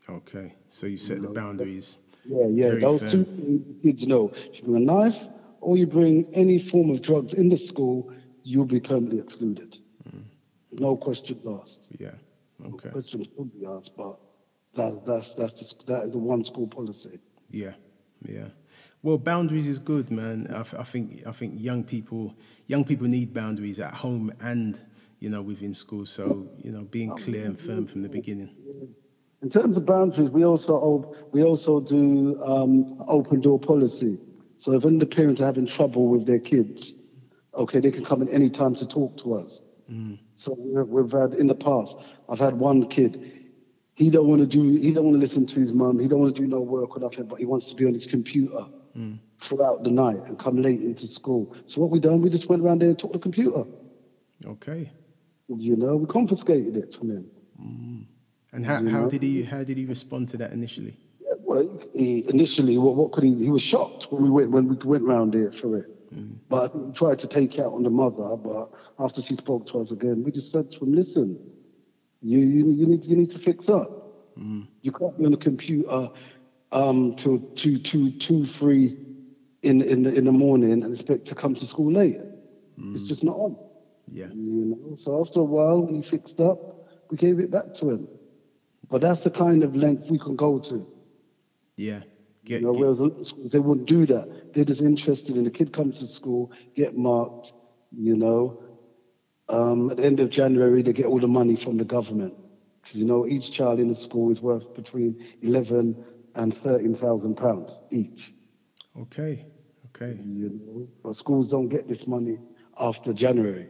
Okay. 0.09 0.53
So 0.67 0.87
you 0.87 0.97
set 0.97 1.21
the 1.21 1.29
boundaries. 1.29 1.99
Yeah, 2.25 2.47
yeah. 2.47 2.69
Very 2.69 2.81
Those 2.81 2.99
fair. 3.01 3.09
two 3.09 3.23
things 3.23 3.81
kids 3.81 4.07
know. 4.07 4.31
If 4.35 4.57
you 4.57 4.63
bring 4.65 4.75
a 4.77 4.79
knife 4.79 5.27
or 5.61 5.77
you 5.77 5.87
bring 5.87 6.27
any 6.33 6.59
form 6.59 6.89
of 6.89 7.01
drugs 7.01 7.33
in 7.33 7.49
the 7.49 7.57
school, 7.57 8.11
you'll 8.43 8.65
be 8.65 8.79
permanently 8.79 9.19
excluded. 9.19 9.77
Mm. 10.09 10.23
No 10.79 10.95
questions 10.97 11.45
asked. 11.47 11.87
Yeah. 11.99 12.11
Okay. 12.65 12.87
No 12.87 12.91
questions 12.91 13.27
could 13.35 13.59
be 13.59 13.65
asked, 13.65 13.95
but 13.97 14.17
that, 14.75 15.03
that's 15.05 15.33
that's 15.33 15.73
the, 15.73 15.93
that 15.93 16.03
is 16.03 16.11
the 16.11 16.17
one 16.17 16.43
school 16.43 16.67
policy. 16.67 17.19
Yeah, 17.49 17.73
yeah. 18.23 18.47
Well, 19.05 19.19
boundaries 19.19 19.67
is 19.67 19.77
good, 19.77 20.09
man. 20.09 20.47
I, 20.51 20.61
I 20.61 20.83
think 20.83 21.27
I 21.27 21.31
think 21.31 21.61
young 21.61 21.83
people 21.83 22.33
young 22.65 22.83
people 22.83 23.05
need 23.05 23.35
boundaries 23.35 23.79
at 23.79 23.93
home 23.93 24.33
and 24.39 24.81
you 25.19 25.29
know 25.29 25.43
within 25.43 25.75
school. 25.75 26.07
So 26.07 26.49
you 26.63 26.71
know, 26.71 26.81
being 26.81 27.15
clear 27.15 27.45
and 27.45 27.59
firm 27.59 27.85
from 27.85 28.01
the 28.01 28.09
beginning. 28.09 28.49
In 29.43 29.49
terms 29.51 29.77
of 29.77 29.85
boundaries, 29.85 30.31
we 30.31 30.43
also 30.43 31.13
we 31.31 31.43
also 31.43 31.79
do 31.81 32.41
um, 32.41 32.97
open 33.07 33.41
door 33.41 33.59
policy. 33.59 34.17
So 34.57 34.71
if 34.71 34.85
any 34.85 35.05
parents 35.05 35.39
are 35.39 35.45
having 35.45 35.67
trouble 35.67 36.07
with 36.07 36.25
their 36.25 36.39
kids, 36.39 36.95
okay, 37.53 37.79
they 37.79 37.91
can 37.91 38.03
come 38.03 38.23
in 38.23 38.29
any 38.29 38.49
time 38.49 38.73
to 38.73 38.87
talk 38.87 39.17
to 39.17 39.35
us. 39.35 39.61
So 40.33 40.55
we're, 40.57 40.83
we've 40.83 41.11
had 41.11 41.35
in 41.35 41.45
the 41.45 41.53
past, 41.53 41.95
I've 42.27 42.39
had 42.39 42.55
one 42.55 42.87
kid. 42.87 43.13
he 43.93 44.09
don't 44.09 44.27
want 44.27 44.41
to 44.41 44.47
do 44.47 44.63
he 44.81 44.91
don't 44.91 45.05
want 45.05 45.13
to 45.13 45.21
listen 45.21 45.45
to 45.45 45.59
his 45.59 45.71
mum 45.71 45.99
he 45.99 46.07
don't 46.07 46.19
want 46.19 46.35
to 46.35 46.41
do 46.41 46.47
no 46.47 46.59
work 46.59 46.97
or 46.97 46.99
nothing 46.99 47.27
but 47.27 47.37
he 47.39 47.45
wants 47.45 47.69
to 47.69 47.75
be 47.75 47.85
on 47.85 47.93
his 47.93 48.07
computer 48.07 48.65
Mm. 48.97 49.19
throughout 49.39 49.83
the 49.83 49.91
night 49.91 50.21
and 50.27 50.39
come 50.39 50.61
late 50.61 50.81
into 50.81 51.05
school 51.07 51.53
so 51.65 51.81
what 51.81 51.89
we 51.89 51.99
done 51.99 52.21
we 52.21 52.29
just 52.29 52.47
went 52.49 52.61
around 52.63 52.79
there 52.81 52.89
and 52.89 52.97
took 52.99 53.11
the 53.11 53.19
computer 53.19 53.63
Okay. 54.45 54.89
you 55.49 55.75
know 55.75 55.97
we 55.97 56.05
confiscated 56.05 56.77
it 56.77 56.93
from 56.95 57.09
him 57.11 57.25
And 58.53 58.65
how, 58.65 58.79
You 58.79 58.89
how 58.89 59.01
know? 59.01 59.09
did 59.09 59.21
he 59.21 59.43
how 59.43 59.63
did 59.65 59.77
he 59.77 59.85
respond 59.85 60.29
to 60.29 60.37
that 60.37 60.51
initially? 60.53 60.95
Yeah, 61.19 61.33
well, 61.39 61.67
he, 61.93 62.23
initially, 62.29 62.77
what, 62.77 62.95
what 62.95 63.11
could 63.11 63.25
he? 63.25 63.33
He 63.35 63.51
was 63.51 63.61
shocked 63.61 64.07
when 64.11 64.23
we 64.23 64.29
went 64.29 64.49
when 64.55 64.65
we 64.69 64.75
went 64.93 65.03
round 65.03 65.33
there 65.33 65.51
for 65.51 65.75
it. 65.77 65.87
But 66.49 66.59
I 66.63 66.67
think 66.71 66.85
we 66.87 66.93
tried 66.93 67.19
to 67.19 67.27
take 67.27 67.51
it 67.57 67.61
out 67.65 67.73
on 67.73 67.83
the 67.83 67.89
mother. 67.89 68.37
But 68.37 68.65
after 69.05 69.21
she 69.21 69.35
spoke 69.35 69.65
to 69.71 69.79
us 69.81 69.91
again, 69.91 70.23
we 70.23 70.31
just 70.31 70.51
said 70.53 70.71
to 70.71 70.77
him, 70.85 70.93
"Listen, 70.93 71.27
you 72.21 72.39
you, 72.39 72.61
you 72.79 72.85
need 72.91 73.03
you 73.03 73.17
need 73.17 73.31
to 73.31 73.39
fix 73.39 73.67
up. 73.67 73.89
You 74.85 74.91
can't 74.91 75.17
be 75.17 75.25
on 75.25 75.31
the 75.31 75.37
computer 75.49 76.09
um, 76.75 77.15
till 77.15 77.39
two 77.55 77.77
two 77.79 78.11
two 78.11 78.45
three 78.45 78.97
in 79.63 79.81
in 79.81 80.03
the, 80.03 80.13
in 80.13 80.25
the 80.25 80.31
morning 80.31 80.71
and 80.73 80.93
expect 80.93 81.25
to 81.27 81.35
come 81.35 81.55
to 81.55 81.65
school 81.65 81.91
late. 81.91 82.19
It's 82.93 83.03
just 83.07 83.23
not 83.23 83.37
on. 83.37 83.57
Yeah. 84.07 84.27
You 84.33 84.65
know. 84.65 84.95
So 84.95 85.21
after 85.21 85.39
a 85.41 85.45
while, 85.45 85.81
when 85.81 85.95
he 85.95 86.01
fixed 86.01 86.39
up, 86.41 86.59
we 87.09 87.17
gave 87.17 87.39
it 87.39 87.51
back 87.51 87.73
to 87.75 87.89
him. 87.91 88.07
But 88.89 89.01
that's 89.01 89.23
the 89.23 89.31
kind 89.31 89.63
of 89.63 89.75
length 89.75 90.09
we 90.09 90.19
can 90.19 90.35
go 90.35 90.59
to. 90.59 90.85
Yeah. 91.77 92.01
Get, 92.45 92.61
You 92.61 92.67
know, 92.67 92.73
whereas 92.73 92.99
a 92.99 93.05
lot 93.05 93.19
of 93.19 93.27
schools, 93.27 93.51
they 93.51 93.59
wouldn't 93.59 93.87
do 93.87 94.05
that. 94.07 94.53
They're 94.53 94.65
just 94.65 94.81
interested 94.81 95.35
in 95.35 95.43
the 95.45 95.51
kid 95.51 95.73
comes 95.73 95.99
to 95.99 96.07
school, 96.07 96.51
get 96.75 96.95
marked, 96.95 97.53
you 97.91 98.15
know. 98.15 98.59
Um, 99.49 99.89
at 99.91 99.97
the 99.97 100.05
end 100.05 100.19
of 100.19 100.29
January, 100.29 100.81
they 100.81 100.93
get 100.93 101.05
all 101.05 101.19
the 101.19 101.27
money 101.27 101.55
from 101.55 101.77
the 101.77 101.85
government. 101.85 102.35
Because, 102.81 102.99
you 102.99 103.05
know, 103.05 103.25
each 103.25 103.51
child 103.51 103.79
in 103.79 103.87
the 103.87 103.95
school 103.95 104.29
is 104.31 104.41
worth 104.41 104.73
between 104.75 105.17
11 105.41 105.97
and 106.35 106.55
13,000 106.55 107.35
pounds 107.35 107.75
each. 107.91 108.33
okay. 109.01 109.45
Okay. 109.95 110.19
You 110.21 110.49
know, 110.65 110.87
but 111.03 111.15
schools 111.15 111.47
don't 111.47 111.69
get 111.69 111.87
this 111.87 112.05
money 112.05 112.37
after 112.77 113.13
January. 113.13 113.69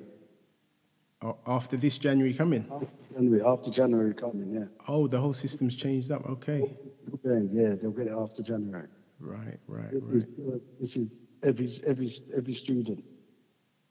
After 1.46 1.78
this 1.78 2.00
January 2.00 2.34
coming. 2.34 2.66
After 2.72 2.88
January, 3.14 3.42
after 3.46 3.70
January 3.72 4.14
coming, 4.16 4.50
yeah. 4.50 4.66
Oh, 4.88 5.06
the 5.08 5.20
whole 5.20 5.34
system's 5.34 5.76
changed 5.76 6.12
up. 6.12 6.28
Okay. 6.28 6.76
Okay, 7.14 7.48
Yeah, 7.52 7.76
they'll 7.80 7.92
get 7.92 8.08
it 8.08 8.14
after 8.18 8.42
January. 8.42 8.88
Right. 9.20 9.60
Right. 9.68 9.92
This 9.92 10.02
Right. 10.04 10.16
is, 10.16 10.24
uh, 10.54 10.58
this 10.80 10.98
is 10.98 11.22
every 11.44 11.80
every 11.86 12.12
every 12.36 12.54
student. 12.56 13.04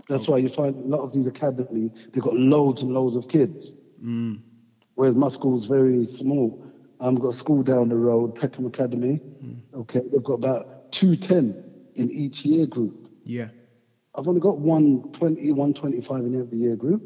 That's 0.09 0.27
why 0.29 0.39
you 0.39 0.49
find 0.49 0.75
a 0.77 0.87
lot 0.87 1.01
of 1.01 1.13
these 1.13 1.27
academies 1.29 1.91
they've 2.13 2.23
got 2.23 2.35
loads 2.37 2.83
and 2.83 2.93
loads 2.93 3.17
of 3.17 3.29
kids. 3.29 3.75
Mm. 4.03 4.41
Whereas 4.97 5.15
my 5.15 5.29
school's 5.29 5.67
very 5.67 6.05
small. 6.07 6.65
I've 7.05 7.21
got 7.21 7.29
a 7.29 7.33
school 7.33 7.63
down 7.63 7.89
the 7.91 7.97
road, 7.97 8.35
Peckham 8.35 8.67
Academy. 8.67 9.21
Okay, 9.75 10.01
they've 10.11 10.23
got 10.23 10.35
about 10.35 10.91
two 10.91 11.17
ten 11.17 11.63
in 11.97 12.11
each 12.11 12.45
year 12.45 12.67
group. 12.67 13.09
Yeah. 13.25 13.49
I've 14.15 14.29
only 14.29 14.41
got 14.41 14.59
120, 14.59 15.51
125 15.51 16.21
in 16.25 16.41
every 16.41 16.59
year 16.59 16.77
group. 16.77 17.03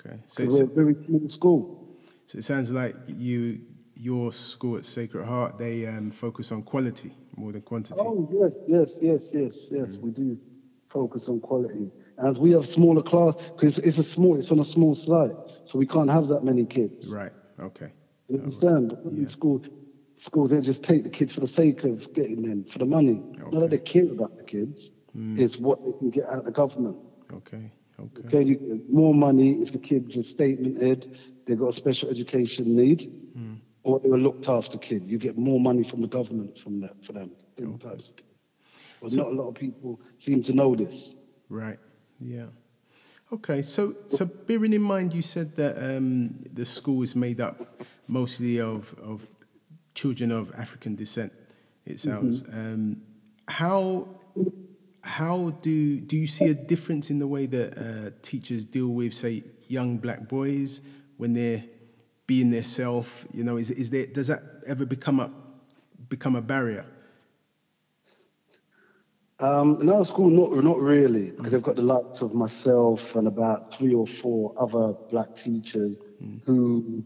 Okay. 0.00 0.16
So, 0.26 0.44
we're 0.44 0.64
a 0.64 0.66
very 0.66 0.96
small 1.04 1.28
school. 1.28 1.98
so 2.26 2.38
it 2.38 2.42
sounds 2.42 2.72
like 2.72 2.96
you, 3.06 3.60
your 3.94 4.32
school 4.32 4.76
at 4.76 4.84
Sacred 4.84 5.24
Heart, 5.24 5.58
they 5.58 5.86
um, 5.86 6.10
focus 6.10 6.50
on 6.50 6.62
quality 6.62 7.14
more 7.36 7.52
than 7.52 7.62
quantity. 7.62 8.00
Oh 8.00 8.28
yes, 8.32 8.52
yes, 8.66 8.98
yes, 9.00 9.30
yes, 9.32 9.68
yes. 9.70 9.96
We 9.98 10.10
do 10.10 10.36
focus 10.88 11.28
on 11.28 11.40
quality, 11.40 11.90
as 12.18 12.38
we 12.38 12.50
have 12.50 12.66
smaller 12.66 13.02
class 13.02 13.34
because 13.54 13.78
it's 13.78 13.98
a 13.98 14.04
small, 14.04 14.36
it's 14.38 14.50
on 14.50 14.58
a 14.58 14.64
small 14.64 14.94
slide, 14.94 15.32
so 15.64 15.78
we 15.78 15.86
can't 15.86 16.10
have 16.10 16.28
that 16.28 16.44
many 16.44 16.66
kids. 16.66 17.08
Right. 17.08 17.32
Okay. 17.58 17.92
You 18.28 18.38
understand? 18.38 18.96
But 19.02 19.12
In 19.12 19.28
school, 19.28 19.62
schools 20.16 20.50
they 20.50 20.60
just 20.60 20.84
take 20.84 21.04
the 21.04 21.10
kids 21.10 21.34
for 21.34 21.40
the 21.40 21.46
sake 21.46 21.84
of 21.84 22.12
getting 22.14 22.42
them 22.42 22.64
for 22.64 22.78
the 22.78 22.86
money. 22.86 23.22
Not 23.38 23.60
that 23.60 23.70
they 23.70 23.78
care 23.78 24.10
about 24.10 24.38
the 24.38 24.44
kids. 24.44 24.92
Hmm. 25.12 25.38
It's 25.38 25.58
what 25.58 25.84
they 25.84 25.92
can 25.98 26.10
get 26.10 26.26
out 26.26 26.40
of 26.40 26.44
the 26.44 26.52
government. 26.52 26.98
Okay. 27.32 27.70
Okay. 28.00 28.22
Okay, 28.26 28.42
you 28.42 28.84
more 28.88 29.14
money 29.14 29.62
if 29.62 29.72
the 29.72 29.78
kids 29.78 30.16
are 30.16 30.22
statemented, 30.22 31.16
they've 31.46 31.58
got 31.58 31.68
a 31.68 31.72
special 31.72 32.08
education 32.08 32.74
need, 32.74 33.02
hmm. 33.34 33.54
or 33.82 34.00
they 34.00 34.08
were 34.08 34.18
looked 34.18 34.48
after 34.48 34.78
kid. 34.78 35.04
You 35.06 35.18
get 35.18 35.36
more 35.36 35.60
money 35.60 35.84
from 35.84 36.00
the 36.00 36.08
government 36.08 36.58
from 36.58 36.80
that 36.80 37.04
for 37.04 37.12
them. 37.12 37.34
them 37.56 37.78
types 37.78 38.08
of 38.08 38.16
kids. 38.16 38.28
But 39.00 39.12
not 39.14 39.26
a 39.26 39.30
lot 39.30 39.48
of 39.48 39.54
people 39.54 40.00
seem 40.18 40.42
to 40.44 40.52
know 40.52 40.74
this. 40.74 41.14
Right. 41.48 41.78
Yeah. 42.18 42.46
Okay. 43.32 43.62
So, 43.62 43.94
so 44.08 44.26
bearing 44.26 44.72
in 44.72 44.82
mind, 44.82 45.14
you 45.14 45.22
said 45.22 45.56
that 45.56 45.78
um, 45.78 46.38
the 46.52 46.64
school 46.64 47.02
is 47.02 47.16
made 47.16 47.40
up 47.40 47.82
mostly 48.06 48.60
of 48.60 48.94
of 49.02 49.26
children 49.94 50.30
of 50.30 50.52
African 50.56 50.96
descent. 50.96 51.32
It 51.86 51.98
sounds. 52.00 52.42
Um, 52.52 53.02
how 53.48 54.08
how 55.02 55.50
do 55.62 56.00
do 56.00 56.16
you 56.16 56.26
see 56.26 56.48
a 56.48 56.54
difference 56.54 57.10
in 57.10 57.18
the 57.18 57.26
way 57.26 57.46
that 57.46 57.78
uh, 57.78 58.10
teachers 58.22 58.64
deal 58.64 58.88
with, 58.88 59.14
say, 59.14 59.42
young 59.66 59.96
black 59.96 60.28
boys 60.28 60.82
when 61.16 61.32
they're 61.32 61.64
being 62.26 62.50
their 62.50 62.62
self? 62.62 63.26
You 63.32 63.44
know, 63.44 63.56
is 63.56 63.70
is 63.70 63.90
there 63.90 64.06
does 64.06 64.28
that 64.28 64.42
ever 64.66 64.84
become 64.84 65.20
a 65.20 65.30
become 66.08 66.36
a 66.36 66.42
barrier? 66.42 66.84
Um, 69.38 69.78
in 69.80 69.88
our 69.90 70.04
school, 70.04 70.30
not 70.30 70.62
not 70.62 70.78
really, 70.78 71.30
because 71.32 71.50
they've 71.50 71.62
got 71.62 71.76
the 71.76 71.82
likes 71.82 72.22
of 72.22 72.32
myself 72.34 73.16
and 73.16 73.26
about 73.26 73.74
three 73.76 73.94
or 73.94 74.06
four 74.06 74.54
other 74.56 74.92
black 75.10 75.34
teachers 75.34 75.98
who, 76.44 77.04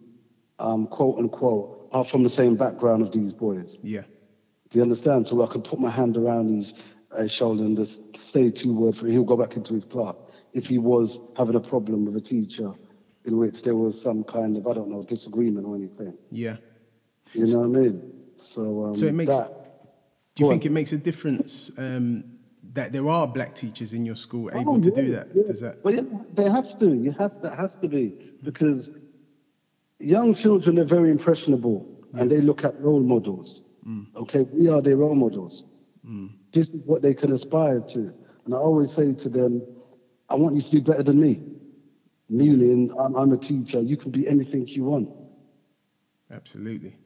um, 0.59 0.87
quote 0.89 1.19
unquote, 1.19 1.89
are 1.93 2.05
from 2.05 2.23
the 2.23 2.29
same 2.31 2.55
background 2.57 3.03
of 3.03 3.11
these 3.13 3.33
boys. 3.33 3.79
Yeah. 3.83 4.03
Do 4.69 4.79
you 4.79 4.83
understand? 4.83 5.27
So 5.27 5.43
I 5.43 5.47
can 5.51 5.63
put 5.63 5.79
my 5.81 5.89
hand 5.89 6.17
around 6.19 6.55
his 6.55 6.75
uh, 7.13 7.27
shoulder 7.27 7.63
and 7.65 7.77
just 7.77 8.15
say 8.19 8.51
two 8.51 8.75
words 8.75 8.99
for 8.99 9.07
him. 9.07 9.13
He'll 9.13 9.25
go 9.25 9.37
back 9.37 9.57
into 9.57 9.73
his 9.73 9.87
class. 9.87 10.17
If 10.53 10.67
he 10.67 10.77
was 10.79 11.21
having 11.37 11.55
a 11.55 11.61
problem 11.61 12.05
with 12.05 12.17
a 12.17 12.21
teacher 12.21 12.73
in 13.25 13.39
which 13.39 13.63
there 13.63 13.77
was 13.77 14.01
some 14.01 14.25
kind 14.25 14.57
of, 14.59 14.67
I 14.67 14.75
don't 14.75 14.91
know, 14.91 15.03
disagreement 15.03 15.67
or 15.67 15.75
anything. 15.77 16.19
Yeah. 16.31 16.57
You 17.33 17.47
know 17.47 17.61
what 17.61 17.79
I 17.79 17.81
mean? 17.83 18.13
So, 18.37 18.85
um, 18.85 18.95
So 18.97 19.07
it 19.07 19.15
makes- 19.15 19.39
that, 19.39 19.51
Do 20.37 20.43
you 20.45 20.47
Go 20.47 20.51
think 20.53 20.63
on. 20.65 20.67
it 20.67 20.73
makes 20.73 20.93
a 20.93 20.99
difference 20.99 21.71
um, 21.79 22.23
that 22.75 22.93
there 22.93 23.09
are 23.09 23.27
black 23.27 23.55
teachers 23.55 23.93
in 23.95 24.05
your 24.05 24.17
school 24.17 24.51
able 24.55 24.77
Oh, 24.77 24.81
to 24.81 24.91
yeah, 24.91 24.95
do 25.03 25.11
that? 25.13 25.29
yeah. 25.35 25.43
Does 25.45 25.61
that? 25.63 25.83
Well, 25.83 25.95
yeah, 25.95 26.03
they 26.35 26.49
have 26.49 26.79
to. 26.79 26.95
You 26.95 27.11
have 27.13 27.41
that 27.41 27.57
has 27.57 27.75
to 27.77 27.89
be 27.89 28.33
because 28.43 28.93
young 29.99 30.35
children 30.35 30.79
are 30.79 30.85
very 30.85 31.11
impressionable 31.11 31.89
and 32.13 32.31
they 32.31 32.41
look 32.43 32.65
at 32.65 32.79
role 32.81 33.01
models. 33.01 33.63
Mm. 33.89 34.07
Okay, 34.17 34.43
we 34.53 34.69
are 34.69 34.83
their 34.83 34.97
role 34.97 35.15
models. 35.15 35.65
This 36.53 36.69
is 36.69 36.81
what 36.85 37.03
they 37.03 37.15
can 37.15 37.33
aspire 37.33 37.81
to. 37.81 38.13
And 38.45 38.55
I 38.55 38.59
always 38.59 38.93
say 38.93 39.13
to 39.13 39.29
them, 39.29 39.61
I 40.29 40.35
want 40.37 40.55
you 40.55 40.63
to 40.63 40.71
do 40.71 40.81
better 40.83 41.03
than 41.03 41.19
me. 41.21 41.43
Meaning, 42.29 42.93
I'm, 42.99 43.17
I'm 43.17 43.33
a 43.33 43.37
teacher. 43.37 43.81
You 43.81 43.97
can 43.97 44.11
be 44.13 44.29
anything 44.29 44.69
you 44.69 44.85
want. 44.85 45.11
Absolutely. 46.33 46.97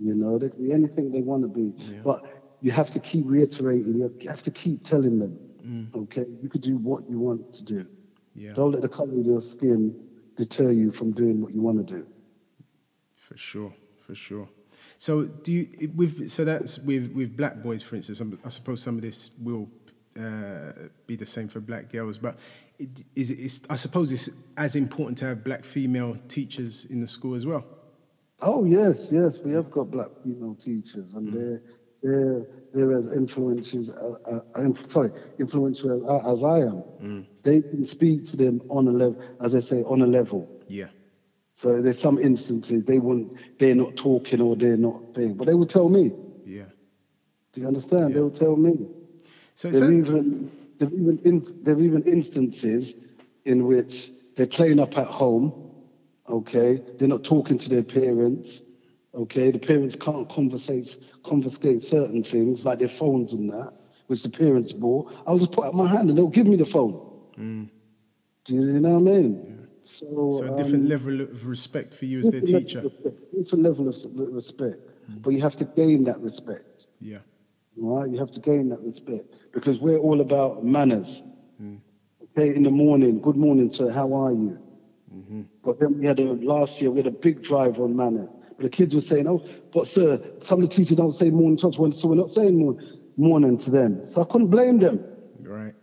You 0.00 0.14
know, 0.14 0.38
they 0.38 0.50
can 0.50 0.66
be 0.66 0.72
anything 0.72 1.10
they 1.12 1.22
want 1.22 1.42
to 1.42 1.48
be. 1.48 1.72
But 2.04 2.39
you 2.60 2.70
have 2.70 2.90
to 2.90 3.00
keep 3.00 3.24
reiterating, 3.26 3.94
you 3.94 4.28
have 4.28 4.42
to 4.42 4.50
keep 4.50 4.82
telling 4.82 5.18
them, 5.18 5.90
okay, 5.94 6.26
you 6.42 6.48
could 6.48 6.60
do 6.62 6.76
what 6.76 7.08
you 7.08 7.18
want 7.18 7.52
to 7.54 7.64
do. 7.64 7.86
Yeah. 8.34 8.52
Don't 8.52 8.72
let 8.72 8.82
the 8.82 8.88
color 8.88 9.18
of 9.18 9.26
your 9.26 9.40
skin 9.40 9.98
deter 10.36 10.70
you 10.70 10.90
from 10.90 11.12
doing 11.12 11.40
what 11.40 11.52
you 11.52 11.60
want 11.60 11.86
to 11.86 11.94
do. 11.94 12.06
For 13.16 13.36
sure, 13.36 13.74
for 14.06 14.14
sure. 14.14 14.48
So 14.98 15.24
do 15.24 15.52
you 15.52 15.92
with 15.94 16.30
so 16.30 16.44
that's 16.44 16.78
with 16.78 17.12
with 17.12 17.36
black 17.36 17.62
boys, 17.62 17.82
for 17.82 17.96
instance. 17.96 18.20
I'm- 18.20 18.38
suppose 18.48 18.82
some 18.82 18.96
of 18.96 19.02
this 19.02 19.30
will 19.40 19.68
uh, 20.18 20.72
be 21.06 21.16
the 21.16 21.26
same 21.26 21.48
for 21.48 21.60
black 21.60 21.90
girls, 21.90 22.18
but 22.18 22.38
it, 22.78 23.04
is 23.14 23.30
it? 23.30 23.38
It's, 23.38 23.62
I 23.68 23.76
suppose 23.76 24.12
it's 24.12 24.30
as 24.56 24.76
important 24.76 25.18
to 25.18 25.26
have 25.26 25.44
black 25.44 25.64
female 25.64 26.16
teachers 26.28 26.86
in 26.86 27.00
the 27.00 27.06
school 27.06 27.34
as 27.34 27.46
well. 27.46 27.64
Oh 28.42 28.64
yes, 28.64 29.10
yes, 29.12 29.40
we 29.40 29.52
have 29.52 29.70
got 29.70 29.90
black 29.90 30.08
female 30.24 30.54
teachers, 30.54 31.14
and 31.14 31.32
they're 31.32 31.62
they're 32.02 32.44
they're 32.72 32.92
as 32.92 33.12
influential. 33.14 34.18
Uh, 34.24 34.40
uh, 34.54 34.72
sorry, 34.86 35.10
influential 35.38 36.10
as, 36.10 36.38
as 36.38 36.44
I 36.44 36.60
am. 36.60 36.84
They 37.42 37.62
can 37.62 37.84
speak 37.84 38.24
to 38.26 38.36
them 38.36 38.60
on 38.68 38.86
a 38.86 38.90
level, 38.90 39.18
as 39.40 39.54
I 39.54 39.60
say, 39.60 39.82
on 39.82 40.02
a 40.02 40.06
level. 40.06 40.50
Yeah, 40.68 40.88
So 41.54 41.80
there's 41.80 41.98
some 41.98 42.18
instances 42.18 42.84
they 42.84 42.98
wouldn't, 42.98 43.32
they're 43.58 43.74
not 43.74 43.96
talking 43.96 44.40
or 44.40 44.56
they're 44.56 44.76
not 44.76 45.02
being, 45.14 45.34
but 45.34 45.46
they 45.46 45.54
will 45.54 45.66
tell 45.66 45.88
me. 45.88 46.12
yeah. 46.44 46.66
Do 47.52 47.62
you 47.62 47.66
understand? 47.66 48.14
They 48.14 48.20
will 48.20 48.30
tell 48.30 48.56
me. 48.56 48.88
So 49.54 49.68
it's 49.68 49.80
There 49.80 49.92
even 49.92 50.50
there 50.78 50.88
even 50.88 51.18
in, 51.24 51.44
even 51.66 52.02
instances 52.04 52.96
in 53.44 53.66
which 53.66 54.12
they're 54.36 54.46
playing 54.46 54.80
up 54.80 54.96
at 54.96 55.06
home. 55.06 55.52
Okay, 56.28 56.80
they're 56.96 57.08
not 57.08 57.24
talking 57.24 57.58
to 57.58 57.68
their 57.68 57.82
parents. 57.82 58.62
Okay, 59.14 59.50
the 59.50 59.58
parents 59.58 59.96
can't 59.96 60.28
conversate 60.28 60.98
confiscate 61.24 61.82
certain 61.82 62.22
things 62.22 62.64
like 62.64 62.78
their 62.78 62.88
phones 62.88 63.32
and 63.32 63.50
that, 63.50 63.72
which 64.06 64.22
the 64.22 64.28
parents 64.28 64.72
bought. 64.72 65.12
I'll 65.26 65.38
just 65.38 65.52
put 65.52 65.66
out 65.66 65.74
my 65.74 65.88
hand 65.88 66.08
and 66.08 66.16
they'll 66.16 66.28
give 66.28 66.46
me 66.46 66.56
the 66.56 66.64
phone. 66.64 67.10
Mm. 67.36 67.70
Do 68.44 68.54
you 68.54 68.80
know 68.80 68.98
what 68.98 69.10
I 69.10 69.16
mean? 69.16 69.68
So, 69.82 70.30
so 70.30 70.54
a 70.54 70.56
different 70.56 70.84
um, 70.84 70.88
level 70.88 71.20
of 71.20 71.48
respect 71.48 71.94
for 71.94 72.04
you 72.04 72.20
as 72.20 72.30
their 72.30 72.40
teacher. 72.40 72.82
level 72.82 72.86
of 72.86 73.04
respect. 73.04 73.34
different 73.36 73.64
level 73.64 73.88
of 73.88 74.34
respect, 74.34 75.10
mm. 75.10 75.22
but 75.22 75.30
you 75.30 75.40
have 75.40 75.56
to 75.56 75.64
gain 75.64 76.04
that 76.04 76.20
respect. 76.20 76.86
Yeah. 77.00 77.18
Right? 77.76 78.10
You 78.10 78.18
have 78.18 78.30
to 78.32 78.40
gain 78.40 78.68
that 78.68 78.80
respect 78.80 79.52
because 79.52 79.80
we're 79.80 79.98
all 79.98 80.20
about 80.20 80.64
manners. 80.64 81.22
Mm. 81.60 81.80
Okay, 82.36 82.54
in 82.54 82.62
the 82.62 82.70
morning, 82.70 83.20
good 83.20 83.36
morning, 83.36 83.72
sir. 83.72 83.90
How 83.90 84.12
are 84.12 84.32
you? 84.32 84.58
Mm-hmm. 85.12 85.42
But 85.64 85.80
then 85.80 85.98
we 85.98 86.06
had 86.06 86.20
a 86.20 86.34
last 86.34 86.80
year 86.80 86.90
we 86.90 86.98
had 86.98 87.06
a 87.06 87.10
big 87.10 87.42
drive 87.42 87.80
on 87.80 87.96
manner. 87.96 88.28
The 88.60 88.68
kids 88.68 88.94
were 88.94 89.00
saying, 89.00 89.26
"Oh, 89.26 89.44
but 89.72 89.86
sir, 89.86 90.20
some 90.42 90.62
of 90.62 90.68
the 90.68 90.74
teachers 90.74 90.96
don't 90.96 91.12
say 91.12 91.30
morning 91.30 91.56
to 91.58 91.68
us, 91.68 91.76
so 92.00 92.08
we're 92.08 92.14
not 92.14 92.30
saying 92.30 92.58
morning, 92.58 92.98
morning 93.16 93.56
to 93.58 93.70
them." 93.70 94.04
So 94.04 94.22
I 94.22 94.24
couldn't 94.24 94.48
blame 94.48 94.78
them. 94.78 95.04
Right. 95.40 95.74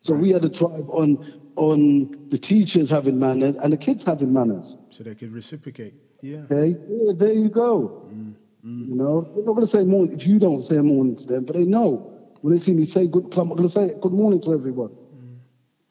So 0.00 0.14
we 0.14 0.30
had 0.30 0.44
a 0.44 0.48
drive 0.48 0.88
on 0.90 1.40
on 1.56 2.28
the 2.30 2.38
teachers 2.38 2.90
having 2.90 3.18
manners 3.18 3.56
and 3.56 3.72
the 3.72 3.76
kids 3.76 4.04
having 4.04 4.32
manners. 4.32 4.76
So 4.90 5.04
they 5.04 5.14
could 5.14 5.32
reciprocate. 5.32 5.94
Yeah. 6.20 6.42
Okay, 6.50 6.76
yeah, 6.88 7.12
there 7.14 7.32
you 7.32 7.48
go. 7.48 8.08
Mm-hmm. 8.08 8.90
You 8.90 8.94
know, 8.94 9.30
they're 9.34 9.44
not 9.44 9.52
going 9.52 9.66
to 9.66 9.70
say 9.70 9.84
morning 9.84 10.14
if 10.14 10.26
you 10.26 10.38
don't 10.38 10.62
say 10.62 10.78
morning 10.78 11.16
to 11.16 11.26
them, 11.26 11.44
but 11.44 11.54
they 11.54 11.64
know 11.64 12.10
when 12.40 12.54
they 12.54 12.60
see 12.60 12.72
me 12.72 12.86
say 12.86 13.06
good. 13.06 13.24
I'm 13.36 13.48
going 13.48 13.62
to 13.62 13.68
say 13.68 13.94
good 14.00 14.12
morning 14.12 14.40
to 14.42 14.54
everyone. 14.54 14.88
Mm. 14.88 15.36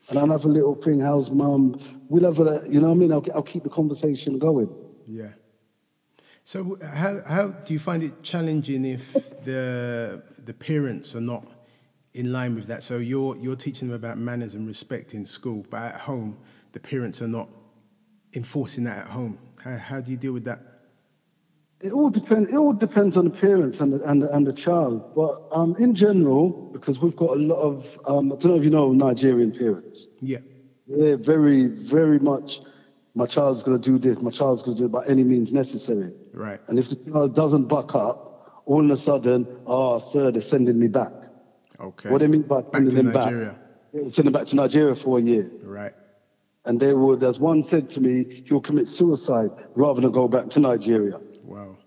And 0.09 0.19
I'll 0.19 0.31
have 0.31 0.45
a 0.45 0.47
little 0.47 0.75
thing. 0.75 0.99
How's 0.99 1.31
mum? 1.31 1.79
We'll 2.09 2.25
have 2.25 2.39
a, 2.39 2.67
you 2.67 2.81
know 2.81 2.87
what 2.87 2.95
I 2.95 2.97
mean? 2.97 3.11
I'll, 3.11 3.25
I'll 3.33 3.43
keep 3.43 3.63
the 3.63 3.69
conversation 3.69 4.39
going. 4.39 4.69
Yeah. 5.05 5.29
So 6.43 6.77
how 6.83 7.21
how 7.25 7.47
do 7.49 7.73
you 7.73 7.79
find 7.79 8.03
it 8.03 8.21
challenging 8.21 8.85
if 8.85 9.13
the 9.45 10.21
the 10.43 10.53
parents 10.53 11.15
are 11.15 11.21
not 11.21 11.45
in 12.13 12.33
line 12.33 12.53
with 12.55 12.67
that? 12.67 12.83
So 12.83 12.97
you're 12.97 13.37
you're 13.37 13.55
teaching 13.55 13.87
them 13.87 13.95
about 13.95 14.17
manners 14.17 14.53
and 14.53 14.67
respect 14.67 15.13
in 15.13 15.25
school, 15.25 15.65
but 15.69 15.81
at 15.81 16.01
home 16.01 16.37
the 16.73 16.79
parents 16.79 17.21
are 17.21 17.29
not 17.29 17.47
enforcing 18.35 18.83
that 18.83 18.97
at 18.97 19.07
home. 19.07 19.37
How 19.63 19.77
how 19.77 20.01
do 20.01 20.11
you 20.11 20.17
deal 20.17 20.33
with 20.33 20.43
that? 20.45 20.59
It 21.81 21.91
all 21.91 22.09
depends. 22.09 22.49
It 22.49 22.55
all 22.55 22.73
depends 22.73 23.17
on 23.17 23.25
the 23.25 23.31
parents 23.31 23.81
and 23.81 23.91
the, 23.91 24.09
and 24.09 24.21
the, 24.21 24.33
and 24.33 24.47
the 24.47 24.53
child. 24.53 25.13
But 25.15 25.43
um, 25.51 25.75
in 25.77 25.93
general, 25.93 26.49
because 26.71 26.99
we've 26.99 27.15
got 27.15 27.31
a 27.31 27.39
lot 27.39 27.59
of, 27.59 27.99
um, 28.05 28.31
I 28.31 28.37
don't 28.37 28.45
know 28.45 28.55
if 28.55 28.63
you 28.63 28.69
know 28.69 28.93
Nigerian 28.93 29.51
parents. 29.51 30.07
Yeah. 30.21 30.37
They're 30.87 31.17
very, 31.17 31.67
very 31.67 32.19
much. 32.19 32.61
My 33.15 33.27
child's 33.27 33.61
going 33.63 33.79
to 33.79 33.91
do 33.91 33.99
this. 33.99 34.21
My 34.21 34.31
child's 34.31 34.63
going 34.63 34.75
to 34.77 34.81
do 34.81 34.85
it 34.87 34.91
by 34.91 35.05
any 35.07 35.23
means 35.23 35.53
necessary. 35.53 36.11
Right. 36.33 36.59
And 36.67 36.79
if 36.79 36.89
the 36.89 36.95
child 36.95 37.35
doesn't 37.35 37.67
buck 37.67 37.93
up, 37.93 38.63
all 38.65 38.83
of 38.83 38.89
a 38.89 38.97
sudden, 38.97 39.59
oh, 39.67 39.99
sir, 39.99 40.31
they're 40.31 40.41
sending 40.41 40.79
me 40.79 40.87
back. 40.87 41.11
Okay. 41.79 42.09
What 42.09 42.19
do 42.19 42.27
they 42.27 42.31
mean 42.31 42.43
by 42.43 42.61
Back 42.61 42.75
sending 42.75 42.95
them 42.95 43.11
Nigeria. 43.13 43.49
back? 43.51 43.59
They 43.93 44.01
will 44.01 44.09
send 44.11 44.25
them 44.25 44.33
back 44.33 44.47
to 44.47 44.55
Nigeria 44.55 44.95
for 44.95 45.19
a 45.19 45.21
year. 45.21 45.51
Right. 45.61 45.93
And 46.65 46.79
they 46.79 46.93
would, 46.93 47.21
as 47.23 47.39
one 47.39 47.61
said 47.61 47.89
to 47.91 48.01
me, 48.01 48.43
he'll 48.47 48.61
commit 48.61 48.87
suicide 48.87 49.49
rather 49.75 50.01
than 50.01 50.11
go 50.11 50.27
back 50.27 50.47
to 50.49 50.59
Nigeria. 50.59 51.19
Wow. 51.43 51.77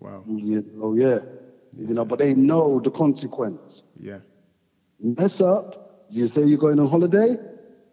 Wow. 0.00 0.24
You 0.26 0.64
know, 0.74 0.94
yeah. 0.94 1.20
You 1.78 1.94
know, 1.94 2.04
but 2.04 2.18
they 2.18 2.34
know 2.34 2.80
the 2.80 2.90
consequence. 2.90 3.84
Yeah. 3.96 4.18
Mess 4.98 5.40
up, 5.40 6.06
you 6.10 6.26
say 6.26 6.44
you're 6.44 6.58
going 6.58 6.80
on 6.80 6.88
holiday, 6.88 7.36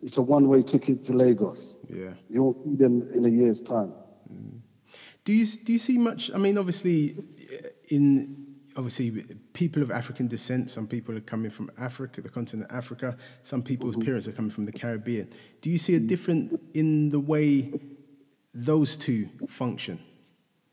it's 0.01 0.17
a 0.17 0.21
one-way 0.21 0.61
ticket 0.61 1.03
to 1.05 1.13
Lagos. 1.13 1.68
Yeah. 1.87 2.13
You 2.29 2.43
won't 2.43 2.63
see 2.63 2.75
them 2.75 3.09
in 3.13 3.25
a 3.25 3.29
year's 3.29 3.61
time. 3.61 3.93
Mm-hmm. 4.31 4.57
Do 5.23 5.33
you 5.33 5.45
do 5.45 5.73
you 5.73 5.79
see 5.79 5.97
much? 5.97 6.31
I 6.33 6.37
mean, 6.37 6.57
obviously, 6.57 7.17
uh, 7.17 7.69
in 7.89 8.49
obviously 8.79 9.11
people 9.53 9.83
of 9.83 9.91
African 9.91 10.27
descent. 10.27 10.69
Some 10.69 10.87
people 10.87 11.15
are 11.15 11.21
coming 11.21 11.51
from 11.51 11.69
Africa, 11.77 12.21
the 12.21 12.29
continent 12.29 12.71
of 12.71 12.77
Africa. 12.77 13.17
Some 13.43 13.61
people's 13.61 13.95
mm-hmm. 13.95 14.05
parents 14.05 14.27
are 14.27 14.31
coming 14.31 14.51
from 14.51 14.65
the 14.65 14.71
Caribbean. 14.71 15.29
Do 15.61 15.69
you 15.69 15.77
see 15.77 15.95
a 15.95 15.99
mm. 15.99 16.07
difference 16.07 16.55
in 16.73 17.09
the 17.09 17.19
way 17.19 17.73
those 18.53 18.95
two 18.95 19.27
function? 19.47 19.99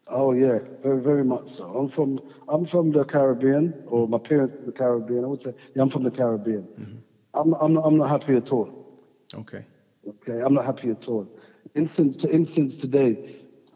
Oh 0.08 0.32
yeah, 0.32 0.60
very 0.82 1.02
very 1.02 1.24
much 1.24 1.48
so. 1.48 1.64
I'm 1.76 1.88
from 1.88 2.20
I'm 2.48 2.64
from 2.64 2.92
the 2.92 3.04
Caribbean, 3.04 3.82
or 3.86 4.06
my 4.06 4.18
parents 4.18 4.54
from 4.54 4.66
the 4.66 4.72
Caribbean. 4.72 5.24
I 5.24 5.26
would 5.26 5.42
say 5.42 5.52
yeah, 5.74 5.82
I'm 5.82 5.90
from 5.90 6.04
the 6.04 6.12
Caribbean. 6.12 6.62
Mm-hmm. 6.62 6.96
I'm 7.34 7.54
I'm 7.54 7.72
not, 7.74 7.80
I'm 7.86 7.96
not 7.96 8.08
happy 8.08 8.36
at 8.36 8.52
all. 8.52 8.70
Okay. 9.34 9.64
Okay, 10.08 10.40
I'm 10.40 10.54
not 10.54 10.64
happy 10.64 10.90
at 10.90 11.08
all. 11.08 11.28
Instance 11.74 12.16
to 12.18 12.32
instance 12.32 12.76
today, 12.76 13.18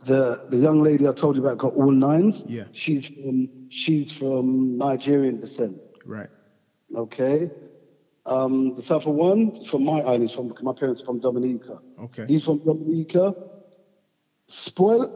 the 0.05 0.39
the 0.49 0.57
young 0.57 0.83
lady 0.83 1.07
I 1.09 1.13
told 1.13 1.37
you 1.37 1.43
about 1.43 1.59
got 1.59 1.75
all 1.75 1.91
nines. 1.91 2.45
Yeah. 2.47 2.65
She's 2.73 3.07
from 3.07 3.49
she's 3.69 4.11
from 4.11 4.79
Nigerian 4.79 5.39
descent. 5.39 5.81
Right. 6.05 6.29
Okay. 6.95 7.51
Um, 8.27 8.75
the 8.75 8.83
South 8.83 9.07
one 9.07 9.53
from 9.67 9.85
my 9.85 10.01
island. 10.01 10.31
From 10.31 10.53
my 10.63 10.73
parents 10.73 11.01
are 11.03 11.05
from 11.05 11.19
Dominica. 11.21 11.79
Okay. 11.99 12.27
He's 12.27 12.45
from 12.45 12.59
Dominica. 12.65 13.35
Spoil 14.49 15.09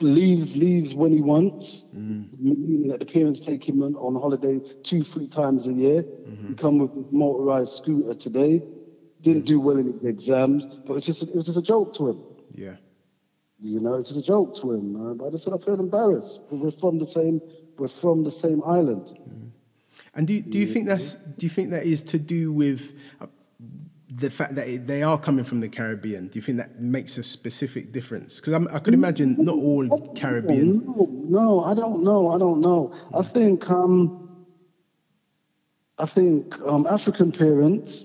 Leaves 0.00 0.56
leaves 0.56 0.94
when 0.94 1.12
he 1.12 1.20
wants. 1.20 1.84
Meaning 1.92 2.88
that 2.88 2.98
the 2.98 3.06
parents 3.06 3.40
take 3.40 3.68
him 3.68 3.82
on, 3.82 3.94
on 3.96 4.14
holiday 4.14 4.60
two 4.82 5.02
three 5.02 5.28
times 5.28 5.66
a 5.68 5.72
year. 5.72 6.04
He 6.48 6.54
come 6.54 6.78
with 6.78 6.90
motorized 7.12 7.72
scooter 7.72 8.14
today. 8.14 8.62
Didn't 9.22 9.46
do 9.46 9.60
well 9.60 9.76
in 9.78 9.98
the 10.02 10.08
exams, 10.08 10.66
but 10.66 10.94
it's 10.94 11.06
just 11.06 11.22
it 11.22 11.34
was 11.34 11.46
just 11.46 11.58
a 11.58 11.62
joke 11.62 11.92
to 11.94 12.08
him. 12.10 12.18
Yeah. 12.50 12.76
You 13.60 13.78
know, 13.80 13.94
it's 13.94 14.08
just 14.08 14.20
a 14.20 14.26
joke 14.26 14.56
to 14.60 14.72
him. 14.72 14.86
Uh, 14.96 15.14
but 15.14 15.26
I 15.26 15.30
just 15.30 15.44
said 15.44 15.52
I 15.54 15.58
feel 15.58 15.78
embarrassed. 15.78 16.40
We're 16.50 16.70
from 16.72 16.98
the 16.98 17.06
same. 17.06 17.40
We're 17.78 17.88
from 17.88 18.24
the 18.24 18.30
same 18.30 18.62
island. 18.66 19.16
And 20.14 20.26
do 20.26 20.40
do 20.42 20.58
you 20.58 20.66
think 20.66 20.86
that's 20.88 21.14
do 21.38 21.46
you 21.46 21.50
think 21.50 21.70
that 21.70 21.84
is 21.86 22.02
to 22.04 22.18
do 22.18 22.52
with 22.52 22.94
uh, 23.20 23.26
the 24.10 24.28
fact 24.28 24.56
that 24.56 24.66
it- 24.68 24.86
they 24.88 25.02
are 25.02 25.16
coming 25.18 25.44
from 25.44 25.60
the 25.60 25.68
Caribbean? 25.68 26.26
Do 26.28 26.38
you 26.38 26.42
think 26.42 26.58
that 26.58 26.80
makes 26.80 27.16
a 27.16 27.22
specific 27.22 27.92
difference? 27.92 28.40
Because 28.40 28.66
I 28.76 28.78
could 28.80 28.92
imagine 28.94 29.36
not 29.38 29.54
all 29.56 29.88
Caribbean. 30.16 30.84
No, 30.84 31.08
no, 31.38 31.60
I 31.64 31.74
don't 31.74 32.02
know. 32.02 32.30
I 32.30 32.38
don't 32.38 32.60
know. 32.60 32.92
I 33.14 33.22
think 33.22 33.70
um, 33.70 34.44
I 35.98 36.06
think 36.06 36.60
um, 36.66 36.86
African 36.88 37.30
parents. 37.30 38.04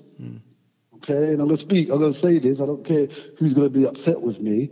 Okay, 0.97 1.31
and 1.33 1.41
I'm 1.41 1.47
gonna 1.47 1.57
speak. 1.57 1.89
I'm 1.89 1.99
gonna 1.99 2.13
say 2.13 2.39
this. 2.39 2.59
I 2.61 2.65
don't 2.65 2.83
care 2.85 3.07
who's 3.37 3.53
gonna 3.53 3.69
be 3.69 3.85
upset 3.85 4.21
with 4.21 4.39
me. 4.41 4.69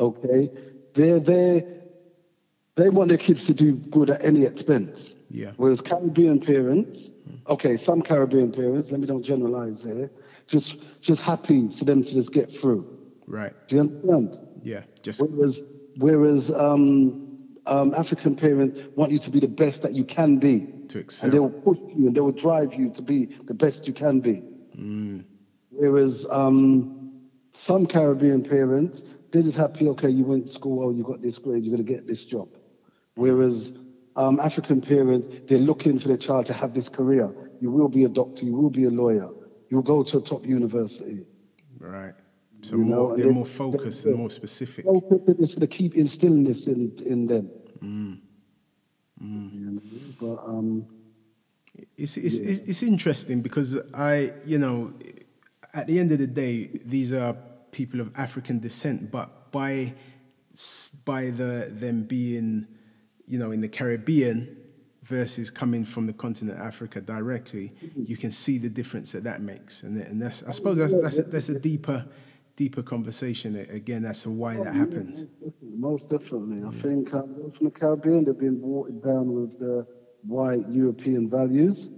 Okay, 0.00 0.50
they're 0.94 1.20
there. 1.20 1.64
they 2.76 2.88
want 2.88 3.08
their 3.08 3.18
kids 3.18 3.44
to 3.44 3.54
do 3.54 3.74
good 3.74 4.10
at 4.10 4.24
any 4.24 4.44
expense. 4.44 5.14
Yeah. 5.28 5.52
Whereas 5.56 5.80
Caribbean 5.80 6.40
parents, 6.40 7.10
okay, 7.48 7.76
some 7.76 8.02
Caribbean 8.02 8.52
parents, 8.52 8.90
let 8.90 9.00
me 9.00 9.06
don't 9.06 9.22
generalize 9.22 9.84
here, 9.84 10.10
just 10.46 10.76
just 11.00 11.22
happy 11.22 11.68
for 11.68 11.84
them 11.84 12.02
to 12.04 12.12
just 12.12 12.32
get 12.32 12.54
through. 12.54 12.98
Right. 13.26 13.54
Do 13.68 13.76
you 13.76 13.80
understand? 13.82 14.38
Yeah. 14.62 14.82
Just 15.02 15.22
Whereas, 15.22 15.62
whereas 15.96 16.50
um, 16.50 17.48
um, 17.66 17.94
African 17.94 18.36
parents 18.36 18.78
want 18.96 19.12
you 19.12 19.18
to 19.20 19.30
be 19.30 19.40
the 19.40 19.48
best 19.48 19.82
that 19.82 19.92
you 19.92 20.04
can 20.04 20.38
be. 20.38 20.66
To 20.88 20.98
excel. 20.98 21.26
And 21.26 21.32
they 21.32 21.38
will 21.38 21.50
push 21.50 21.78
you 21.96 22.06
and 22.08 22.14
they 22.14 22.20
will 22.20 22.32
drive 22.32 22.74
you 22.74 22.90
to 22.90 23.02
be 23.02 23.26
the 23.44 23.54
best 23.54 23.86
you 23.86 23.94
can 23.94 24.20
be. 24.20 24.42
Whereas 25.72 26.26
um, 26.30 27.22
some 27.52 27.86
Caribbean 27.86 28.44
parents, 28.44 29.04
they're 29.30 29.42
just 29.42 29.56
happy, 29.56 29.88
okay, 29.88 30.10
you 30.10 30.24
went 30.24 30.46
to 30.46 30.52
school, 30.52 30.76
well, 30.76 30.92
you 30.92 31.02
got 31.02 31.22
this 31.22 31.38
grade, 31.38 31.64
you're 31.64 31.74
going 31.74 31.84
to 31.86 31.92
get 31.92 32.06
this 32.06 32.24
job. 32.26 32.48
Whereas 33.14 33.74
um, 34.16 34.38
African 34.40 34.80
parents, 34.80 35.28
they're 35.48 35.58
looking 35.58 35.98
for 35.98 36.08
their 36.08 36.16
child 36.18 36.46
to 36.46 36.52
have 36.52 36.74
this 36.74 36.88
career. 36.88 37.32
You 37.60 37.70
will 37.70 37.88
be 37.88 38.04
a 38.04 38.08
doctor, 38.08 38.44
you 38.44 38.54
will 38.54 38.70
be 38.70 38.84
a 38.84 38.90
lawyer, 38.90 39.28
you 39.70 39.76
will 39.76 39.82
go 39.82 40.02
to 40.02 40.18
a 40.18 40.20
top 40.22 40.44
university. 40.46 41.24
right. 41.78 42.14
So 42.64 42.76
You 42.76 42.84
more 42.84 42.96
know, 43.10 43.16
they're 43.16 43.26
they- 43.26 43.32
more 43.32 43.46
focused 43.46 44.04
and 44.06 44.16
more 44.16 44.30
specific. 44.30 44.84
It's 44.86 45.56
to 45.56 45.66
keep 45.66 45.96
instilling 45.96 46.44
this 46.44 46.68
in, 46.68 46.92
in 47.04 47.26
them. 47.26 47.50
Mm. 47.82 48.18
You 49.20 49.70
know, 49.70 49.80
But 50.20 50.38
um, 50.48 50.86
It's, 51.96 52.16
it's, 52.16 52.36
it's, 52.36 52.60
it's 52.60 52.82
interesting 52.82 53.40
because 53.42 53.78
I, 53.94 54.32
you 54.44 54.58
know, 54.58 54.92
at 55.74 55.86
the 55.86 55.98
end 55.98 56.12
of 56.12 56.18
the 56.18 56.26
day, 56.26 56.70
these 56.84 57.12
are 57.12 57.36
people 57.70 58.00
of 58.00 58.10
African 58.16 58.58
descent, 58.58 59.10
but 59.10 59.50
by 59.52 59.94
by 61.06 61.30
the 61.30 61.68
them 61.70 62.02
being, 62.02 62.66
you 63.26 63.38
know, 63.38 63.50
in 63.50 63.60
the 63.60 63.68
Caribbean 63.68 64.56
versus 65.02 65.50
coming 65.50 65.84
from 65.84 66.06
the 66.06 66.12
continent 66.12 66.58
of 66.58 66.64
Africa 66.64 67.00
directly, 67.00 67.72
you 67.96 68.16
can 68.16 68.30
see 68.30 68.58
the 68.58 68.68
difference 68.68 69.12
that 69.12 69.24
that 69.24 69.40
makes, 69.40 69.82
and 69.82 69.96
and 69.96 70.20
that's 70.20 70.42
I 70.42 70.50
suppose 70.52 70.76
that's 70.78 70.94
that's 70.94 71.18
a, 71.18 71.22
that's 71.22 71.48
a 71.48 71.58
deeper 71.58 72.06
deeper 72.54 72.82
conversation 72.82 73.56
again 73.70 74.04
as 74.04 74.22
to 74.24 74.30
why 74.30 74.56
that 74.56 74.74
happens. 74.74 75.26
most 75.62 76.10
definitely, 76.10 76.62
I 76.64 76.70
think 76.70 77.14
um, 77.14 77.50
from 77.50 77.64
the 77.64 77.70
Caribbean, 77.70 78.24
they've 78.24 78.38
been 78.38 78.60
watered 78.60 79.02
down 79.02 79.32
with 79.32 79.58
the 79.58 79.86
white 80.22 80.68
European 80.68 81.30
values, 81.30 81.92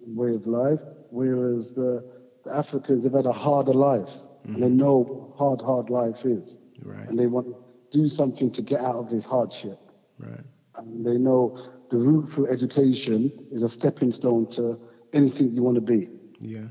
way 0.00 0.34
of 0.34 0.46
life, 0.48 0.80
whereas 1.10 1.72
the 1.72 2.19
Africans 2.46 3.04
have 3.04 3.12
had 3.12 3.26
a 3.26 3.32
harder 3.32 3.72
life, 3.72 4.10
and 4.44 4.56
they 4.56 4.66
mm-hmm. 4.66 4.78
know 4.78 4.98
what 4.98 5.36
hard, 5.36 5.60
hard 5.60 5.90
life 5.90 6.24
is, 6.24 6.58
Right. 6.82 7.08
and 7.08 7.18
they 7.18 7.26
want 7.26 7.46
to 7.46 7.54
do 7.90 8.08
something 8.08 8.50
to 8.52 8.62
get 8.62 8.80
out 8.80 8.96
of 8.96 9.10
this 9.10 9.24
hardship. 9.24 9.78
Right. 10.18 10.44
And 10.76 11.04
they 11.04 11.18
know 11.18 11.58
the 11.90 11.98
route 11.98 12.28
through 12.28 12.48
education 12.48 13.32
is 13.50 13.62
a 13.62 13.68
stepping 13.68 14.10
stone 14.10 14.46
to 14.52 14.80
anything 15.12 15.52
you 15.54 15.62
want 15.62 15.74
to 15.74 15.80
be. 15.80 16.08
Yeah. 16.40 16.68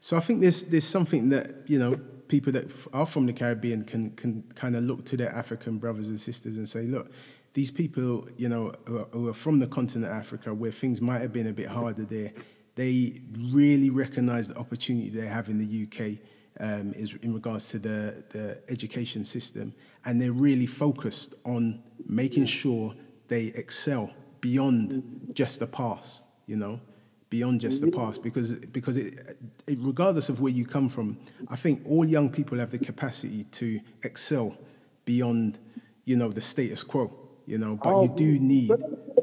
So 0.00 0.16
I 0.16 0.20
think 0.20 0.40
there's 0.40 0.62
there's 0.64 0.84
something 0.84 1.30
that 1.30 1.68
you 1.68 1.78
know 1.78 1.96
people 2.28 2.52
that 2.52 2.70
are 2.92 3.06
from 3.06 3.26
the 3.26 3.32
Caribbean 3.32 3.82
can 3.82 4.10
can 4.10 4.42
kind 4.54 4.76
of 4.76 4.84
look 4.84 5.04
to 5.06 5.16
their 5.16 5.34
African 5.34 5.78
brothers 5.78 6.08
and 6.08 6.20
sisters 6.20 6.56
and 6.56 6.68
say, 6.68 6.82
look, 6.82 7.10
these 7.54 7.70
people, 7.70 8.28
you 8.36 8.48
know, 8.48 8.72
who 8.86 8.98
are, 8.98 9.08
who 9.12 9.28
are 9.28 9.34
from 9.34 9.58
the 9.58 9.66
continent 9.66 10.12
of 10.12 10.16
Africa, 10.16 10.52
where 10.54 10.70
things 10.70 11.00
might 11.00 11.20
have 11.20 11.32
been 11.32 11.46
a 11.46 11.52
bit 11.52 11.68
harder 11.68 12.04
there, 12.04 12.32
they 12.76 13.20
really 13.38 13.90
recognise 13.90 14.46
the 14.48 14.56
opportunity 14.56 15.08
they 15.08 15.26
have 15.26 15.48
in 15.48 15.58
the 15.58 15.86
UK 15.86 16.18
um, 16.60 16.92
is 16.94 17.14
in 17.22 17.34
regards 17.34 17.68
to 17.70 17.78
the 17.78 18.22
the 18.30 18.62
education 18.68 19.24
system, 19.24 19.74
and 20.04 20.20
they're 20.20 20.32
really 20.32 20.66
focused 20.66 21.34
on 21.44 21.82
making 22.06 22.46
sure 22.46 22.94
they 23.28 23.46
excel 23.56 24.10
beyond 24.40 25.02
just 25.34 25.58
the 25.58 25.66
pass. 25.66 26.22
You 26.46 26.56
know 26.56 26.80
beyond 27.28 27.60
just 27.60 27.80
the 27.80 27.90
past 27.90 28.22
because 28.22 28.52
because 28.70 28.96
it, 28.96 29.36
it, 29.66 29.76
regardless 29.80 30.28
of 30.28 30.38
where 30.38 30.52
you 30.52 30.64
come 30.64 30.88
from 30.88 31.18
i 31.50 31.56
think 31.56 31.82
all 31.84 32.04
young 32.04 32.30
people 32.30 32.56
have 32.56 32.70
the 32.70 32.78
capacity 32.78 33.42
to 33.50 33.80
excel 34.04 34.56
beyond 35.04 35.58
you 36.04 36.16
know 36.16 36.28
the 36.28 36.40
status 36.40 36.84
quo 36.84 37.10
you 37.44 37.58
know 37.58 37.74
but 37.82 37.92
Oh, 37.92 38.02
you 38.04 38.08
do 38.14 38.38
need 38.38 38.70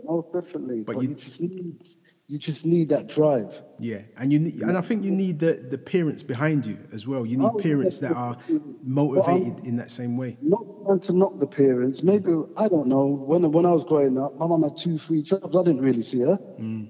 most 0.04 0.34
definitely. 0.34 0.82
But 0.82 0.96
But, 0.96 1.04
you- 1.04 1.10
you, 1.10 1.16
just 1.16 1.42
need 1.42 1.88
you 2.28 2.40
just 2.40 2.66
need 2.66 2.90
that 2.90 3.08
drive. 3.08 3.62
yeah 3.80 4.02
and 4.18 4.32
you 4.32 4.40
need, 4.40 4.56
and 4.62 4.78
i 4.78 4.82
think 4.82 5.04
you 5.04 5.12
need 5.12 5.40
the 5.40 5.54
the 5.70 5.78
parents 5.78 6.24
behind 6.24 6.66
you 6.66 6.78
as 6.94 7.06
well 7.06 7.26
you 7.26 7.38
need 7.38 7.52
Oh, 7.54 7.58
parents 7.58 8.00
that 8.00 8.14
are 8.14 8.38
motivated 8.84 9.66
in 9.68 9.76
that 9.78 9.92
same 9.92 10.18
way 10.18 10.38
Not 10.42 10.64
trying 10.86 11.00
to 11.02 11.14
knock 11.14 11.40
the 11.40 11.48
parents. 11.48 12.04
Maybe 12.04 12.32
I 12.58 12.68
don't 12.68 12.88
know. 12.88 13.06
When 13.06 13.50
when 13.52 13.66
I 13.66 13.72
was 13.72 13.84
growing 13.86 14.18
up, 14.18 14.32
my 14.38 14.48
mum 14.48 14.64
had 14.64 14.76
two, 14.76 14.98
three 14.98 15.22
jobs. 15.22 15.56
I 15.56 15.64
didn't 15.64 15.82
really 15.82 16.02
see 16.02 16.20
her. 16.22 16.38
Mm. 16.60 16.90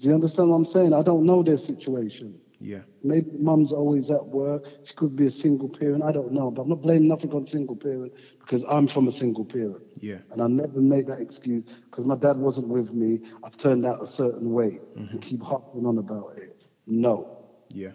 Do 0.00 0.08
you 0.08 0.14
understand 0.14 0.48
what 0.50 0.56
I'm 0.56 0.64
saying? 0.64 0.92
I 0.94 1.02
don't 1.02 1.24
know 1.24 1.42
their 1.42 1.58
situation. 1.58 2.40
Yeah 2.64 2.84
Maybe 3.02 3.30
mum's 3.38 3.72
always 3.72 4.10
at 4.10 4.26
work. 4.26 4.64
She 4.84 4.94
could 4.94 5.16
be 5.16 5.26
a 5.26 5.30
single 5.30 5.68
parent. 5.68 6.02
I 6.02 6.12
don't 6.12 6.32
know. 6.32 6.50
But 6.50 6.62
I'm 6.62 6.68
not 6.70 6.82
blaming 6.82 7.08
nothing 7.08 7.32
on 7.32 7.46
single 7.46 7.76
parent 7.76 8.12
because 8.40 8.64
I'm 8.64 8.86
from 8.88 9.08
a 9.08 9.12
single 9.12 9.44
parent. 9.44 9.82
yeah 10.00 10.20
And 10.30 10.42
I 10.42 10.46
never 10.48 10.80
make 10.80 11.06
that 11.06 11.20
excuse 11.20 11.64
because 11.90 12.04
my 12.06 12.16
dad 12.16 12.36
wasn't 12.38 12.68
with 12.68 12.92
me. 12.94 13.20
I've 13.44 13.56
turned 13.56 13.86
out 13.86 14.02
a 14.02 14.06
certain 14.06 14.52
way 14.52 14.80
Mm-hmm. 14.96 15.18
and 15.18 15.20
keep 15.22 15.42
harping 15.42 15.86
on 15.86 15.98
about 15.98 16.36
it. 16.38 16.64
No. 16.86 17.26
yeah 17.74 17.92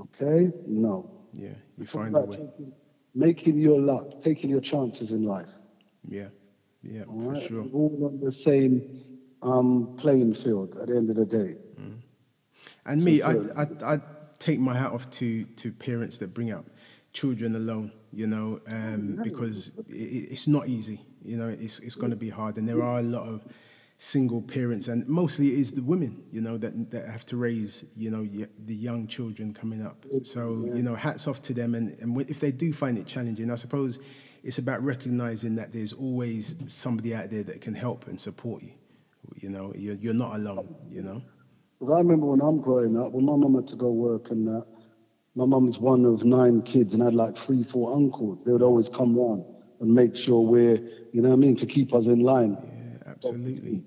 Okay? 0.00 0.52
No. 0.66 1.10
yeah 1.32 1.56
you 1.76 1.84
It's 1.84 1.92
find 1.92 2.16
a 2.16 2.22
way 2.22 2.36
taking, 2.36 2.72
making 3.14 3.58
your 3.58 3.80
luck, 3.80 4.20
taking 4.22 4.50
your 4.50 4.60
chances 4.60 5.10
in 5.12 5.22
life. 5.24 5.50
yeah 6.08 6.28
yeah 6.82 7.04
All 7.08 7.18
for 7.18 7.34
right? 7.34 7.42
sure 7.42 7.66
We're 7.72 7.78
all 7.80 8.04
on 8.06 8.20
the 8.20 8.32
same 8.32 8.82
um, 9.42 9.96
playing 9.96 10.34
field 10.34 10.76
at 10.80 10.88
the 10.88 10.96
end 10.96 11.10
of 11.10 11.16
the 11.16 11.26
day. 11.26 11.56
And 12.86 13.02
me, 13.02 13.22
I, 13.22 13.32
I, 13.32 13.66
I 13.94 14.00
take 14.38 14.58
my 14.58 14.76
hat 14.76 14.92
off 14.92 15.10
to, 15.12 15.44
to 15.44 15.72
parents 15.72 16.18
that 16.18 16.34
bring 16.34 16.52
up 16.52 16.66
children 17.12 17.56
alone, 17.56 17.92
you 18.12 18.26
know, 18.26 18.60
um, 18.68 19.20
because 19.22 19.72
it, 19.88 20.32
it's 20.32 20.46
not 20.46 20.68
easy. 20.68 21.00
You 21.22 21.38
know, 21.38 21.48
it's, 21.48 21.78
it's 21.80 21.94
going 21.94 22.10
to 22.10 22.16
be 22.16 22.28
hard. 22.28 22.58
And 22.58 22.68
there 22.68 22.82
are 22.82 22.98
a 22.98 23.02
lot 23.02 23.26
of 23.26 23.46
single 23.96 24.42
parents, 24.42 24.88
and 24.88 25.06
mostly 25.06 25.52
it 25.52 25.58
is 25.58 25.72
the 25.72 25.82
women, 25.82 26.24
you 26.30 26.40
know, 26.40 26.58
that, 26.58 26.90
that 26.90 27.08
have 27.08 27.24
to 27.26 27.36
raise, 27.36 27.86
you 27.96 28.10
know, 28.10 28.26
the 28.66 28.74
young 28.74 29.06
children 29.06 29.54
coming 29.54 29.86
up. 29.86 30.04
So, 30.22 30.68
you 30.74 30.82
know, 30.82 30.94
hats 30.94 31.26
off 31.28 31.40
to 31.42 31.54
them. 31.54 31.74
And, 31.74 31.98
and 32.00 32.20
if 32.28 32.40
they 32.40 32.52
do 32.52 32.72
find 32.72 32.98
it 32.98 33.06
challenging, 33.06 33.50
I 33.50 33.54
suppose 33.54 34.00
it's 34.42 34.58
about 34.58 34.82
recognizing 34.82 35.54
that 35.54 35.72
there's 35.72 35.92
always 35.94 36.56
somebody 36.66 37.14
out 37.14 37.30
there 37.30 37.44
that 37.44 37.60
can 37.62 37.74
help 37.74 38.08
and 38.08 38.20
support 38.20 38.62
you. 38.62 38.72
You 39.36 39.48
know, 39.48 39.72
you're, 39.74 39.94
you're 39.94 40.12
not 40.12 40.34
alone, 40.34 40.74
you 40.90 41.02
know. 41.02 41.22
Because 41.78 41.92
I 41.92 41.98
remember 41.98 42.26
when 42.26 42.40
I'm 42.40 42.60
growing 42.60 42.96
up, 42.96 43.12
when 43.12 43.24
my 43.26 43.36
mum 43.36 43.54
had 43.54 43.66
to 43.68 43.76
go 43.76 43.90
work 43.90 44.30
and 44.30 44.46
that, 44.46 44.66
my 45.34 45.44
mum's 45.44 45.78
one 45.78 46.04
of 46.04 46.24
nine 46.24 46.62
kids 46.62 46.94
and 46.94 47.02
I 47.02 47.06
had 47.06 47.14
like 47.14 47.36
three, 47.36 47.64
four 47.64 47.92
uncles. 47.92 48.44
They 48.44 48.52
would 48.52 48.62
always 48.62 48.88
come 48.88 49.18
round 49.18 49.44
and 49.80 49.92
make 49.92 50.14
sure 50.14 50.40
we're, 50.40 50.76
you 51.12 51.22
know 51.22 51.30
what 51.30 51.34
I 51.34 51.38
mean, 51.38 51.56
to 51.56 51.66
keep 51.66 51.92
us 51.92 52.06
in 52.06 52.20
line. 52.20 52.56
Yeah, 52.60 53.10
absolutely. 53.10 53.84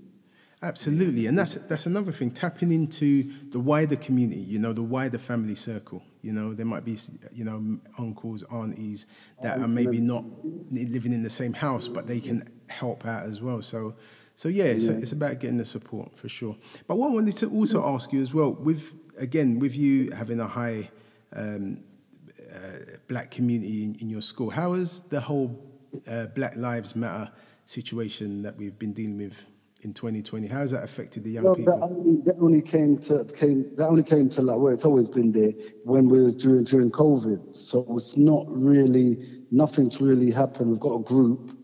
Absolutely. 0.61 1.27
And 1.27 1.37
that's 1.37 1.53
that's 1.53 1.85
another 1.85 2.11
thing, 2.11 2.31
tapping 2.31 2.71
into 2.71 3.31
the 3.51 3.59
wider 3.59 3.95
community, 3.95 4.41
you 4.41 4.57
know, 4.57 4.73
the 4.73 4.81
wider 4.81 5.19
family 5.19 5.53
circle. 5.53 6.01
You 6.23 6.33
know, 6.33 6.55
there 6.55 6.65
might 6.65 6.83
be, 6.83 6.97
you 7.31 7.45
know, 7.45 7.79
uncles, 7.99 8.43
aunties 8.51 9.05
that 9.43 9.59
are 9.59 9.67
maybe 9.67 9.99
not 10.01 10.25
living 10.71 11.13
in 11.13 11.21
the 11.21 11.29
same 11.29 11.53
house, 11.53 11.87
but 11.87 12.07
they 12.07 12.19
can 12.19 12.49
help 12.69 13.05
out 13.05 13.27
as 13.27 13.39
well. 13.39 13.61
So, 13.61 13.93
so 14.37 14.49
yeah, 14.49 14.65
it's, 14.65 14.85
it's 14.85 15.13
about 15.13 15.39
getting 15.39 15.57
the 15.57 15.65
support 15.65 16.15
for 16.15 16.29
sure. 16.29 16.55
But 16.85 16.99
what 16.99 17.09
I 17.09 17.13
wanted 17.15 17.35
to 17.37 17.49
also 17.49 17.83
ask 17.83 18.13
you 18.13 18.21
as 18.21 18.35
well, 18.35 18.51
with 18.51 18.93
again, 19.17 19.57
with 19.57 19.75
you 19.75 20.11
having 20.11 20.39
a 20.39 20.47
high 20.47 20.91
um, 21.35 21.83
uh, 22.53 22.97
black 23.07 23.31
community 23.31 23.83
in, 23.83 23.95
in 23.95 24.11
your 24.11 24.21
school, 24.21 24.51
how 24.51 24.73
has 24.73 24.99
the 24.99 25.19
whole 25.19 25.59
uh, 26.07 26.27
Black 26.27 26.55
Lives 26.55 26.95
Matter 26.95 27.31
situation 27.65 28.43
that 28.43 28.55
we've 28.55 28.77
been 28.77 28.93
dealing 28.93 29.17
with 29.17 29.43
in 29.81 29.91
2020, 29.91 30.45
how 30.45 30.59
has 30.59 30.69
that 30.69 30.83
affected 30.83 31.23
the 31.23 31.31
young 31.31 31.43
Well, 31.43 31.55
that 31.55 31.61
people? 31.61 31.83
only, 31.83 32.21
that 32.21 32.35
only 32.39 32.61
came 32.61 32.99
to 32.99 33.25
came 33.25 33.75
that 33.75 33.87
only 33.87 34.03
came 34.03 34.29
to 34.29 34.41
where 34.43 34.71
it's 34.71 34.85
always 34.85 35.09
been 35.09 35.31
there 35.31 35.51
when 35.83 36.09
we 36.09 36.21
were 36.21 36.29
during 36.29 36.63
during 36.63 36.91
COVID. 36.91 37.55
So 37.55 37.85
it's 37.97 38.17
not 38.17 38.45
really 38.49 39.43
nothing's 39.49 39.99
really 39.99 40.29
happened. 40.29 40.69
We've 40.69 40.79
got 40.79 40.93
a 40.93 41.03
group 41.03 41.56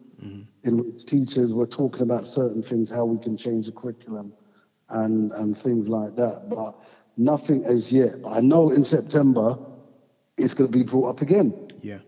in 0.64 0.78
which 0.78 1.06
teachers 1.06 1.54
were 1.54 1.68
talking 1.68 2.02
about 2.02 2.24
certain 2.24 2.62
things, 2.62 2.90
how 2.90 3.06
we 3.06 3.22
can 3.22 3.38
change 3.38 3.66
the 3.66 3.72
curriculum, 3.72 4.34
and 4.90 5.32
and 5.34 5.58
things 5.58 5.90
like 5.90 6.16
that. 6.16 6.48
But 6.50 6.76
nothing 7.18 7.64
as 7.66 7.92
yet. 7.92 8.16
I 8.28 8.42
know 8.42 8.72
in 8.72 8.84
September 8.84 9.58
it's 10.38 10.54
going 10.54 10.72
to 10.72 10.78
be 10.78 10.84
brought 10.84 11.10
up 11.10 11.22
again. 11.22 11.68
Yeah, 11.82 12.00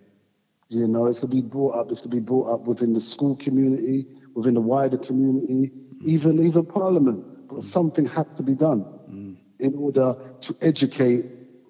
You 0.69 0.87
know, 0.87 1.05
it's 1.05 1.19
going 1.19 1.31
to 1.31 1.35
be 1.35 1.47
brought 1.47 1.75
up. 1.75 1.91
It's 1.91 2.01
going 2.01 2.11
to 2.11 2.17
be 2.17 2.23
brought 2.23 2.53
up 2.53 2.67
within 2.67 2.93
the 2.93 3.01
school 3.01 3.35
community, 3.35 4.07
within 4.33 4.53
the 4.53 4.61
wider 4.61 4.97
community, 4.97 5.71
mm. 5.71 6.05
even 6.05 6.45
even 6.45 6.65
Parliament. 6.65 7.47
But 7.47 7.57
mm. 7.57 7.63
something 7.63 8.05
has 8.07 8.33
to 8.35 8.43
be 8.43 8.55
done 8.55 8.83
mm. 9.09 9.37
in 9.59 9.75
order 9.75 10.15
to 10.41 10.57
educate 10.61 11.29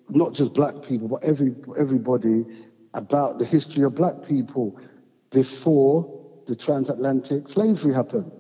not 0.10 0.34
just 0.34 0.54
Black 0.54 0.84
people, 0.84 1.08
but 1.08 1.24
every 1.24 1.56
everybody 1.78 2.45
about 2.93 3.39
the 3.39 3.45
history 3.45 3.84
of 3.84 3.95
Black 3.95 4.24
people 4.24 4.80
before 5.32 6.14
the 6.45 6.55
transatlantic 6.55 7.47
slavery 7.47 7.93
happened, 7.93 8.31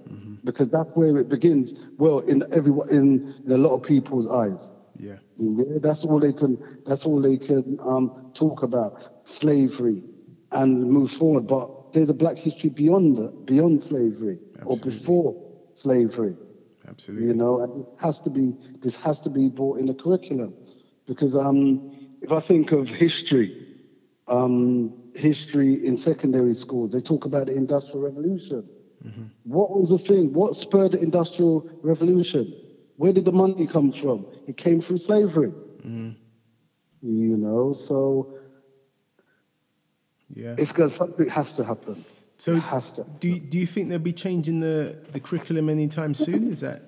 because 0.43 0.69
that's 0.69 0.89
where 0.93 1.17
it 1.17 1.29
begins. 1.29 1.73
Well, 1.97 2.19
in 2.19 2.43
every 2.51 2.73
in, 2.91 3.33
in 3.45 3.51
a 3.51 3.57
lot 3.57 3.73
of 3.73 3.83
people's 3.83 4.29
eyes. 4.29 4.73
yeah, 4.97 5.17
Yeah, 5.35 5.79
that's 5.81 6.05
all 6.05 6.19
they 6.19 6.33
can. 6.33 6.61
That's 6.85 7.05
all 7.05 7.21
they 7.21 7.37
can 7.37 7.77
um, 7.81 8.31
talk 8.33 8.63
about 8.63 9.09
slavery 9.23 10.03
and 10.51 10.83
move 10.89 11.11
forward. 11.11 11.47
But 11.47 11.93
there's 11.93 12.09
a 12.09 12.13
Black 12.13 12.37
history 12.37 12.69
beyond 12.69 13.17
that, 13.17 13.45
beyond 13.45 13.83
slavery 13.83 14.39
or 14.65 14.77
before 14.77 15.35
slavery. 15.73 16.35
absolutely. 16.87 17.27
You 17.27 17.33
know, 17.33 17.61
and 17.61 17.81
it 17.81 17.87
has 17.99 18.21
to 18.21 18.29
be. 18.29 18.55
This 18.81 18.95
has 18.97 19.19
to 19.21 19.29
be 19.29 19.49
brought 19.49 19.79
in 19.79 19.87
the 19.87 19.93
curriculum 19.93 20.53
because 21.07 21.35
um, 21.35 21.91
if 22.21 22.31
I 22.31 22.39
think 22.39 22.71
of 22.71 22.87
history, 22.87 23.77
um, 24.27 24.93
history 25.15 25.85
in 25.85 25.97
secondary 25.97 26.53
schools, 26.53 26.91
they 26.91 26.99
talk 27.01 27.25
about 27.25 27.47
the 27.47 27.55
Industrial 27.55 28.01
Revolution. 28.05 28.67
Mm-hmm. 29.05 29.23
What 29.43 29.71
was 29.71 29.89
the 29.89 29.97
thing? 29.97 30.33
What 30.33 30.55
spurred 30.55 30.91
the 30.91 30.99
Industrial 31.01 31.67
Revolution? 31.81 32.53
Where 32.97 33.13
did 33.13 33.25
the 33.25 33.31
money 33.31 33.67
come 33.67 33.91
from? 33.91 34.25
It 34.47 34.57
came 34.57 34.81
through 34.81 34.97
slavery. 34.97 35.49
Mm-hmm. 35.49 36.11
You 37.01 37.37
know, 37.37 37.73
so 37.73 38.39
Yeah. 40.29 40.55
it's 40.57 40.71
got 40.73 40.91
something 40.91 41.29
has 41.29 41.53
to 41.53 41.63
happen. 41.63 42.03
So 42.37 42.53
it 42.55 42.63
has 42.63 42.91
to. 42.93 43.05
do 43.19 43.29
you, 43.29 43.39
do 43.39 43.57
you 43.57 43.65
think 43.67 43.89
they'll 43.89 43.99
be 43.99 44.11
changing 44.11 44.59
the, 44.59 44.97
the 45.13 45.19
curriculum 45.19 45.69
anytime 45.69 46.13
soon? 46.13 46.51
Is 46.51 46.61
that? 46.61 46.81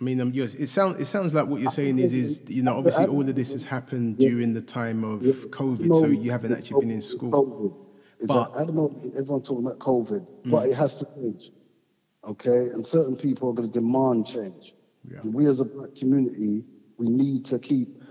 I 0.00 0.04
mean, 0.04 0.20
um, 0.20 0.32
yes, 0.34 0.54
it 0.54 0.66
sounds 0.66 0.98
it 1.00 1.04
sounds 1.04 1.34
like 1.34 1.46
what 1.46 1.60
you're 1.60 1.70
saying 1.70 1.98
is 1.98 2.12
is 2.12 2.42
you 2.48 2.62
know 2.62 2.76
obviously 2.76 3.06
all 3.06 3.28
of 3.28 3.34
this 3.34 3.52
has 3.52 3.64
happened 3.64 4.18
during 4.18 4.52
the 4.52 4.60
time 4.62 5.04
of 5.04 5.20
COVID, 5.22 5.94
so 5.94 6.06
you 6.06 6.30
haven't 6.32 6.52
actually 6.52 6.80
been 6.80 6.90
in 6.90 7.02
school. 7.02 7.80
But- 8.26 8.56
at 8.56 8.66
the 8.68 8.72
moment, 8.72 9.14
everyone's 9.16 9.46
talking 9.48 9.66
about 9.66 9.78
COVID, 9.80 10.26
but 10.46 10.68
it 10.68 10.74
has 10.74 10.96
to 10.96 11.04
change. 11.14 11.50
Okay, 12.24 12.68
and 12.72 12.84
certain 12.86 13.16
people 13.16 13.50
are 13.50 13.52
going 13.52 13.68
to 13.68 13.72
demand 13.80 14.26
change. 14.26 14.74
Yeah. 15.10 15.18
And 15.22 15.34
we 15.34 15.46
as 15.46 15.60
a 15.60 15.64
black 15.66 15.94
community, 15.94 16.64
we 16.96 17.08
need 17.08 17.44
to 17.46 17.58
keep 17.58 18.02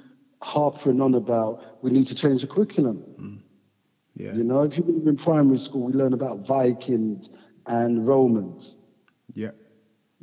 harping 0.41 1.01
on 1.01 1.15
about 1.15 1.81
we 1.83 1.89
need 1.89 2.05
to 2.07 2.15
change 2.15 2.41
the 2.41 2.47
curriculum. 2.47 3.41
Yeah, 4.15 4.33
You 4.35 4.43
know, 4.43 4.61
if 4.61 4.77
you 4.77 4.83
were 4.83 5.09
in 5.09 5.17
primary 5.17 5.57
school, 5.57 5.81
we 5.81 5.93
learn 5.93 6.13
about 6.13 6.45
Vikings 6.45 7.31
and 7.65 8.07
Romans. 8.07 8.77
yeah, 9.33 9.51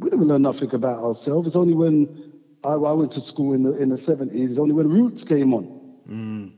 We 0.00 0.10
didn't 0.10 0.26
learn 0.28 0.42
nothing 0.42 0.74
about 0.74 1.04
ourselves. 1.04 1.46
It's 1.46 1.56
only 1.56 1.74
when 1.74 2.32
I, 2.64 2.72
I 2.72 2.92
went 2.92 3.12
to 3.12 3.20
school 3.20 3.52
in 3.52 3.62
the 3.62 3.72
in 3.80 3.88
the 3.90 3.98
seventies. 3.98 4.58
Only 4.58 4.74
when 4.74 4.88
Roots 4.88 5.24
came 5.24 5.54
on, 5.54 5.64
mm, 6.08 6.52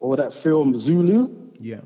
or 0.00 0.16
that 0.16 0.32
film 0.32 0.76
Zulu. 0.78 1.28
yeah, 1.58 1.80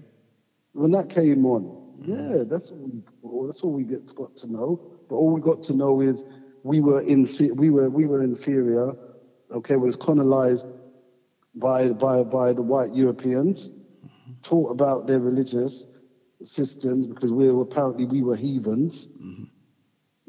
when 0.73 0.91
that 0.93 1.11
came 1.11 1.47
on, 1.47 1.65
mm-hmm. 2.03 2.37
yeah, 2.37 2.45
that's 2.45 2.71
all 2.71 2.79
we, 2.79 3.47
that's 3.47 3.63
all 3.63 3.73
we 3.73 3.85
get 3.85 4.15
got 4.15 4.37
to 4.37 4.53
know. 4.53 4.81
But 5.09 5.17
all 5.17 5.31
we 5.31 5.41
got 5.41 5.63
to 5.65 5.75
know 5.75 6.01
is 6.01 6.25
we 6.63 6.81
were 6.81 7.01
in 7.01 7.29
we 7.57 7.71
were 7.71 7.89
we 7.91 8.07
were 8.07 8.23
inferior. 8.23 8.95
Okay, 9.51 9.77
was 9.77 9.97
colonized 9.97 10.67
by 11.55 11.89
by 11.89 12.23
by 12.23 12.53
the 12.53 12.63
white 12.63 12.95
Europeans, 12.95 13.71
mm-hmm. 13.71 14.33
taught 14.43 14.71
about 14.71 15.07
their 15.07 15.19
religious 15.21 15.87
systems 16.43 17.07
because 17.07 17.33
we 17.33 17.51
were 17.51 17.63
apparently 17.63 18.05
we 18.05 18.23
were 18.23 18.37
heathens. 18.37 19.09
Mm-hmm. 19.09 19.45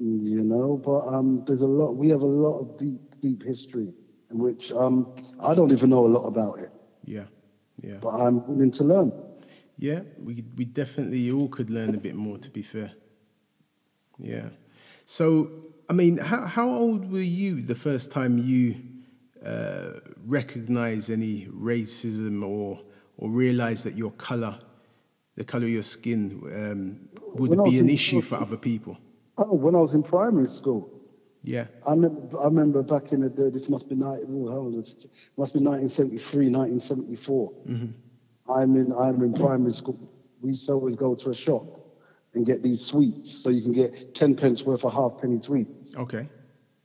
You 0.04 0.41
know, 0.43 0.82
but 0.84 1.02
um, 1.14 1.43
there's 1.45 1.62
a 1.62 1.68
lot. 1.68 1.95
We 1.95 2.10
have 2.10 2.24
a 2.24 2.26
lot 2.26 2.58
of 2.60 2.76
deep 2.76 3.20
deep 3.20 3.43
history 3.43 3.93
in 4.32 4.39
which 4.39 4.72
um, 4.72 5.14
I 5.39 5.54
don't 5.54 5.72
even 5.72 5.91
know 5.91 6.06
a 6.06 6.12
lot 6.18 6.26
about 6.26 6.58
it, 6.58 6.72
Yeah, 7.06 7.26
yeah, 7.84 7.97
but 8.02 8.10
I'm 8.10 8.43
willing 8.47 8.72
to 8.72 8.84
learn. 8.84 9.12
yeah. 9.78 10.02
We 10.18 10.43
we 10.58 10.66
definitely 10.66 11.30
all 11.32 11.49
could 11.49 11.70
learn 11.70 11.93
a 11.93 11.99
bit 11.99 12.16
more. 12.16 12.39
To 12.39 12.49
be 12.49 12.64
fair, 12.64 12.93
yeah. 14.18 14.49
So, 15.06 15.52
I 15.88 15.93
mean, 15.93 16.18
how 16.18 16.47
how 16.47 16.70
old 16.74 17.12
were 17.12 17.20
you 17.20 17.62
the 17.62 17.76
first 17.76 18.12
time 18.12 18.39
you 18.39 18.78
uh, 19.45 19.99
recognized 20.26 21.12
any 21.12 21.45
racism 21.45 22.43
or 22.43 22.80
or 23.18 23.30
realized 23.30 23.84
that 23.86 23.93
your 23.93 24.12
color, 24.14 24.58
the 25.36 25.43
color 25.43 25.66
of 25.66 25.72
your 25.72 25.84
skin, 25.84 26.41
um, 26.56 27.10
would 27.36 27.64
be 27.66 27.78
an 27.78 27.89
issue 27.89 28.22
for 28.22 28.38
other 28.38 28.58
people? 28.58 28.97
Oh, 29.41 29.55
when 29.55 29.75
I 29.75 29.79
was 29.79 29.93
in 29.93 30.03
primary 30.03 30.47
school. 30.47 30.89
Yeah. 31.43 31.65
I 31.87 31.91
remember, 31.91 32.39
I 32.39 32.45
remember 32.45 32.83
back 32.83 33.11
in 33.11 33.21
the 33.21 33.29
day, 33.29 33.49
this 33.49 33.69
must 33.69 33.89
be, 33.89 33.95
19, 33.95 34.25
oh, 34.49 34.69
must 34.69 35.53
be 35.53 35.59
1973, 35.59 36.49
1974. 36.49 37.51
Mm-hmm. 37.67 38.51
I'm, 38.51 38.75
in, 38.75 38.93
I'm 38.93 39.23
in 39.23 39.33
primary 39.33 39.73
school. 39.73 39.97
We 40.41 40.49
used 40.49 40.67
to 40.67 40.73
always 40.73 40.95
go 40.95 41.15
to 41.15 41.29
a 41.29 41.35
shop 41.35 41.63
and 42.35 42.45
get 42.45 42.61
these 42.61 42.85
sweets. 42.85 43.31
So 43.31 43.49
you 43.49 43.63
can 43.63 43.71
get 43.71 44.13
10 44.13 44.35
pence 44.35 44.63
worth 44.63 44.85
of 44.85 44.93
half 44.93 45.19
penny 45.19 45.39
sweets. 45.39 45.97
Okay. 45.97 46.29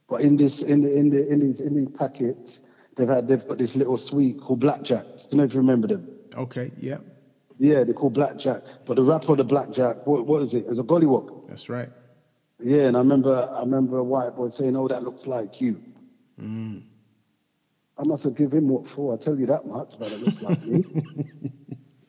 But 0.08 0.22
in 0.22 0.36
this, 0.36 0.62
in 0.62 0.80
the, 0.82 0.96
in 0.96 1.10
the, 1.10 1.28
in 1.28 1.40
these, 1.40 1.60
in 1.60 1.76
these 1.76 1.90
packets, 1.90 2.62
they've 2.96 3.08
had, 3.08 3.28
they've 3.28 3.46
got 3.46 3.58
this 3.58 3.76
little 3.76 3.98
sweet 3.98 4.40
called 4.40 4.60
blackjack. 4.60 5.04
I 5.04 5.16
Don't 5.30 5.34
know 5.34 5.44
if 5.44 5.52
you 5.52 5.60
remember 5.60 5.88
them. 5.88 6.08
Okay. 6.34 6.70
Yeah. 6.78 6.98
Yeah, 7.58 7.84
they're 7.84 7.94
called 7.94 8.14
blackjack. 8.14 8.62
But 8.86 8.96
the 8.96 9.02
wrapper 9.02 9.32
of 9.32 9.38
the 9.38 9.44
blackjack, 9.44 10.06
what, 10.06 10.26
what 10.26 10.42
is 10.42 10.54
it? 10.54 10.64
It's 10.68 10.78
a 10.78 10.82
gollywog. 10.82 11.48
That's 11.48 11.68
right. 11.68 11.90
Yeah, 12.58 12.82
and 12.88 12.96
I 12.96 13.00
remember 13.00 13.48
I 13.52 13.60
remember 13.60 13.98
a 13.98 14.04
white 14.04 14.34
boy 14.34 14.48
saying, 14.48 14.76
"Oh, 14.76 14.88
that 14.88 15.02
looks 15.02 15.26
like 15.26 15.60
you." 15.60 15.80
I 17.98 18.06
must 18.06 18.24
have 18.24 18.34
given 18.34 18.58
him 18.58 18.68
what 18.68 18.86
for. 18.86 19.14
I 19.14 19.16
tell 19.16 19.38
you 19.38 19.46
that 19.46 19.66
much, 19.66 19.98
but 19.98 20.12
it 20.12 20.20
looks 20.20 20.42
like 20.42 20.62
me. 20.64 20.84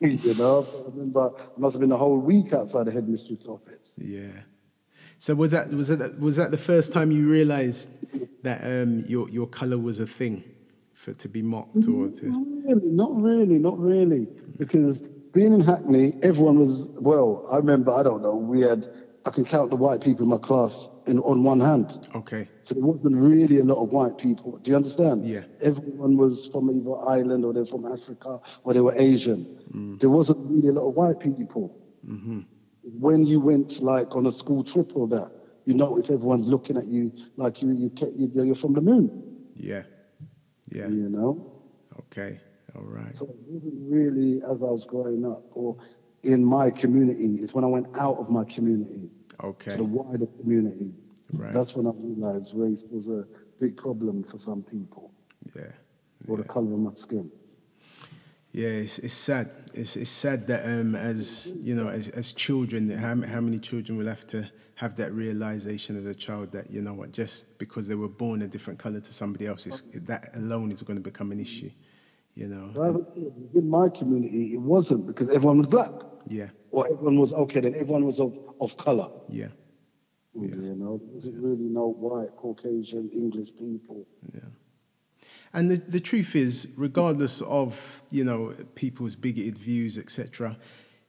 you 0.00 0.34
know, 0.34 0.66
I 0.86 0.90
remember 0.90 1.32
I 1.36 1.60
must 1.60 1.74
have 1.74 1.80
been 1.80 1.92
a 1.92 1.96
whole 1.96 2.18
week 2.18 2.52
outside 2.52 2.86
the 2.86 2.92
headmistress' 2.92 3.46
office. 3.48 3.94
Yeah. 3.96 4.42
So 5.18 5.34
was 5.34 5.50
that 5.50 5.68
was 5.70 5.88
that 5.88 6.18
was 6.20 6.36
that 6.36 6.50
the 6.50 6.58
first 6.58 6.92
time 6.92 7.10
you 7.10 7.28
realized 7.28 7.90
that 8.42 8.62
um, 8.64 9.04
your 9.08 9.28
your 9.30 9.46
color 9.46 9.78
was 9.78 10.00
a 10.00 10.06
thing 10.06 10.44
for 10.92 11.12
to 11.14 11.28
be 11.28 11.42
mocked 11.42 11.88
or 11.88 12.08
to? 12.08 12.26
Not 12.26 12.46
really, 12.64 12.86
not 12.86 13.20
really, 13.20 13.58
not 13.58 13.78
really, 13.78 14.28
because 14.56 15.00
being 15.32 15.52
in 15.52 15.60
Hackney, 15.60 16.14
everyone 16.22 16.58
was 16.58 16.90
well. 17.00 17.46
I 17.50 17.56
remember, 17.56 17.92
I 17.92 18.02
don't 18.02 18.22
know, 18.22 18.34
we 18.34 18.60
had 18.60 18.86
I 19.28 19.30
can 19.30 19.44
count 19.44 19.68
the 19.68 19.76
white 19.76 20.00
people 20.00 20.22
in 20.22 20.30
my 20.30 20.38
class 20.38 20.88
in 21.06 21.18
on 21.18 21.44
one 21.44 21.60
hand. 21.60 22.08
Okay. 22.14 22.48
So 22.62 22.74
there 22.74 22.82
wasn't 22.82 23.14
really 23.14 23.58
a 23.58 23.64
lot 23.64 23.82
of 23.82 23.92
white 23.92 24.16
people. 24.16 24.56
Do 24.56 24.70
you 24.70 24.76
understand? 24.76 25.26
Yeah. 25.26 25.42
Everyone 25.60 26.16
was 26.16 26.46
from 26.46 26.70
either 26.70 26.96
Ireland 26.96 27.44
or 27.44 27.52
they're 27.52 27.66
from 27.66 27.84
Africa 27.84 28.40
or 28.64 28.72
they 28.72 28.80
were 28.80 28.94
Asian. 28.96 29.44
Mm. 29.70 30.00
There 30.00 30.08
wasn't 30.08 30.38
really 30.50 30.68
a 30.68 30.72
lot 30.72 30.88
of 30.88 30.94
white 30.94 31.20
people. 31.20 31.78
Mm-hmm. 32.06 32.40
When 32.84 33.26
you 33.26 33.38
went 33.38 33.82
like 33.82 34.16
on 34.16 34.24
a 34.24 34.32
school 34.32 34.64
trip 34.64 34.96
or 34.96 35.06
that, 35.08 35.30
you 35.66 35.74
notice 35.74 36.08
everyone's 36.08 36.46
looking 36.46 36.78
at 36.78 36.86
you 36.86 37.12
like 37.36 37.60
you, 37.60 37.68
you, 37.72 37.92
you, 38.16 38.44
you're 38.44 38.54
from 38.54 38.72
the 38.72 38.80
moon. 38.80 39.10
Yeah. 39.52 39.82
Yeah. 40.70 40.88
You 40.88 41.10
know. 41.10 41.52
Okay. 41.98 42.40
All 42.74 42.84
right. 42.84 43.14
So 43.14 43.26
it 43.26 43.36
wasn't 43.46 43.74
really 43.92 44.40
as 44.50 44.62
I 44.62 44.70
was 44.70 44.86
growing 44.86 45.26
up 45.26 45.44
or 45.52 45.76
in 46.22 46.42
my 46.42 46.70
community. 46.70 47.42
It's 47.42 47.52
when 47.52 47.64
I 47.64 47.68
went 47.68 47.88
out 47.94 48.16
of 48.16 48.30
my 48.30 48.44
community 48.44 49.10
to 49.40 49.46
Okay. 49.46 49.76
the 49.76 49.84
wider 49.84 50.26
community. 50.40 50.92
Right. 51.32 51.52
That's 51.52 51.74
when 51.76 51.86
I 51.86 51.92
realized 51.94 52.52
race 52.54 52.84
was 52.90 53.08
a 53.08 53.24
big 53.60 53.76
problem 53.76 54.24
for 54.24 54.38
some 54.38 54.62
people. 54.62 55.12
Yeah. 55.54 55.72
or 56.26 56.36
the 56.36 56.44
color 56.44 56.72
of 56.72 56.78
my 56.80 56.92
skin. 56.94 57.30
Yeah, 58.52 58.68
it's, 58.68 58.98
it's 58.98 59.14
sad. 59.14 59.50
It's, 59.74 59.96
it's 59.96 60.10
sad 60.10 60.46
that 60.48 60.64
um, 60.66 60.94
as 60.94 61.54
you 61.58 61.74
know, 61.74 61.88
as, 61.88 62.08
as 62.10 62.32
children, 62.32 62.88
how, 62.90 63.14
how 63.26 63.40
many 63.40 63.58
children 63.58 63.98
will 63.98 64.06
have 64.06 64.26
to 64.28 64.50
have 64.76 64.96
that 64.96 65.12
realization 65.12 65.98
as 65.98 66.06
a 66.06 66.14
child 66.14 66.52
that 66.52 66.70
you 66.70 66.80
know 66.80 66.94
what, 66.94 67.12
just 67.12 67.58
because 67.58 67.86
they 67.88 67.94
were 67.94 68.08
born 68.08 68.42
a 68.42 68.48
different 68.48 68.78
color 68.78 69.00
to 69.00 69.12
somebody 69.12 69.46
else, 69.46 69.64
that 69.94 70.34
alone 70.36 70.72
is 70.72 70.82
going 70.82 70.96
to 70.96 71.02
become 71.02 71.30
an 71.30 71.40
issue. 71.40 71.70
You 72.34 72.48
know. 72.48 72.70
In 73.54 73.68
my 73.68 73.88
community, 73.88 74.54
it 74.54 74.60
wasn't 74.60 75.06
because 75.06 75.28
everyone 75.30 75.58
was 75.58 75.66
black, 75.66 75.90
Yeah. 76.26 76.48
Or 76.70 76.86
everyone 76.86 77.18
was 77.18 77.32
okay. 77.34 77.60
Then 77.60 77.74
everyone 77.74 78.04
was 78.04 78.20
of, 78.20 78.36
of 78.60 78.76
color. 78.76 79.08
Yeah. 79.28 79.48
You 80.34 80.48
know, 80.76 80.98
there 80.98 81.14
wasn't 81.14 81.42
really 81.42 81.68
no 81.68 81.88
white, 81.88 82.36
Caucasian, 82.36 83.10
English 83.12 83.56
people. 83.56 84.06
Yeah. 84.32 84.40
And 85.52 85.70
the, 85.70 85.76
the 85.76 86.00
truth 86.00 86.36
is, 86.36 86.68
regardless 86.76 87.40
of 87.42 88.02
you 88.10 88.22
know 88.24 88.54
people's 88.74 89.16
bigoted 89.16 89.58
views, 89.58 89.98
etc., 89.98 90.56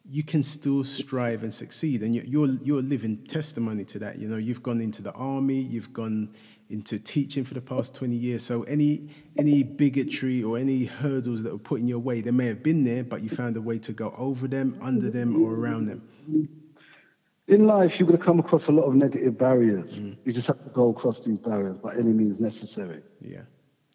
you 0.10 0.24
can 0.24 0.42
still 0.42 0.84
strive 0.84 1.44
and 1.44 1.54
succeed, 1.54 2.02
and 2.02 2.16
you- 2.16 2.24
you're 2.26 2.48
you're 2.64 2.82
living 2.82 3.18
testimony 3.26 3.84
to 3.86 4.00
that. 4.00 4.18
You 4.18 4.28
know, 4.30 4.38
you've 4.38 4.64
gone 4.64 4.82
into 4.82 5.02
the 5.04 5.12
army, 5.14 5.60
you've 5.60 5.94
gone 5.94 6.30
into 6.70 7.00
teaching 7.00 7.44
for 7.44 7.56
the 7.56 7.62
past 7.62 7.96
twenty 7.96 8.16
years. 8.16 8.44
So 8.44 8.64
any 8.64 9.10
any 9.38 9.64
bigotry 9.64 10.44
or 10.44 10.58
any 10.58 10.86
hurdles 10.86 11.44
that 11.44 11.52
were 11.52 11.58
put 11.58 11.80
in 11.80 11.88
your 11.88 12.00
way, 12.00 12.22
they 12.22 12.32
may 12.32 12.46
have 12.48 12.64
been 12.64 12.84
there, 12.84 13.04
but 13.04 13.22
you 13.22 13.30
found 13.30 13.58
a 13.58 13.62
way 13.62 13.80
to 13.80 13.92
go 13.92 14.14
over 14.18 14.48
them, 14.48 14.78
under 14.82 15.10
them, 15.10 15.44
or 15.44 15.54
around 15.54 15.88
them. 15.88 16.50
In 17.48 17.66
life, 17.66 18.00
you're 18.00 18.08
going 18.08 18.20
to 18.20 18.24
come 18.24 18.40
across 18.40 18.68
a 18.68 18.72
lot 18.72 18.84
of 18.84 18.94
negative 18.94 19.36
barriers. 19.36 20.02
Mm. 20.02 20.18
You 20.24 20.32
just 20.32 20.46
have 20.46 20.64
to 20.64 20.70
go 20.70 20.90
across 20.90 21.26
these 21.26 21.40
barriers 21.40 21.80
by 21.80 21.96
any 21.96 22.14
means 22.14 22.40
necessary. 22.40 23.02
Yeah, 23.22 23.42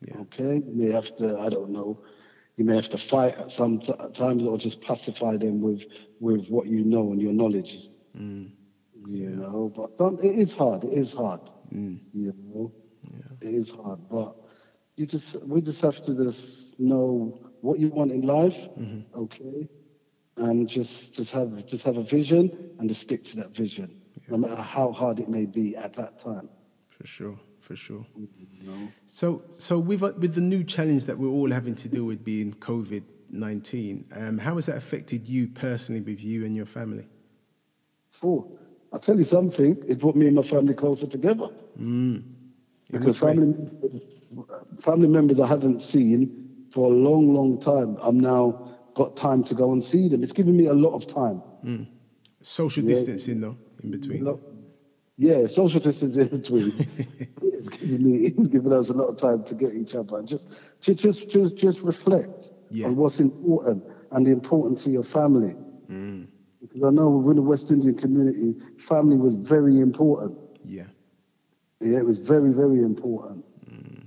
yeah, 0.02 0.18
Okay, 0.22 0.56
you 0.56 0.72
may 0.74 0.90
have 0.90 1.14
to, 1.16 1.38
I 1.38 1.48
don't 1.50 1.70
know, 1.70 2.00
you 2.56 2.64
may 2.64 2.74
have 2.74 2.88
to 2.88 2.98
fight 2.98 3.36
at 3.36 3.52
some 3.52 3.78
t- 3.78 3.92
times 4.12 4.42
or 4.44 4.58
just 4.58 4.80
pacify 4.80 5.36
them 5.36 5.60
with 5.60 5.84
with 6.18 6.48
what 6.48 6.66
you 6.66 6.84
know 6.84 7.12
and 7.12 7.22
your 7.22 7.32
knowledge. 7.32 7.88
Mm. 8.18 8.50
You 9.06 9.30
know, 9.30 9.72
but 9.76 9.96
some, 9.98 10.18
it 10.18 10.38
is 10.38 10.56
hard. 10.56 10.82
It 10.84 10.94
is 10.94 11.12
hard. 11.12 11.42
You 11.74 12.32
know, 12.44 12.72
it 13.40 13.54
is 13.54 13.70
hard. 13.70 14.00
But 14.08 14.36
you 14.96 15.06
just, 15.06 15.44
we 15.44 15.60
just 15.60 15.82
have 15.82 16.00
to 16.02 16.14
just 16.14 16.78
know 16.78 17.38
what 17.60 17.78
you 17.80 17.88
want 17.88 18.12
in 18.12 18.22
life. 18.22 18.68
Okay, 19.14 19.68
and 20.36 20.68
just 20.68 21.14
just 21.14 21.32
have 21.32 21.66
just 21.66 21.84
have 21.84 21.96
a 21.96 22.02
vision 22.02 22.74
and 22.78 22.88
just 22.88 23.02
stick 23.02 23.24
to 23.24 23.36
that 23.38 23.54
vision, 23.54 24.00
no 24.28 24.36
matter 24.36 24.60
how 24.60 24.92
hard 24.92 25.18
it 25.18 25.28
may 25.28 25.46
be 25.46 25.76
at 25.76 25.92
that 25.94 26.18
time. 26.18 26.48
for 26.88 27.06
sure, 27.06 27.38
for 27.60 27.76
sure. 27.76 28.06
You 28.16 28.26
know. 28.62 28.92
So, 29.06 29.42
so 29.56 29.78
with 29.78 30.02
uh, 30.02 30.12
with 30.18 30.34
the 30.34 30.40
new 30.40 30.64
challenge 30.64 31.04
that 31.06 31.18
we're 31.18 31.28
all 31.28 31.50
having 31.50 31.74
to 31.76 31.88
deal 31.88 32.04
with 32.04 32.24
being 32.24 32.54
COVID 32.54 33.02
nineteen, 33.30 34.04
um, 34.12 34.38
how 34.38 34.54
has 34.54 34.66
that 34.66 34.76
affected 34.76 35.28
you 35.28 35.48
personally, 35.48 36.00
with 36.00 36.22
you 36.22 36.44
and 36.44 36.54
your 36.54 36.66
family? 36.66 37.08
Oh, 38.22 38.58
I'll 38.94 39.00
tell 39.00 39.18
you 39.18 39.24
something. 39.24 39.76
It 39.88 39.98
brought 39.98 40.14
me 40.14 40.28
and 40.28 40.36
my 40.36 40.42
family 40.42 40.72
closer 40.72 41.08
together. 41.08 41.48
Mm. 41.76 42.22
Because 42.92 43.18
family, 43.18 43.52
family 44.78 45.08
members 45.08 45.40
I 45.40 45.48
haven't 45.48 45.82
seen 45.82 46.68
for 46.70 46.92
a 46.92 46.94
long, 46.94 47.34
long 47.34 47.58
time, 47.58 47.96
I'm 48.00 48.20
now 48.20 48.76
got 48.94 49.16
time 49.16 49.42
to 49.44 49.54
go 49.56 49.72
and 49.72 49.84
see 49.84 50.06
them. 50.08 50.22
It's 50.22 50.32
given 50.32 50.56
me 50.56 50.66
a 50.66 50.72
lot 50.72 50.94
of 50.94 51.08
time. 51.08 51.42
Mm. 51.64 51.88
Social 52.40 52.84
distancing, 52.84 53.40
though, 53.40 53.56
in 53.82 53.90
between. 53.90 54.22
Look, 54.22 54.40
yeah, 55.16 55.48
social 55.48 55.80
distance 55.80 56.16
in 56.16 56.28
between. 56.28 56.72
it's 57.42 57.76
given 57.78 58.04
me, 58.04 58.26
it's 58.26 58.46
given 58.46 58.72
us 58.72 58.90
a 58.90 58.94
lot 58.94 59.08
of 59.08 59.16
time 59.18 59.42
to 59.42 59.56
get 59.56 59.74
each 59.74 59.96
other 59.96 60.18
and 60.18 60.28
just, 60.28 60.56
just, 60.80 61.28
just, 61.28 61.56
just, 61.56 61.82
reflect 61.82 62.52
Yeah. 62.70 62.86
on 62.86 62.94
what's 62.94 63.18
important 63.18 63.82
and 64.12 64.24
the 64.24 64.30
importance 64.30 64.86
of 64.86 64.92
your 64.92 65.02
family. 65.02 65.56
Mm. 65.90 66.28
Because 66.64 66.82
I 66.82 66.90
know 66.90 67.10
within 67.10 67.36
the 67.36 67.42
West 67.42 67.70
Indian 67.70 67.94
community, 67.94 68.54
family 68.78 69.16
was 69.18 69.34
very 69.34 69.80
important. 69.80 70.38
Yeah, 70.64 70.86
Yeah, 71.80 71.98
it 71.98 72.06
was 72.06 72.18
very, 72.18 72.52
very 72.52 72.78
important. 72.82 73.44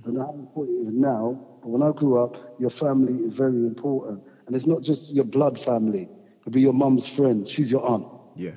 And 0.04 0.16
how 0.16 0.32
important 0.32 0.78
it 0.78 0.82
is 0.88 0.92
now, 0.92 1.38
but 1.62 1.68
when 1.68 1.82
I 1.82 1.92
grew 1.92 2.16
up, 2.18 2.36
your 2.58 2.70
family 2.70 3.14
is 3.14 3.34
very 3.34 3.64
important. 3.64 4.24
And 4.46 4.56
it's 4.56 4.66
not 4.66 4.82
just 4.82 5.12
your 5.12 5.24
blood 5.24 5.58
family. 5.60 6.02
It 6.02 6.42
could 6.42 6.52
be 6.52 6.60
your 6.60 6.72
mum's 6.72 7.06
friend. 7.06 7.46
She's 7.48 7.70
your 7.70 7.86
aunt. 7.86 8.06
yeah, 8.34 8.52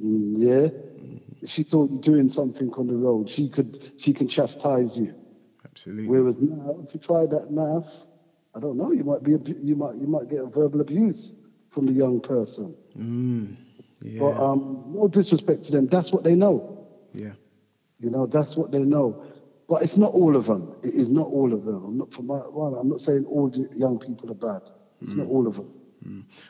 Mm, 0.00 0.34
yeah? 0.38 0.68
If 1.40 1.50
she 1.50 1.62
thought 1.62 1.90
you 1.90 1.98
doing 1.98 2.28
something 2.28 2.70
on 2.74 2.86
the 2.86 2.96
road, 2.96 3.28
she 3.28 3.48
could 3.48 3.78
she 3.96 4.12
can 4.12 4.26
chastise 4.28 4.96
you. 4.96 5.14
absolutely. 5.64 6.06
Whereas 6.08 6.36
now, 6.38 6.78
if 6.82 6.94
you 6.94 7.00
try 7.00 7.26
that 7.26 7.50
maths, 7.50 8.08
I 8.54 8.60
don't 8.60 8.76
know, 8.76 8.92
you 8.92 9.04
might 9.04 9.22
be 9.22 9.32
you 9.62 9.74
might 9.76 9.96
you 9.96 10.06
might 10.06 10.28
get 10.28 10.40
a 10.40 10.46
verbal 10.46 10.80
abuse 10.80 11.32
from 11.70 11.86
the 11.86 11.92
young 11.92 12.20
person. 12.20 12.76
Mm, 12.98 13.56
yeah, 14.02 14.20
But 14.20 14.36
um, 14.40 14.84
no 14.94 15.08
disrespect 15.08 15.64
to 15.64 15.72
them, 15.72 15.86
that's 15.86 16.12
what 16.12 16.24
they 16.24 16.34
know. 16.34 16.86
yeah, 17.12 17.32
You 18.00 18.10
know, 18.10 18.26
that's 18.26 18.56
what 18.56 18.70
they 18.72 18.84
know. 18.84 19.24
but 19.68 19.82
it's 19.82 19.96
not 19.96 20.12
all 20.12 20.36
of 20.36 20.46
them. 20.46 20.74
It 20.82 20.94
is 20.94 21.08
not 21.08 21.26
all 21.26 21.52
of 21.52 21.64
them. 21.64 21.82
I'm 21.84 21.98
not 21.98 22.12
for 22.12 22.22
my, 22.22 22.42
well, 22.50 22.76
I'm 22.76 22.88
not 22.88 23.00
saying 23.00 23.24
all 23.26 23.48
the 23.48 23.68
young 23.74 23.98
people 23.98 24.30
are 24.30 24.34
bad. 24.34 24.70
It's 25.00 25.14
not 25.16 25.26
all 25.28 25.46
of 25.46 25.56
them. 25.56 25.70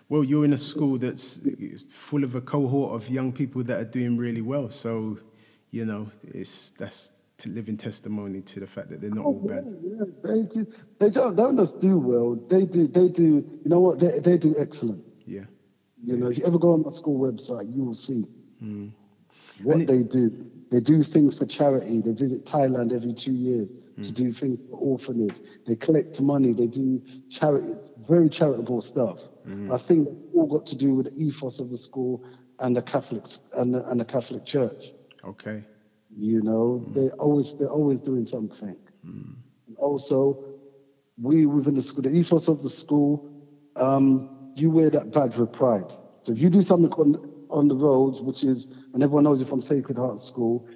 Well, 0.09 0.25
you're 0.25 0.45
in 0.45 0.53
a 0.53 0.59
school 0.59 0.99
that's 0.99 1.41
full 1.89 2.25
of 2.25 2.35
a 2.35 2.41
cohort 2.41 2.95
of 3.01 3.09
young 3.09 3.33
people 3.33 3.63
that 3.65 3.79
are 3.81 3.85
doing 3.85 4.17
really 4.17 4.41
well. 4.43 4.69
So, 4.69 5.19
you 5.71 5.85
know, 5.85 6.11
it's 6.25 6.71
that's 6.71 7.13
to 7.39 7.51
living 7.51 7.77
testimony 7.77 8.41
to 8.43 8.61
the 8.61 8.67
fact 8.67 8.89
that 8.91 9.01
they're 9.01 9.11
not 9.11 9.25
all 9.25 9.41
Yeah, 9.45 9.55
bad. 9.55 9.77
yeah, 9.83 10.05
they 10.25 10.43
do. 10.43 10.67
They 10.99 11.11
don't, 11.11 11.37
don't 11.37 11.57
just 11.57 11.81
do 11.81 11.99
well. 11.99 12.35
They 12.35 12.67
do. 12.67 12.89
They 12.89 13.09
do. 13.09 13.25
You 13.25 13.61
know 13.67 13.81
what? 13.81 13.99
They, 14.01 14.19
they 14.19 14.39
do 14.39 14.55
excellent. 14.59 15.05
You 16.05 16.17
know, 16.17 16.29
if 16.29 16.39
you 16.39 16.45
ever 16.47 16.59
go 16.59 16.73
on 16.73 16.83
my 16.83 16.91
school 16.91 17.19
website, 17.21 17.75
you 17.75 17.85
will 17.85 17.95
see 17.95 18.25
Hmm. 18.61 18.89
what 19.57 19.83
it- 19.83 19.87
they 19.87 20.03
do. 20.03 20.33
They 20.71 20.81
do 20.81 21.03
things 21.03 21.37
for 21.37 21.47
charity. 21.47 22.01
They 22.01 22.13
visit 22.13 22.45
Thailand 22.45 22.93
every 22.93 23.15
two 23.15 23.33
years 23.35 23.71
to 24.03 24.13
Hmm. 24.13 24.13
do 24.13 24.33
things 24.33 24.59
for 24.69 24.79
orphanage. 24.79 25.41
They 25.67 25.77
collect 25.77 26.21
money. 26.21 26.53
They 26.53 26.67
do 26.67 27.01
charity, 27.29 27.75
very 27.97 28.29
charitable 28.29 28.81
stuff. 28.83 29.29
Hmm. 29.45 29.71
I 29.71 29.79
think 29.79 30.09
it's 30.09 30.21
all 30.35 30.47
got 30.47 30.67
to 30.67 30.77
do 30.77 30.95
with 30.95 31.07
the 31.07 31.23
ethos 31.23 31.61
of 31.61 31.71
the 31.71 31.79
school 31.79 32.23
and 32.59 32.77
the 32.77 32.83
Catholics 32.83 33.41
and 33.53 33.75
the, 33.75 33.89
and 33.91 34.01
the 34.01 34.05
Catholic 34.05 34.45
Church. 34.45 34.95
Okay. 35.25 35.67
You 36.11 36.43
know, 36.43 36.85
Hmm. 36.85 36.93
they 36.93 37.11
always 37.19 37.55
they're 37.55 37.71
always 37.71 38.01
doing 38.01 38.27
something. 38.27 38.77
And 39.67 39.77
also, 39.77 40.39
we 41.19 41.47
within 41.47 41.75
the 41.75 41.83
school, 41.83 42.03
the 42.03 42.11
ethos 42.11 42.49
of 42.49 42.61
the 42.63 42.71
school, 42.71 43.23
um, 43.77 44.27
you 44.57 44.71
wear 44.71 44.91
that 44.91 45.13
badge 45.13 45.37
with 45.37 45.53
pride. 45.53 45.91
So 46.23 46.33
if 46.33 46.39
you 46.39 46.51
do 46.51 46.63
something 46.63 46.93
on 46.93 47.31
on 47.51 47.69
the 47.69 47.77
roads, 47.77 48.21
which 48.21 48.43
is, 48.43 48.67
and 48.93 49.03
everyone 49.03 49.25
knows 49.25 49.39
you're 49.39 49.47
from 49.47 49.61
Sacred 49.61 49.97
Heart 49.97 50.19
School, 50.19 50.67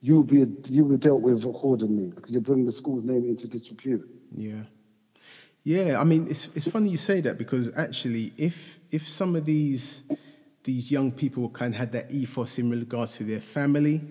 you'll 0.00 0.22
be 0.22 0.46
you'll 0.68 0.88
be 0.88 0.96
dealt 0.96 1.20
with 1.20 1.44
accordingly 1.44 2.10
because 2.10 2.32
you 2.32 2.40
bring 2.40 2.64
the 2.64 2.72
school's 2.72 3.04
name 3.04 3.24
into 3.24 3.48
disrepute. 3.48 4.08
Yeah. 4.34 4.62
Yeah, 5.62 5.98
I 5.98 6.04
mean, 6.04 6.26
it's 6.28 6.48
it's 6.54 6.68
funny 6.68 6.90
you 6.90 6.98
say 6.98 7.22
that 7.22 7.38
because 7.38 7.74
actually, 7.74 8.32
if 8.36 8.80
if 8.90 9.08
some 9.08 9.34
of 9.34 9.46
these 9.46 10.02
these 10.62 10.90
young 10.90 11.10
people 11.10 11.48
kind 11.48 11.74
of 11.74 11.78
had 11.78 11.92
that 11.92 12.10
ethos 12.10 12.58
in 12.58 12.70
regards 12.70 13.16
to 13.16 13.24
their 13.24 13.40
family, 13.40 14.02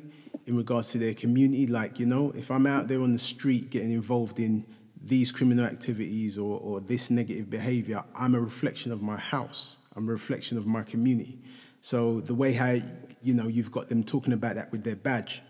in 0.47 0.57
regards 0.57 0.91
to 0.91 0.97
their 0.97 1.13
community, 1.13 1.67
like 1.67 1.99
you 1.99 2.07
know, 2.07 2.31
if 2.35 2.49
I'm 2.49 2.65
out 2.65 2.87
there 2.87 3.01
on 3.01 3.13
the 3.13 3.19
street 3.19 3.69
getting 3.69 3.91
involved 3.91 4.39
in 4.39 4.65
these 5.03 5.31
criminal 5.31 5.65
activities 5.65 6.37
or 6.37 6.59
or 6.59 6.79
this 6.79 7.09
negative 7.09 7.49
behavior, 7.49 8.03
I'm 8.15 8.35
a 8.35 8.39
reflection 8.39 8.91
of 8.91 9.01
my 9.01 9.17
house. 9.17 9.77
I'm 9.95 10.07
a 10.07 10.11
reflection 10.11 10.57
of 10.57 10.65
my 10.65 10.83
community. 10.83 11.39
So 11.81 12.21
the 12.21 12.33
way 12.33 12.53
how 12.53 12.77
you 13.21 13.33
know 13.33 13.47
you've 13.47 13.71
got 13.71 13.89
them 13.89 14.03
talking 14.03 14.33
about 14.33 14.55
that 14.55 14.71
with 14.71 14.83
their 14.83 14.95
badge, 14.95 15.41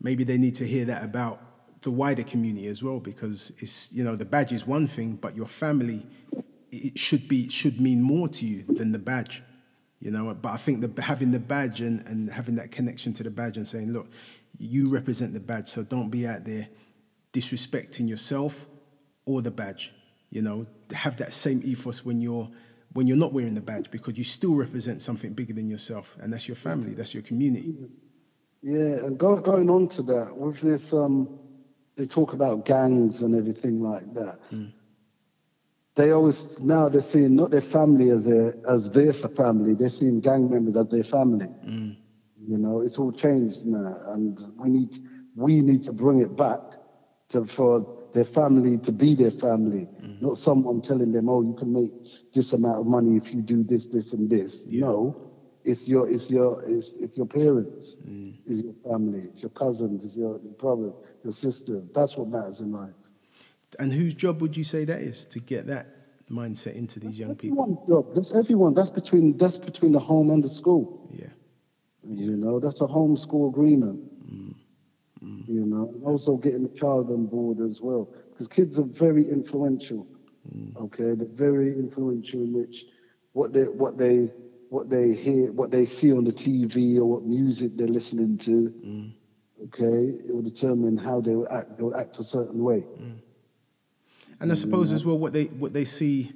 maybe 0.00 0.24
they 0.24 0.38
need 0.38 0.54
to 0.56 0.66
hear 0.66 0.84
that 0.84 1.02
about 1.02 1.42
the 1.82 1.90
wider 1.90 2.22
community 2.22 2.66
as 2.66 2.82
well 2.82 2.98
because 2.98 3.52
it's 3.58 3.92
you 3.92 4.02
know 4.02 4.16
the 4.16 4.24
badge 4.24 4.52
is 4.52 4.66
one 4.66 4.86
thing 4.86 5.12
but 5.14 5.36
your 5.36 5.46
family 5.46 6.04
it 6.70 6.98
should 6.98 7.28
be 7.28 7.48
should 7.48 7.80
mean 7.80 8.02
more 8.02 8.28
to 8.28 8.44
you 8.44 8.62
than 8.64 8.92
the 8.92 8.98
badge 8.98 9.42
you 10.00 10.10
know 10.10 10.34
but 10.34 10.50
i 10.50 10.56
think 10.56 10.80
the 10.80 11.02
having 11.02 11.30
the 11.30 11.38
badge 11.38 11.80
and, 11.80 12.06
and 12.08 12.30
having 12.30 12.56
that 12.56 12.72
connection 12.72 13.12
to 13.12 13.22
the 13.22 13.30
badge 13.30 13.56
and 13.56 13.66
saying 13.66 13.92
look 13.92 14.08
you 14.58 14.88
represent 14.88 15.32
the 15.32 15.40
badge 15.40 15.68
so 15.68 15.82
don't 15.82 16.10
be 16.10 16.26
out 16.26 16.44
there 16.44 16.68
disrespecting 17.32 18.08
yourself 18.08 18.66
or 19.28 19.42
the 19.42 19.50
badge 19.50 19.92
you 20.30 20.42
know 20.42 20.66
have 21.04 21.16
that 21.18 21.32
same 21.32 21.60
ethos 21.64 22.04
when 22.04 22.20
you're 22.20 22.48
when 22.94 23.06
you're 23.06 23.22
not 23.24 23.32
wearing 23.32 23.54
the 23.54 23.60
badge 23.60 23.90
because 23.90 24.16
you 24.16 24.24
still 24.24 24.54
represent 24.54 25.02
something 25.02 25.32
bigger 25.34 25.52
than 25.52 25.68
yourself 25.68 26.16
and 26.20 26.32
that's 26.32 26.48
your 26.48 26.56
family 26.56 26.94
that's 26.94 27.14
your 27.14 27.22
community 27.22 27.74
Yeah, 28.62 29.04
and 29.06 29.16
go, 29.18 29.36
going 29.36 29.70
on 29.70 29.86
to 29.96 30.02
that, 30.02 30.36
with 30.36 30.60
this, 30.60 30.92
um, 30.92 31.38
they 31.96 32.06
talk 32.06 32.32
about 32.32 32.64
gangs 32.64 33.22
and 33.22 33.34
everything 33.36 33.80
like 33.80 34.12
that. 34.14 34.38
They 35.94 36.10
always 36.12 36.58
now 36.60 36.88
they're 36.88 37.00
seeing 37.02 37.34
not 37.36 37.50
their 37.50 37.60
family 37.60 38.10
as 38.10 38.24
their 38.24 38.54
as 38.68 38.90
their 38.90 39.12
family. 39.12 39.74
They're 39.74 39.88
seeing 39.88 40.20
gang 40.20 40.50
members 40.50 40.76
as 40.76 40.88
their 40.88 41.04
family. 41.04 41.50
You 42.50 42.58
know, 42.58 42.80
it's 42.82 42.98
all 42.98 43.12
changed 43.12 43.66
now, 43.66 43.94
and 44.14 44.38
we 44.56 44.68
need 44.70 44.92
we 45.36 45.60
need 45.60 45.82
to 45.84 45.92
bring 45.92 46.20
it 46.20 46.36
back 46.36 46.60
to 47.30 47.44
for 47.44 47.97
their 48.12 48.24
family 48.24 48.78
to 48.78 48.92
be 48.92 49.14
their 49.14 49.30
family, 49.30 49.88
mm-hmm. 50.02 50.26
not 50.26 50.38
someone 50.38 50.80
telling 50.80 51.12
them, 51.12 51.28
"Oh, 51.28 51.42
you 51.42 51.54
can 51.54 51.72
make 51.72 51.92
this 52.32 52.52
amount 52.52 52.80
of 52.80 52.86
money 52.86 53.16
if 53.16 53.32
you 53.32 53.42
do 53.42 53.62
this, 53.62 53.86
this, 53.86 54.12
and 54.12 54.28
this." 54.30 54.66
No, 54.66 55.16
it's 55.64 55.88
your 55.88 56.08
it's 56.08 56.30
your 56.30 56.62
it's, 56.66 56.94
it's 56.94 57.16
your 57.16 57.26
parents, 57.26 57.98
mm. 58.06 58.34
it's 58.46 58.62
your 58.62 58.74
family, 58.84 59.18
it's 59.20 59.42
your 59.42 59.50
cousins, 59.50 60.04
it's 60.04 60.16
your 60.16 60.38
brothers, 60.58 60.94
your 61.22 61.32
sisters. 61.32 61.88
That's 61.90 62.16
what 62.16 62.28
matters 62.28 62.60
in 62.60 62.72
life. 62.72 62.94
And 63.78 63.92
whose 63.92 64.14
job 64.14 64.40
would 64.40 64.56
you 64.56 64.64
say 64.64 64.84
that 64.84 65.00
is 65.00 65.24
to 65.26 65.40
get 65.40 65.66
that 65.66 65.86
mindset 66.30 66.74
into 66.74 67.00
these 67.00 67.18
young 67.18 67.36
people? 67.36 67.62
Everyone's 67.62 67.86
job. 67.86 68.14
That's 68.14 68.34
everyone. 68.34 68.74
That's 68.74 68.90
between 68.90 69.36
that's 69.36 69.58
between 69.58 69.92
the 69.92 70.00
home 70.00 70.30
and 70.30 70.42
the 70.42 70.48
school. 70.48 71.08
Yeah. 71.12 71.26
You 72.04 72.36
know, 72.36 72.58
that's 72.58 72.80
a 72.80 72.86
home 72.86 73.16
school 73.16 73.50
agreement. 73.50 74.07
You 75.20 75.66
know, 75.66 75.90
and 75.94 76.04
also 76.04 76.36
getting 76.36 76.62
the 76.62 76.68
child 76.68 77.10
on 77.10 77.26
board 77.26 77.60
as 77.60 77.80
well, 77.80 78.08
because 78.30 78.46
kids 78.46 78.78
are 78.78 78.84
very 78.84 79.28
influential. 79.28 80.06
Mm. 80.54 80.76
Okay, 80.76 81.14
they're 81.14 81.26
very 81.26 81.72
influential 81.72 82.40
in 82.40 82.52
which 82.52 82.84
what 83.32 83.52
they 83.52 83.64
what 83.64 83.98
they 83.98 84.30
what 84.68 84.88
they 84.90 85.12
hear, 85.12 85.50
what 85.52 85.70
they 85.70 85.86
see 85.86 86.12
on 86.12 86.24
the 86.24 86.32
TV, 86.32 86.98
or 86.98 87.04
what 87.04 87.24
music 87.24 87.72
they're 87.76 87.88
listening 87.88 88.38
to. 88.38 88.72
Mm. 88.84 89.12
Okay, 89.64 90.18
it 90.24 90.32
will 90.32 90.42
determine 90.42 90.96
how 90.96 91.20
they 91.20 91.34
will 91.34 91.48
act. 91.50 91.76
They 91.76 91.82
will 91.82 91.96
act 91.96 92.18
a 92.20 92.24
certain 92.24 92.62
way. 92.62 92.86
Mm. 93.00 93.18
And 94.40 94.52
I 94.52 94.54
suppose 94.54 94.92
as 94.92 95.04
well 95.04 95.18
what 95.18 95.32
they 95.32 95.44
what 95.44 95.72
they 95.72 95.84
see 95.84 96.32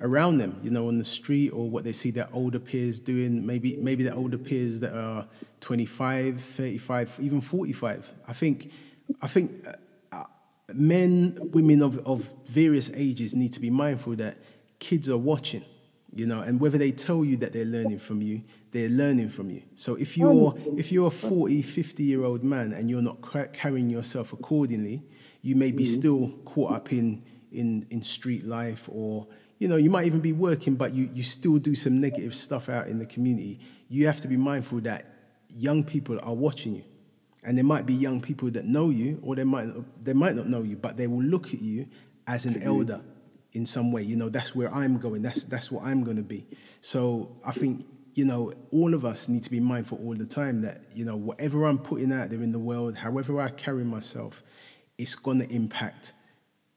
around 0.00 0.38
them, 0.38 0.58
you 0.62 0.70
know, 0.70 0.88
on 0.88 0.98
the 0.98 1.04
street 1.04 1.50
or 1.50 1.68
what 1.68 1.84
they 1.84 1.92
see 1.92 2.10
their 2.10 2.28
older 2.32 2.60
peers 2.60 3.00
doing, 3.00 3.44
maybe 3.44 3.76
maybe 3.76 4.04
their 4.04 4.14
older 4.14 4.38
peers 4.38 4.80
that 4.80 4.94
are 4.94 5.26
25, 5.60 6.40
35, 6.40 7.18
even 7.20 7.40
45. 7.40 8.14
I 8.26 8.32
think 8.32 8.70
I 9.22 9.26
think 9.26 9.66
uh, 9.66 9.72
uh, 10.12 10.24
men, 10.72 11.38
women 11.52 11.82
of, 11.82 11.98
of 12.06 12.32
various 12.46 12.90
ages 12.94 13.34
need 13.34 13.52
to 13.54 13.60
be 13.60 13.70
mindful 13.70 14.16
that 14.16 14.38
kids 14.78 15.10
are 15.10 15.18
watching, 15.18 15.64
you 16.14 16.26
know, 16.26 16.40
and 16.40 16.60
whether 16.60 16.78
they 16.78 16.92
tell 16.92 17.24
you 17.24 17.36
that 17.38 17.52
they're 17.52 17.64
learning 17.64 17.98
from 17.98 18.22
you, 18.22 18.42
they're 18.70 18.88
learning 18.88 19.28
from 19.28 19.50
you. 19.50 19.62
So 19.74 19.96
if 19.96 20.16
you're 20.16 20.54
if 20.76 20.92
you're 20.92 21.08
a 21.08 21.10
40, 21.10 21.62
50 21.62 22.02
year 22.02 22.24
old 22.24 22.44
man 22.44 22.72
and 22.72 22.88
you're 22.88 23.02
not 23.02 23.18
carrying 23.52 23.90
yourself 23.90 24.32
accordingly, 24.32 25.02
you 25.42 25.56
may 25.56 25.72
be 25.72 25.84
still 25.84 26.30
caught 26.44 26.72
up 26.72 26.92
in 26.92 27.22
in 27.52 27.86
in 27.90 28.02
street 28.02 28.44
life 28.46 28.88
or 28.92 29.26
you 29.58 29.68
know 29.68 29.76
you 29.76 29.90
might 29.90 30.06
even 30.06 30.20
be 30.20 30.32
working 30.32 30.76
but 30.76 30.92
you 30.92 31.08
you 31.12 31.22
still 31.22 31.58
do 31.58 31.74
some 31.74 32.00
negative 32.00 32.34
stuff 32.34 32.68
out 32.68 32.86
in 32.86 32.98
the 32.98 33.06
community 33.06 33.58
you 33.88 34.06
have 34.06 34.20
to 34.20 34.28
be 34.28 34.36
mindful 34.36 34.80
that 34.80 35.09
young 35.56 35.84
people 35.84 36.18
are 36.22 36.34
watching 36.34 36.76
you. 36.76 36.84
And 37.42 37.56
there 37.56 37.64
might 37.64 37.86
be 37.86 37.94
young 37.94 38.20
people 38.20 38.50
that 38.50 38.66
know 38.66 38.90
you 38.90 39.18
or 39.22 39.34
they 39.34 39.44
might 39.44 39.68
they 40.04 40.12
might 40.12 40.36
not 40.36 40.46
know 40.46 40.62
you 40.62 40.76
but 40.76 40.98
they 40.98 41.06
will 41.06 41.22
look 41.22 41.54
at 41.54 41.62
you 41.62 41.86
as 42.26 42.44
an 42.44 42.62
elder 42.62 43.00
in 43.52 43.64
some 43.64 43.92
way. 43.92 44.02
You 44.02 44.16
know 44.16 44.28
that's 44.28 44.54
where 44.54 44.72
i'm 44.74 44.98
going. 44.98 45.22
That's 45.22 45.44
that's 45.44 45.72
what 45.72 45.84
i'm 45.84 46.04
going 46.04 46.18
to 46.18 46.22
be. 46.22 46.46
So 46.82 47.34
i 47.46 47.52
think 47.52 47.86
you 48.12 48.26
know 48.26 48.52
all 48.72 48.92
of 48.92 49.04
us 49.04 49.28
need 49.28 49.42
to 49.44 49.50
be 49.50 49.60
mindful 49.60 49.98
all 50.04 50.14
the 50.14 50.26
time 50.26 50.60
that 50.62 50.82
you 50.92 51.04
know 51.04 51.16
whatever 51.16 51.64
i'm 51.64 51.78
putting 51.78 52.12
out 52.12 52.28
there 52.28 52.42
in 52.42 52.50
the 52.50 52.58
world 52.58 52.96
however 52.96 53.40
i 53.40 53.48
carry 53.50 53.84
myself 53.84 54.42
it's 54.98 55.14
going 55.14 55.38
to 55.38 55.48
impact 55.54 56.12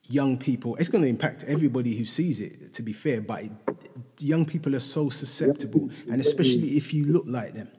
young 0.09 0.37
people. 0.37 0.75
It's 0.77 0.89
going 0.89 1.03
to 1.03 1.07
impact 1.07 1.45
everybody 1.47 1.95
who 1.97 2.05
sees 2.05 2.41
it, 2.41 2.73
to 2.73 2.81
be 2.81 2.93
fair, 2.93 3.21
but 3.21 3.43
it, 3.43 3.51
young 4.19 4.45
people 4.45 4.75
are 4.75 4.81
so 4.81 5.09
susceptible, 5.09 5.89
and 6.09 6.21
especially 6.21 6.77
if 6.77 6.93
you 6.93 7.05
look 7.05 7.25
like 7.27 7.53
them. 7.53 7.69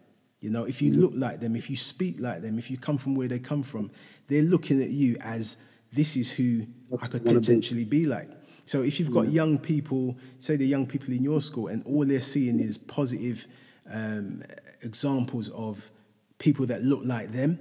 You 0.45 0.51
know, 0.51 0.65
if 0.65 0.83
you 0.83 0.93
look 0.93 1.13
like 1.15 1.41
them, 1.41 1.57
if 1.57 1.71
you 1.71 1.77
speak 1.77 2.17
like 2.19 2.43
them, 2.43 2.59
if 2.59 2.71
you 2.71 2.77
come 2.77 2.99
from 2.99 3.15
where 3.15 3.29
they 3.29 3.39
come 3.39 3.63
from, 3.63 3.91
they're 4.29 4.43
looking 4.43 4.83
at 4.83 4.91
you 4.91 5.17
as 5.21 5.57
this 5.93 6.17
is 6.17 6.33
who 6.33 6.67
I 7.03 7.07
could 7.07 7.25
potentially 7.25 7.85
be 7.85 8.07
like. 8.07 8.29
So 8.67 8.83
if 8.83 9.01
you've 9.01 9.11
got 9.11 9.29
young 9.29 9.59
people, 9.59 10.17
say 10.39 10.57
the 10.57 10.67
young 10.67 10.87
people 10.87 11.13
in 11.13 11.23
your 11.23 11.41
school, 11.41 11.69
and 11.69 11.83
all 11.85 12.05
they're 12.05 12.21
seeing 12.21 12.61
is 12.61 12.79
positive 12.79 13.47
um, 13.93 14.43
examples 14.83 15.49
of 15.51 15.91
people 16.39 16.67
that 16.67 16.83
look 16.83 17.01
like 17.05 17.33
them, 17.33 17.59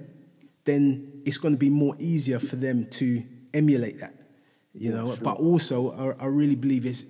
then 0.64 1.22
it's 1.24 1.38
going 1.38 1.54
to 1.54 1.58
be 1.58 1.70
more 1.70 1.96
easier 1.98 2.38
for 2.38 2.56
them 2.56 2.86
to 2.90 3.22
emulate 3.52 3.98
that 4.00 4.14
you 4.74 4.90
know? 4.92 5.16
but 5.22 5.38
also 5.38 5.92
I, 5.92 6.24
I 6.24 6.26
really 6.26 6.56
believe 6.56 6.84
it's 6.84 7.06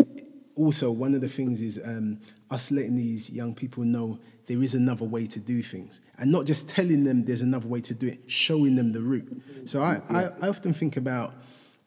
also 0.55 0.91
one 0.91 1.14
of 1.14 1.20
the 1.20 1.29
things 1.29 1.61
is 1.61 1.81
um, 1.85 2.20
us 2.51 2.70
letting 2.70 2.97
these 2.97 3.31
young 3.31 3.55
people 3.55 3.85
know 3.85 4.20
there 4.47 4.62
is 4.62 4.74
another 4.74 5.05
way 5.05 5.26
to 5.26 5.40
do 5.40 5.62
things. 5.62 6.01
And 6.18 6.30
not 6.30 6.45
just 6.45 6.68
telling 6.68 7.05
them 7.05 7.24
there's 7.24 7.42
another 7.42 7.68
way 7.68 7.80
to 7.82 7.95
do 7.95 8.07
it 8.09 8.30
showing 8.30 8.76
them 8.76 8.92
the 8.92 9.01
route. 9.01 9.42
So 9.64 9.82
i, 9.82 10.01
I, 10.11 10.24
I 10.42 10.49
often 10.49 10.72
think 10.72 10.97
about 10.97 11.34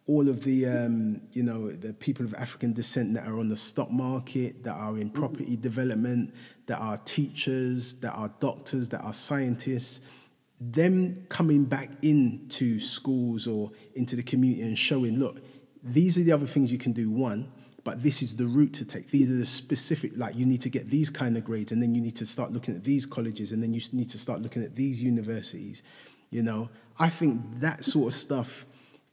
all 0.07 0.29
of 0.29 0.43
the 0.43 0.65
um, 0.65 1.21
you 1.33 1.43
know 1.43 1.69
the 1.69 1.93
people 1.93 2.23
of 2.25 2.33
african 2.35 2.71
descent 2.71 3.13
that 3.13 3.27
are 3.27 3.37
on 3.39 3.49
the 3.49 3.57
stock 3.57 3.91
market 3.91 4.63
that 4.63 4.71
are 4.71 4.97
in 4.97 5.09
property 5.09 5.57
development 5.57 6.33
that 6.67 6.79
are 6.79 6.97
teachers 6.97 7.95
that 7.95 8.11
are 8.11 8.31
doctors 8.39 8.89
that 8.89 9.01
are 9.01 9.13
scientists. 9.13 10.01
Them 10.59 11.25
coming 11.29 11.65
back 11.65 11.89
into 12.01 12.79
schools 12.79 13.47
or 13.47 13.71
into 13.95 14.15
the 14.15 14.23
community 14.23 14.61
and 14.63 14.77
showing, 14.77 15.17
look, 15.19 15.41
these 15.83 16.17
are 16.17 16.23
the 16.23 16.31
other 16.31 16.45
things 16.45 16.71
you 16.71 16.77
can 16.77 16.93
do. 16.93 17.09
One, 17.09 17.51
but 17.87 18.03
this 18.03 18.21
is 18.21 18.35
the 18.35 18.45
route 18.45 18.73
to 18.73 18.83
take. 18.85 19.07
These 19.11 19.31
are 19.31 19.37
the 19.37 19.45
specific, 19.45 20.11
like 20.17 20.35
you 20.35 20.45
need 20.45 20.59
to 20.59 20.69
get 20.69 20.89
these 20.89 21.09
kind 21.09 21.37
of 21.37 21.45
grades, 21.45 21.71
and 21.71 21.81
then 21.81 21.95
you 21.95 22.01
need 22.01 22.17
to 22.17 22.25
start 22.25 22.51
looking 22.51 22.75
at 22.75 22.83
these 22.83 23.05
colleges, 23.05 23.53
and 23.53 23.63
then 23.63 23.73
you 23.73 23.79
need 23.93 24.09
to 24.09 24.17
start 24.17 24.41
looking 24.41 24.61
at 24.61 24.75
these 24.75 25.01
universities. 25.01 25.83
You 26.29 26.43
know, 26.43 26.67
I 26.99 27.07
think 27.07 27.61
that 27.61 27.85
sort 27.85 28.07
of 28.07 28.13
stuff 28.13 28.65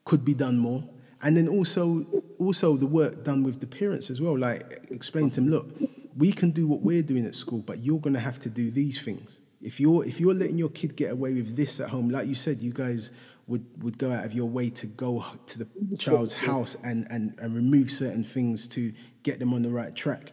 could 0.04 0.24
be 0.24 0.34
done 0.34 0.58
more. 0.58 0.82
And 1.22 1.36
then 1.36 1.46
also, 1.46 2.04
also 2.40 2.74
the 2.74 2.88
work 2.88 3.22
done 3.22 3.44
with 3.44 3.60
the 3.60 3.68
parents 3.68 4.10
as 4.10 4.20
well. 4.20 4.36
Like 4.36 4.88
explain 4.90 5.30
to 5.30 5.40
them, 5.40 5.50
look, 5.50 5.70
we 6.16 6.32
can 6.32 6.50
do 6.50 6.66
what 6.66 6.80
we're 6.80 7.02
doing 7.02 7.26
at 7.26 7.36
school, 7.36 7.62
but 7.64 7.78
you're 7.78 8.00
going 8.00 8.14
to 8.14 8.26
have 8.28 8.40
to 8.40 8.50
do 8.50 8.72
these 8.72 9.00
things. 9.00 9.40
If 9.62 9.78
you're 9.78 10.04
if 10.04 10.18
you're 10.18 10.34
letting 10.34 10.58
your 10.58 10.70
kid 10.70 10.96
get 10.96 11.12
away 11.12 11.32
with 11.34 11.54
this 11.54 11.78
at 11.78 11.90
home, 11.90 12.10
like 12.10 12.26
you 12.26 12.34
said, 12.34 12.60
you 12.60 12.72
guys 12.72 13.12
would, 13.46 13.64
would 13.82 13.98
go 13.98 14.10
out 14.10 14.24
of 14.24 14.32
your 14.32 14.48
way 14.48 14.70
to 14.70 14.86
go 14.86 15.24
to 15.46 15.58
the 15.58 15.96
child's 15.96 16.34
house 16.34 16.76
and, 16.82 17.06
and, 17.10 17.34
and 17.38 17.54
remove 17.54 17.90
certain 17.90 18.24
things 18.24 18.66
to 18.68 18.92
get 19.22 19.38
them 19.38 19.52
on 19.52 19.62
the 19.62 19.70
right 19.70 19.94
track. 19.94 20.32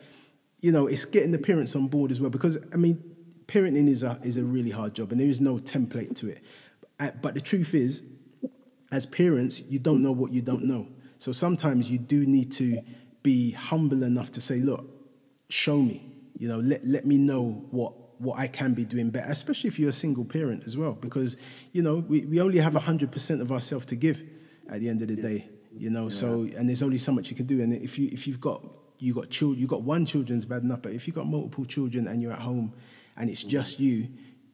You 0.62 0.72
know, 0.72 0.88
it's 0.88 1.06
getting 1.06 1.32
the 1.32 1.40
parents 1.40 1.76
on 1.76 1.88
board 1.88 2.12
as 2.12 2.22
well 2.22 2.30
because 2.30 2.58
I 2.74 2.78
mean, 2.78 3.04
parenting 3.48 3.88
is 3.88 4.04
a 4.04 4.20
is 4.24 4.38
a 4.38 4.44
really 4.44 4.72
hard 4.72 4.94
job 4.94 5.12
and 5.12 5.20
there 5.20 5.28
is 5.28 5.42
no 5.42 5.56
template 5.58 6.16
to 6.18 6.30
it. 6.30 6.42
Uh, 7.00 7.12
but 7.22 7.34
the 7.34 7.42
truth 7.42 7.74
is, 7.74 8.04
as 8.92 9.06
parents, 9.06 9.62
you 9.68 9.80
don't 9.80 10.04
know 10.04 10.12
what 10.12 10.32
you 10.32 10.42
don't 10.42 10.64
know. 10.64 10.88
So 11.18 11.32
sometimes 11.32 11.90
you 11.90 11.98
do 11.98 12.26
need 12.26 12.52
to 12.54 12.80
be 13.24 13.52
humble 13.52 14.04
enough 14.04 14.32
to 14.34 14.42
say, 14.42 14.58
look, 14.58 14.86
show 15.50 15.78
me. 15.78 16.04
You 16.38 16.48
know, 16.48 16.58
let, 16.58 16.84
let 16.86 17.06
me 17.06 17.18
know 17.18 17.66
what 17.72 17.94
what 18.22 18.38
I 18.40 18.48
can 18.48 18.74
be 18.74 18.86
doing 18.86 19.10
better, 19.10 19.32
especially 19.32 19.68
if 19.70 19.80
you're 19.80 19.90
a 19.90 19.94
single 19.94 20.24
parent 20.24 20.64
as 20.66 20.78
well, 20.78 20.94
because 20.94 21.38
you 21.74 21.82
know 21.82 21.96
we, 22.08 22.26
we 22.26 22.40
only 22.40 22.60
have 22.60 22.74
hundred 22.76 23.12
percent 23.12 23.42
of 23.42 23.52
ourselves 23.52 23.86
to 23.88 23.96
give 23.96 24.24
at 24.70 24.80
the 24.80 24.90
end 24.90 25.02
of 25.02 25.08
the 25.08 25.16
yeah. 25.16 25.28
day. 25.28 25.50
You 25.76 25.90
know, 25.90 26.04
yeah. 26.04 26.10
so 26.10 26.48
and 26.56 26.70
there's 26.70 26.84
only 26.84 27.00
so 27.00 27.12
much 27.12 27.30
you 27.30 27.36
can 27.36 27.48
do. 27.48 27.62
And 27.62 27.74
if 27.74 27.98
you 27.98 28.10
if 28.12 28.28
you've 28.28 28.40
got 28.40 28.64
you 29.00 29.14
got 29.14 29.30
children, 29.30 29.60
you 29.60 29.68
got 29.68 29.82
one 29.82 30.06
children's 30.06 30.46
bad 30.46 30.62
enough, 30.62 30.84
but 30.84 30.92
if 30.92 31.08
you've 31.08 31.16
got 31.16 31.26
multiple 31.26 31.66
children 31.66 32.08
and 32.08 32.22
you're 32.22 32.32
at 32.32 32.40
home 32.40 32.74
and 33.18 33.30
it's 33.30 33.44
just 33.44 33.80
you, 33.80 34.08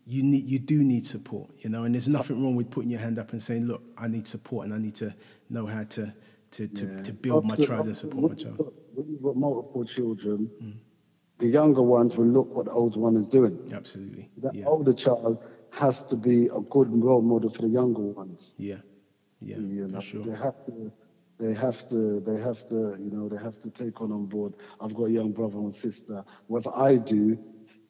you 0.05 0.23
need 0.23 0.45
you 0.45 0.59
do 0.59 0.81
need 0.81 1.05
support. 1.05 1.49
You 1.57 1.69
know, 1.69 1.83
and 1.83 1.93
there's 1.93 2.07
nothing 2.07 2.41
wrong 2.41 2.55
with 2.55 2.71
putting 2.71 2.89
your 2.89 3.01
hand 3.01 3.19
up 3.19 3.33
and 3.33 3.41
saying, 3.41 3.65
look, 3.65 3.83
I 3.97 4.07
need 4.07 4.27
support 4.27 4.65
and 4.65 4.73
I 4.73 4.77
need 4.77 4.95
to 4.95 5.13
know 5.49 5.65
how 5.65 5.83
to 5.83 6.13
to 6.51 6.67
to, 6.67 6.85
yeah. 6.85 7.03
to 7.03 7.13
build 7.13 7.45
my 7.45 7.57
child 7.57 7.87
and 7.87 7.97
support 7.97 8.31
my 8.31 8.37
child. 8.37 8.73
When 8.93 9.09
you've 9.09 9.21
got 9.21 9.35
multiple 9.35 9.83
children. 9.83 10.49
Mm 10.63 10.73
the 11.39 11.47
younger 11.47 11.81
ones 11.81 12.17
will 12.17 12.25
look 12.25 12.53
what 12.53 12.65
the 12.65 12.71
older 12.71 12.99
one 12.99 13.15
is 13.15 13.27
doing. 13.27 13.71
Absolutely. 13.73 14.29
The 14.37 14.51
yeah. 14.53 14.65
older 14.65 14.93
child 14.93 15.45
has 15.71 16.05
to 16.07 16.15
be 16.15 16.47
a 16.47 16.59
good 16.59 16.89
role 17.03 17.21
model 17.21 17.49
for 17.49 17.61
the 17.61 17.67
younger 17.67 18.01
ones. 18.01 18.55
Yeah. 18.57 18.77
Yeah. 19.39 19.57
You 19.57 19.87
know, 19.87 19.99
sure. 19.99 20.23
They 20.23 20.35
have 20.35 20.65
to 20.65 20.91
they 21.39 21.53
have 21.53 21.87
to 21.89 22.19
they 22.21 22.41
have 22.41 22.67
to, 22.69 22.95
you 22.99 23.11
know, 23.11 23.29
they 23.29 23.37
have 23.37 23.59
to 23.59 23.69
take 23.69 24.01
on 24.01 24.11
on 24.11 24.25
board. 24.25 24.53
I've 24.81 24.95
got 24.95 25.05
a 25.05 25.11
young 25.11 25.31
brother 25.31 25.57
and 25.59 25.73
sister. 25.73 26.25
Whatever 26.47 26.75
I 26.75 26.95
do, 26.95 27.37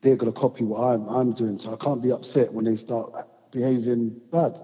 they're 0.02 0.18
gonna 0.18 0.34
copy 0.34 0.66
what 0.66 0.82
I'm 0.82 1.08
I'm 1.08 1.32
doing. 1.32 1.58
So 1.58 1.74
I 1.74 1.78
can't 1.78 2.02
be 2.02 2.12
upset 2.12 2.52
when 2.52 2.66
they 2.66 2.76
start 2.76 3.14
behaving 3.52 4.20
bad. 4.32 4.58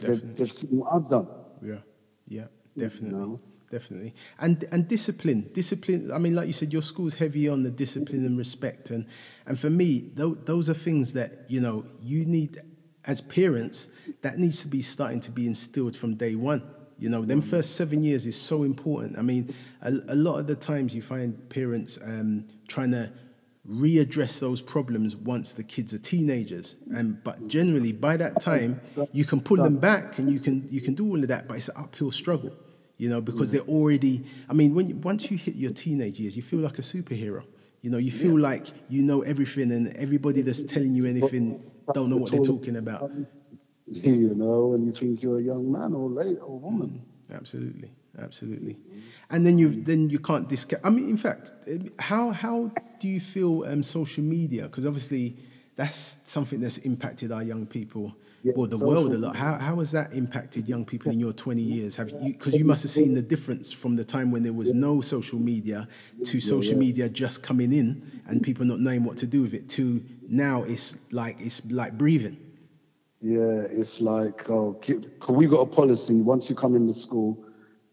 They've, 0.00 0.36
they've 0.36 0.50
seen 0.50 0.78
what 0.80 0.92
I've 0.92 1.08
done. 1.08 1.28
Yeah. 1.62 1.78
Yeah. 2.26 2.46
Definitely. 2.76 3.16
You 3.20 3.26
know? 3.26 3.40
Definitely. 3.74 4.14
And 4.38 4.64
and 4.70 4.86
discipline, 4.86 5.50
discipline. 5.52 6.12
I 6.12 6.18
mean, 6.18 6.34
like 6.34 6.46
you 6.46 6.52
said, 6.52 6.72
your 6.72 6.82
school's 6.82 7.14
heavy 7.14 7.48
on 7.48 7.64
the 7.64 7.70
discipline 7.70 8.24
and 8.24 8.38
respect, 8.38 8.90
and 8.90 9.04
and 9.46 9.58
for 9.58 9.70
me, 9.70 10.12
th- 10.16 10.38
those 10.44 10.70
are 10.70 10.74
things 10.88 11.12
that 11.14 11.30
you 11.48 11.60
know 11.60 11.84
you 12.00 12.24
need 12.24 12.58
as 13.04 13.20
parents. 13.20 13.88
That 14.22 14.38
needs 14.38 14.62
to 14.62 14.68
be 14.68 14.80
starting 14.80 15.20
to 15.20 15.30
be 15.30 15.46
instilled 15.46 15.96
from 15.96 16.14
day 16.14 16.36
one. 16.36 16.62
You 16.98 17.10
know, 17.10 17.22
them 17.24 17.42
first 17.42 17.74
seven 17.74 18.04
years 18.04 18.26
is 18.26 18.40
so 18.40 18.62
important. 18.62 19.18
I 19.18 19.22
mean, 19.22 19.52
a, 19.82 19.90
a 20.08 20.14
lot 20.14 20.38
of 20.38 20.46
the 20.46 20.54
times 20.54 20.94
you 20.94 21.02
find 21.02 21.48
parents 21.50 21.98
um, 22.02 22.46
trying 22.68 22.92
to 22.92 23.10
readdress 23.68 24.40
those 24.40 24.60
problems 24.60 25.16
once 25.16 25.54
the 25.54 25.64
kids 25.64 25.94
are 25.94 25.98
teenagers 25.98 26.76
and 26.94 27.24
but 27.24 27.48
generally 27.48 27.92
by 27.92 28.14
that 28.14 28.38
time 28.38 28.78
you 29.10 29.24
can 29.24 29.40
pull 29.40 29.56
them 29.56 29.78
back 29.78 30.18
and 30.18 30.30
you 30.30 30.38
can 30.38 30.68
you 30.68 30.82
can 30.82 30.92
do 30.92 31.08
all 31.08 31.18
of 31.18 31.28
that 31.28 31.48
but 31.48 31.56
it's 31.56 31.68
an 31.68 31.76
uphill 31.78 32.10
struggle 32.10 32.54
you 32.96 33.08
know, 33.08 33.20
because 33.20 33.52
they're 33.52 33.62
already. 33.62 34.24
I 34.48 34.52
mean, 34.52 34.74
when 34.74 34.86
you, 34.86 34.96
once 34.96 35.30
you 35.30 35.36
hit 35.36 35.54
your 35.54 35.70
teenage 35.70 36.18
years, 36.20 36.36
you 36.36 36.42
feel 36.42 36.60
like 36.60 36.78
a 36.78 36.82
superhero. 36.82 37.44
You 37.80 37.90
know, 37.90 37.98
you 37.98 38.10
feel 38.10 38.38
yeah. 38.38 38.48
like 38.48 38.66
you 38.88 39.02
know 39.02 39.22
everything, 39.22 39.72
and 39.72 39.94
everybody 39.96 40.42
that's 40.42 40.62
telling 40.62 40.94
you 40.94 41.04
anything 41.06 41.62
don't 41.92 42.08
know 42.08 42.16
what 42.16 42.30
they're 42.30 42.40
talking 42.40 42.76
about. 42.76 43.10
You 43.86 44.34
know, 44.34 44.72
and 44.72 44.86
you 44.86 44.92
think 44.92 45.22
you're 45.22 45.38
a 45.38 45.42
young 45.42 45.70
man 45.70 45.92
or 45.92 46.08
late 46.08 46.38
or 46.40 46.58
woman. 46.58 47.02
Mm, 47.30 47.36
absolutely, 47.36 47.92
absolutely. 48.18 48.78
And 49.28 49.44
then 49.44 49.58
you 49.58 49.82
then 49.82 50.08
you 50.08 50.18
can't 50.20 50.48
discount. 50.48 50.80
I 50.86 50.88
mean, 50.88 51.10
in 51.10 51.18
fact, 51.18 51.52
how 51.98 52.30
how 52.30 52.72
do 52.98 53.08
you 53.08 53.20
feel 53.20 53.62
um, 53.64 53.82
social 53.82 54.24
media? 54.24 54.62
Because 54.62 54.86
obviously 54.86 55.36
that's 55.76 56.16
something 56.24 56.60
that's 56.60 56.78
impacted 56.78 57.30
our 57.30 57.42
young 57.42 57.66
people 57.66 58.06
yeah, 58.06 58.23
well, 58.44 58.66
the 58.66 58.78
world 58.78 59.12
a 59.12 59.18
lot. 59.18 59.36
How, 59.36 59.54
how 59.54 59.76
has 59.78 59.90
that 59.92 60.12
impacted 60.12 60.68
young 60.68 60.84
people 60.84 61.10
in 61.10 61.18
your 61.18 61.32
20 61.32 61.62
years? 61.62 61.96
Have 61.96 62.10
you, 62.10 62.32
because 62.32 62.54
you 62.54 62.64
must 62.64 62.82
have 62.82 62.90
seen 62.90 63.14
the 63.14 63.22
difference 63.22 63.72
from 63.72 63.96
the 63.96 64.04
time 64.04 64.30
when 64.30 64.42
there 64.42 64.52
was 64.52 64.74
no 64.74 65.00
social 65.00 65.38
media 65.38 65.88
to 66.24 66.40
social 66.40 66.76
media 66.76 67.08
just 67.08 67.42
coming 67.42 67.72
in 67.72 68.20
and 68.26 68.42
people 68.42 68.64
not 68.64 68.80
knowing 68.80 69.04
what 69.04 69.16
to 69.18 69.26
do 69.26 69.42
with 69.42 69.54
it 69.54 69.68
to 69.70 70.02
now 70.28 70.62
it's 70.64 70.96
like, 71.12 71.36
it's 71.40 71.64
like 71.70 71.96
breathing. 71.96 72.36
Yeah, 73.20 73.62
it's 73.70 74.02
like, 74.02 74.50
oh, 74.50 74.78
we 75.30 75.46
got 75.46 75.60
a 75.60 75.66
policy 75.66 76.20
once 76.20 76.50
you 76.50 76.54
come 76.54 76.76
into 76.76 76.92
school, 76.92 77.42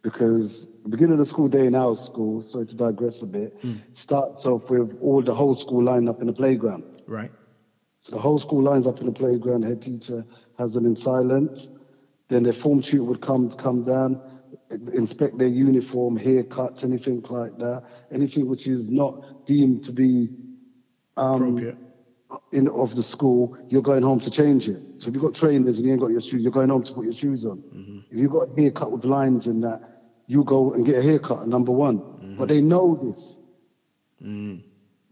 because 0.02 0.68
the 0.84 0.90
beginning 0.90 1.14
of 1.14 1.20
the 1.20 1.26
school 1.26 1.48
day 1.48 1.68
in 1.68 1.76
our 1.76 1.96
school, 1.96 2.42
sorry 2.42 2.66
to 2.66 2.76
digress 2.76 3.22
a 3.22 3.28
bit, 3.28 3.62
mm. 3.62 3.80
starts 3.94 4.46
off 4.46 4.70
with 4.70 4.98
all 5.02 5.22
the 5.22 5.34
whole 5.34 5.56
school 5.56 5.84
lined 5.84 6.10
up 6.10 6.22
in 6.22 6.28
the 6.28 6.34
playground. 6.34 6.84
Right. 7.08 7.32
So 8.02 8.16
the 8.16 8.20
whole 8.20 8.40
school 8.40 8.64
lines 8.64 8.88
up 8.88 9.00
in 9.00 9.06
the 9.06 9.14
playground, 9.14 9.64
head 9.64 9.82
teacher 9.82 10.26
has 10.58 10.74
them 10.74 10.86
in 10.86 10.96
silence. 10.96 11.70
Then 12.30 12.44
their 12.44 12.54
form 12.54 12.82
tutor 12.82 13.04
would 13.04 13.22
come 13.22 13.50
come 13.52 13.84
down, 13.84 14.20
inspect 14.94 15.38
their 15.38 15.48
uniform, 15.48 16.18
haircuts, 16.18 16.84
anything 16.84 17.24
like 17.30 17.58
that, 17.60 17.84
anything 18.12 18.48
which 18.48 18.68
is 18.68 18.90
not 18.90 19.46
deemed 19.46 19.84
to 19.84 19.92
be 19.92 20.30
um, 21.18 21.76
in 22.52 22.68
of 22.70 22.96
the 22.96 23.04
school, 23.04 23.56
you're 23.70 23.82
going 23.84 24.02
home 24.02 24.20
to 24.20 24.32
change 24.32 24.68
it. 24.68 24.82
So 24.98 25.08
if 25.08 25.14
you've 25.14 25.24
got 25.24 25.36
trainers 25.36 25.78
and 25.78 25.86
you 25.86 25.92
ain't 25.92 26.02
got 26.02 26.12
your 26.12 26.22
shoes, 26.22 26.42
you're 26.42 26.52
going 26.52 26.70
home 26.70 26.84
to 26.84 26.94
put 26.94 27.04
your 27.04 27.14
shoes 27.14 27.46
on. 27.46 27.58
Mm-hmm. 27.58 28.00
If 28.10 28.18
you've 28.20 28.32
got 28.32 28.48
a 28.50 28.62
haircut 28.62 28.92
with 28.92 29.06
lines 29.06 29.48
in 29.48 29.62
that, 29.62 29.82
you 30.28 30.44
go 30.44 30.74
and 30.74 30.86
get 30.86 30.98
a 30.98 31.02
haircut, 31.04 31.48
number 31.48 31.72
one. 31.72 32.00
Mm-hmm. 32.00 32.38
But 32.38 32.48
they 32.48 32.62
know 32.62 32.96
this. 32.96 33.38
Mm. 34.24 34.64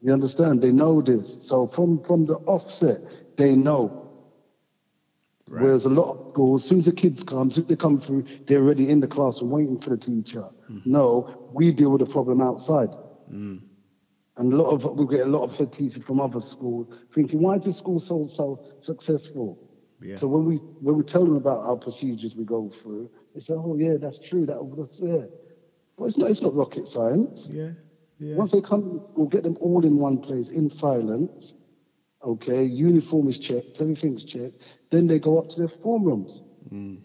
You 0.02 0.14
understand? 0.14 0.62
They 0.62 0.72
know 0.72 1.02
this. 1.02 1.47
So 1.47 1.66
from, 1.66 2.02
from 2.04 2.26
the 2.26 2.36
offset, 2.36 3.00
they 3.38 3.56
know. 3.56 4.00
Right. 5.47 5.64
Whereas 5.64 5.86
a 5.86 5.89
lot 5.89 6.12
of 6.12 6.32
schools, 6.34 6.64
as 6.64 6.70
soon 6.70 6.80
as 6.80 6.86
the 6.86 6.93
kids 6.93 7.24
come, 7.24 7.50
as 7.50 7.56
soon 7.56 7.64
as 7.64 7.70
they 7.70 7.76
come 7.76 8.00
through, 8.00 8.26
they're 8.45 8.62
already 8.62 8.89
in 8.89 9.00
the 9.00 9.08
classroom 9.08 9.50
waiting 9.50 9.80
for 9.80 9.89
the 9.89 9.97
teacher. 9.97 10.43
Mm. 10.70 10.86
No, 10.86 11.50
we 11.54 11.72
deal 11.72 11.89
with 11.89 12.02
the 12.02 12.06
problem 12.06 12.39
outside. 12.39 12.89
Mm. 13.32 13.62
And 14.38 14.54
a 14.54 14.56
lot 14.56 14.70
of 14.70 14.97
we 14.97 15.06
get 15.08 15.26
a 15.26 15.30
lot 15.30 15.43
of 15.43 15.58
head 15.58 15.74
teachers 15.74 16.04
from 16.04 16.22
other 16.22 16.39
schools 16.39 16.88
thinking, 17.14 17.41
why 17.41 17.56
is 17.56 17.66
this 17.66 17.78
school 17.78 18.00
so 18.00 18.24
so 18.24 18.64
successful? 18.80 19.70
Yeah. 20.02 20.16
So 20.16 20.28
when 20.28 20.45
we 20.45 20.58
when 20.58 20.95
we 20.95 21.04
tell 21.04 21.26
them 21.26 21.36
about 21.36 21.66
our 21.66 21.76
procedures 21.76 22.36
we 22.36 22.45
go 22.45 22.70
through, 22.70 23.10
they 23.34 23.41
say, 23.41 23.56
oh 23.56 23.76
yeah, 23.76 23.95
that's 24.00 24.20
true. 24.20 24.45
That 24.45 24.64
was 24.64 25.02
yeah. 25.04 25.26
But 25.97 26.06
it's 26.06 26.18
not 26.18 26.30
it's 26.30 26.41
not 26.41 26.54
rocket 26.54 26.88
science. 26.88 27.50
Yeah. 27.52 27.72
Yes. 28.20 28.38
Once 28.38 28.51
they 28.51 28.61
come, 28.61 29.01
we'll 29.15 29.28
get 29.28 29.43
them 29.43 29.57
all 29.61 29.86
in 29.86 29.97
one 29.97 30.20
place 30.20 30.49
in 30.49 30.70
silence. 30.70 31.55
Okay, 32.24 32.63
uniform 32.65 33.30
is 33.30 33.39
checked, 33.39 33.80
everything's 33.80 34.26
checked. 34.26 34.61
Then 34.91 35.07
they 35.07 35.20
go 35.20 35.38
up 35.39 35.47
to 35.49 35.59
their 35.59 35.70
form 35.70 36.03
rooms. 36.03 36.41
Mm. 36.70 36.99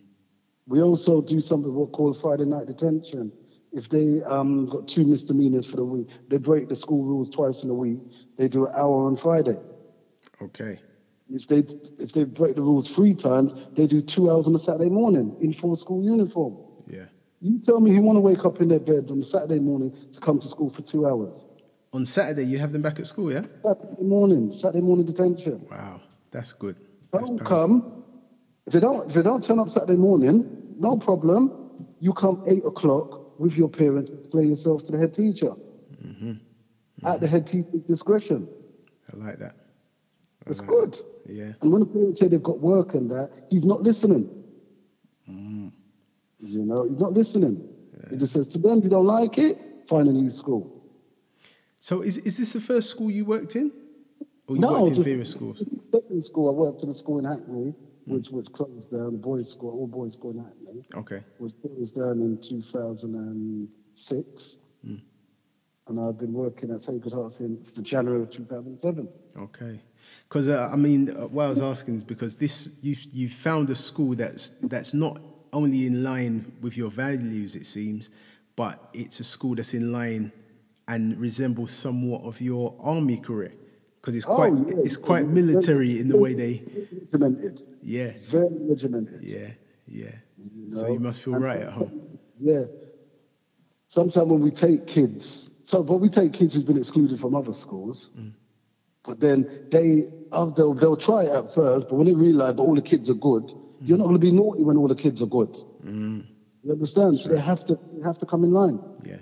We 0.67 0.83
also 0.83 1.23
do 1.23 1.41
something 1.41 1.73
what 1.73 1.93
called 1.93 2.19
Friday 2.19 2.45
night 2.45 2.67
detention. 2.67 3.33
If 3.73 3.89
they 3.89 4.23
um, 4.23 4.67
got 4.67 4.89
two 4.89 5.05
misdemeanors 5.05 5.67
for 5.67 5.77
the 5.77 5.85
week, 5.85 6.09
they 6.29 6.39
break 6.39 6.69
the 6.69 6.77
school 6.77 7.05
rules 7.05 7.31
twice 7.31 7.63
in 7.63 7.71
a 7.71 7.75
week. 7.75 8.01
They 8.37 8.49
do 8.49 8.67
an 8.67 8.73
hour 8.75 9.07
on 9.07 9.17
Friday. 9.17 9.57
Okay. 10.43 10.81
If 11.29 11.47
they 11.47 11.65
if 11.99 12.13
they 12.13 12.25
break 12.25 12.57
the 12.57 12.63
rules 12.63 12.91
three 12.91 13.15
times, 13.15 13.55
they 13.75 13.87
do 13.87 14.03
two 14.03 14.31
hours 14.31 14.47
on 14.47 14.55
a 14.55 14.59
Saturday 14.59 14.91
morning 14.91 15.37
in 15.41 15.53
full 15.53 15.77
school 15.77 16.03
uniform. 16.03 16.64
You 17.45 17.59
tell 17.59 17.79
me 17.79 17.93
you 17.93 18.01
want 18.01 18.17
to 18.17 18.21
wake 18.23 18.47
up 18.47 18.63
in 18.63 18.69
their 18.69 18.81
bed 18.81 19.11
on 19.11 19.23
Saturday 19.23 19.61
morning 19.61 19.95
to 20.15 20.19
come 20.19 20.39
to 20.39 20.49
school 20.49 20.71
for 20.71 20.81
two 20.81 21.07
hours. 21.07 21.45
On 21.93 22.07
Saturday, 22.07 22.45
you 22.47 22.59
have 22.59 22.73
them 22.73 22.81
back 22.81 22.99
at 22.99 23.07
school, 23.07 23.31
yeah? 23.31 23.43
Saturday 23.63 24.03
morning, 24.03 24.51
Saturday 24.51 24.81
morning 24.81 25.05
detention. 25.05 25.67
Wow, 25.71 26.01
that's 26.31 26.55
good. 26.55 26.77
That's 27.13 27.29
don't 27.29 27.45
come. 27.45 28.03
If 28.67 28.73
they 28.73 28.81
don't, 28.81 29.07
if 29.09 29.15
they 29.15 29.23
don't 29.23 29.45
turn 29.45 29.59
up 29.59 29.69
Saturday 29.69 29.99
morning, 29.99 30.75
no 30.79 30.97
problem. 30.97 31.85
You 32.01 32.15
come 32.15 32.43
eight 32.47 32.65
o'clock 32.65 33.39
with 33.39 33.59
your 33.59 33.69
parents, 33.69 34.11
explain 34.11 34.49
yourself 34.49 34.83
to 34.85 34.93
the 34.93 34.99
head 34.99 35.13
teacher. 35.13 35.51
Mm-hmm. 36.03 36.31
Mm-hmm. 36.31 37.07
At 37.07 37.21
the 37.21 37.27
head 37.27 37.47
teacher's 37.47 37.83
discretion. 37.83 38.49
I 39.13 39.17
like 39.19 39.39
that. 39.41 39.55
It's 40.47 40.63
good. 40.63 40.97
Yeah. 41.27 41.53
And 41.61 41.71
when 41.71 41.81
the 41.81 41.87
parents 41.89 42.21
say 42.21 42.29
they've 42.29 42.43
got 42.43 42.61
work 42.61 42.95
and 42.95 43.11
that, 43.11 43.33
he's 43.51 43.67
not 43.67 43.83
listening. 43.83 44.31
You 46.45 46.65
know, 46.65 46.85
he's 46.85 46.99
not 47.01 47.13
listening. 47.13 47.69
He 48.11 48.17
just 48.17 48.33
says 48.35 48.47
to 48.49 48.59
them, 48.59 48.83
you 48.83 48.89
don't 48.91 49.07
like 49.07 49.39
it, 49.39 49.59
find 49.89 50.09
a 50.09 50.13
new 50.13 50.29
school. 50.31 50.71
So 51.79 52.03
is 52.03 52.19
is 52.19 52.37
this 52.37 52.53
the 52.53 52.61
first 52.61 52.91
school 52.91 53.11
you 53.11 53.25
worked 53.25 53.57
in, 53.57 53.73
or 54.47 54.57
you 54.57 54.61
No, 54.63 54.73
worked 54.73 54.89
in 54.89 54.95
just- 54.95 55.05
various 55.07 55.31
schools? 55.31 55.63
Second 55.93 56.23
school, 56.25 56.49
I 56.49 56.53
worked 56.53 56.83
in 56.83 56.89
a 56.91 56.95
school 56.95 57.19
in 57.19 57.25
Hackney, 57.25 57.75
which 58.07 58.31
was 58.31 58.49
closed 58.49 58.91
down, 58.91 59.13
the 59.13 59.19
boys' 59.19 59.49
school, 59.51 59.71
all 59.71 59.87
boys' 59.87 60.13
school 60.15 60.33
in 60.33 60.39
Hackney, 60.39 60.85
Okay. 60.95 61.23
was 61.39 61.53
closed 61.63 61.95
down 61.97 62.21
in 62.21 62.37
2006. 62.39 64.59
And 65.87 66.01
I've 66.01 66.17
been 66.19 66.33
working 66.33 66.71
at 66.71 66.81
Sacred 66.81 67.13
Heart 67.13 67.33
since 67.33 67.73
the 67.73 67.83
January 67.83 68.23
of 68.23 68.31
2007. 68.31 69.07
Okay, 69.37 69.83
because 70.29 70.49
uh, 70.49 70.71
I 70.73 70.77
mean, 70.77 71.11
uh, 71.11 71.29
what 71.29 71.45
I 71.45 71.51
was 71.51 71.61
asking 71.61 71.97
is 71.97 72.05
because 72.05 72.37
this 72.37 72.71
you 72.83 72.97
you 73.13 73.29
found 73.29 73.69
a 73.69 73.75
school 73.75 74.15
that's 74.15 74.49
that's 74.63 74.95
not 74.95 75.21
only 75.55 75.87
in 75.87 76.03
line 76.05 76.53
with 76.61 76.77
your 76.77 76.91
values, 76.91 77.57
it 77.57 77.65
seems, 77.67 78.11
but 78.57 78.91
it's 78.93 79.21
a 79.21 79.25
school 79.25 79.55
that's 79.55 79.73
in 79.75 79.93
line 79.93 80.33
and 80.89 81.17
resembles 81.19 81.73
somewhat 81.73 82.23
of 82.25 82.41
your 82.41 82.75
army 82.81 83.17
career 83.17 83.55
because 84.01 84.15
it's 84.17 84.27
quite 84.27 84.53
Oh, 84.53 84.65
yeah. 84.69 84.75
it's 84.85 84.99
quite 84.99 85.27
military 85.27 85.99
in 85.99 86.09
the 86.09 86.19
way 86.19 86.35
they 86.35 86.63
Regimented. 87.11 87.63
yeah 87.83 88.11
Very 88.31 88.49
regimented. 88.69 89.23
yeah 89.25 89.49
yeah. 89.87 90.11
you 90.37 90.71
So 90.71 90.93
you 90.93 90.99
must 91.01 91.23
feel 91.23 91.35
And 91.37 91.45
right 91.45 91.61
at 91.61 91.73
home. 91.73 92.19
Yeah. 92.39 92.65
Sometimes 93.89 94.27
when 94.31 94.41
we 94.41 94.51
take 94.51 94.87
kids, 94.87 95.51
so 95.63 95.83
but 95.83 95.97
we 95.99 96.09
take 96.11 96.33
kids 96.35 96.55
who've 96.55 96.67
been 96.67 96.79
excluded 96.79 97.19
from 97.19 97.35
other 97.35 97.53
schools, 97.55 98.11
Mm. 98.19 98.33
but 99.05 99.21
then 99.21 99.39
they 99.71 100.11
oh, 100.33 100.51
they'll, 100.51 100.75
they'll 100.75 100.97
try 100.97 101.23
it 101.25 101.31
at 101.31 101.55
first, 101.55 101.89
but 101.89 101.95
when 101.97 102.07
they 102.07 102.15
realise 102.15 102.57
that 102.57 102.63
all 102.63 102.75
the 102.75 102.83
kids 102.83 103.09
are 103.09 103.15
good, 103.31 103.53
you're 103.81 103.99
not 103.99 104.05
going 104.05 104.21
to 104.21 104.27
be 104.27 104.31
naughty 104.31 104.63
when 104.63 104.77
all 104.77 104.89
the 104.89 104.95
kids 104.95 105.23
are 105.23 105.27
good. 105.27 105.53
Mm. 105.85 106.25
You 106.63 106.73
understand? 106.73 107.19
So 107.21 107.29
they 107.31 107.41
have 107.41 107.65
to 107.67 107.79
they 107.95 108.03
have 108.03 108.19
to 108.19 108.27
come 108.27 108.45
in 108.45 108.53
line. 108.53 108.81
Yeah 109.05 109.17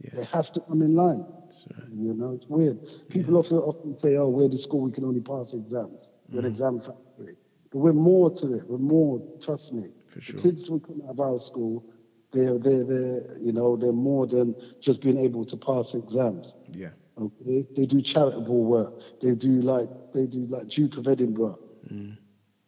yeah 0.00 0.10
They 0.14 0.24
have 0.24 0.50
to 0.52 0.60
come 0.60 0.82
in 0.82 0.94
line. 0.94 1.24
that's 1.42 1.66
right. 1.76 1.90
You 1.92 2.14
know, 2.14 2.32
it's 2.32 2.46
weird. 2.48 2.78
People 3.08 3.36
often 3.36 3.58
often 3.58 3.96
say, 3.96 4.16
"Oh, 4.16 4.28
we're 4.28 4.48
the 4.48 4.58
school 4.58 4.82
we 4.82 4.92
can 4.92 5.04
only 5.04 5.20
pass 5.20 5.54
exams. 5.54 6.10
We're 6.30 6.42
Mm. 6.42 6.44
an 6.44 6.50
exam 6.52 6.80
factory." 6.80 7.36
But 7.70 7.78
we're 7.78 7.92
more 8.10 8.30
to 8.30 8.46
it. 8.54 8.62
We're 8.68 8.78
more. 8.78 9.20
Trust 9.40 9.72
me. 9.74 9.86
For 10.08 10.20
sure. 10.20 10.36
The 10.36 10.42
kids 10.42 10.68
who 10.68 10.78
come 10.80 11.02
out 11.04 11.10
of 11.10 11.20
our 11.20 11.38
school, 11.38 11.84
they're 12.32 12.58
they're 12.58 12.84
they're 12.84 13.38
you 13.46 13.52
know 13.52 13.76
they're 13.76 13.92
more 14.10 14.26
than 14.26 14.54
just 14.80 15.00
being 15.00 15.18
able 15.18 15.44
to 15.46 15.56
pass 15.56 15.94
exams. 15.94 16.54
yeah 16.72 16.90
Okay, 17.16 17.64
they 17.76 17.86
do 17.86 18.00
charitable 18.00 18.64
work. 18.64 18.92
They 19.22 19.34
do 19.34 19.52
like 19.62 19.88
they 20.12 20.26
do 20.26 20.46
like 20.46 20.66
Duke 20.68 20.96
of 20.98 21.06
Edinburgh. 21.08 21.58
Mm. 21.92 22.16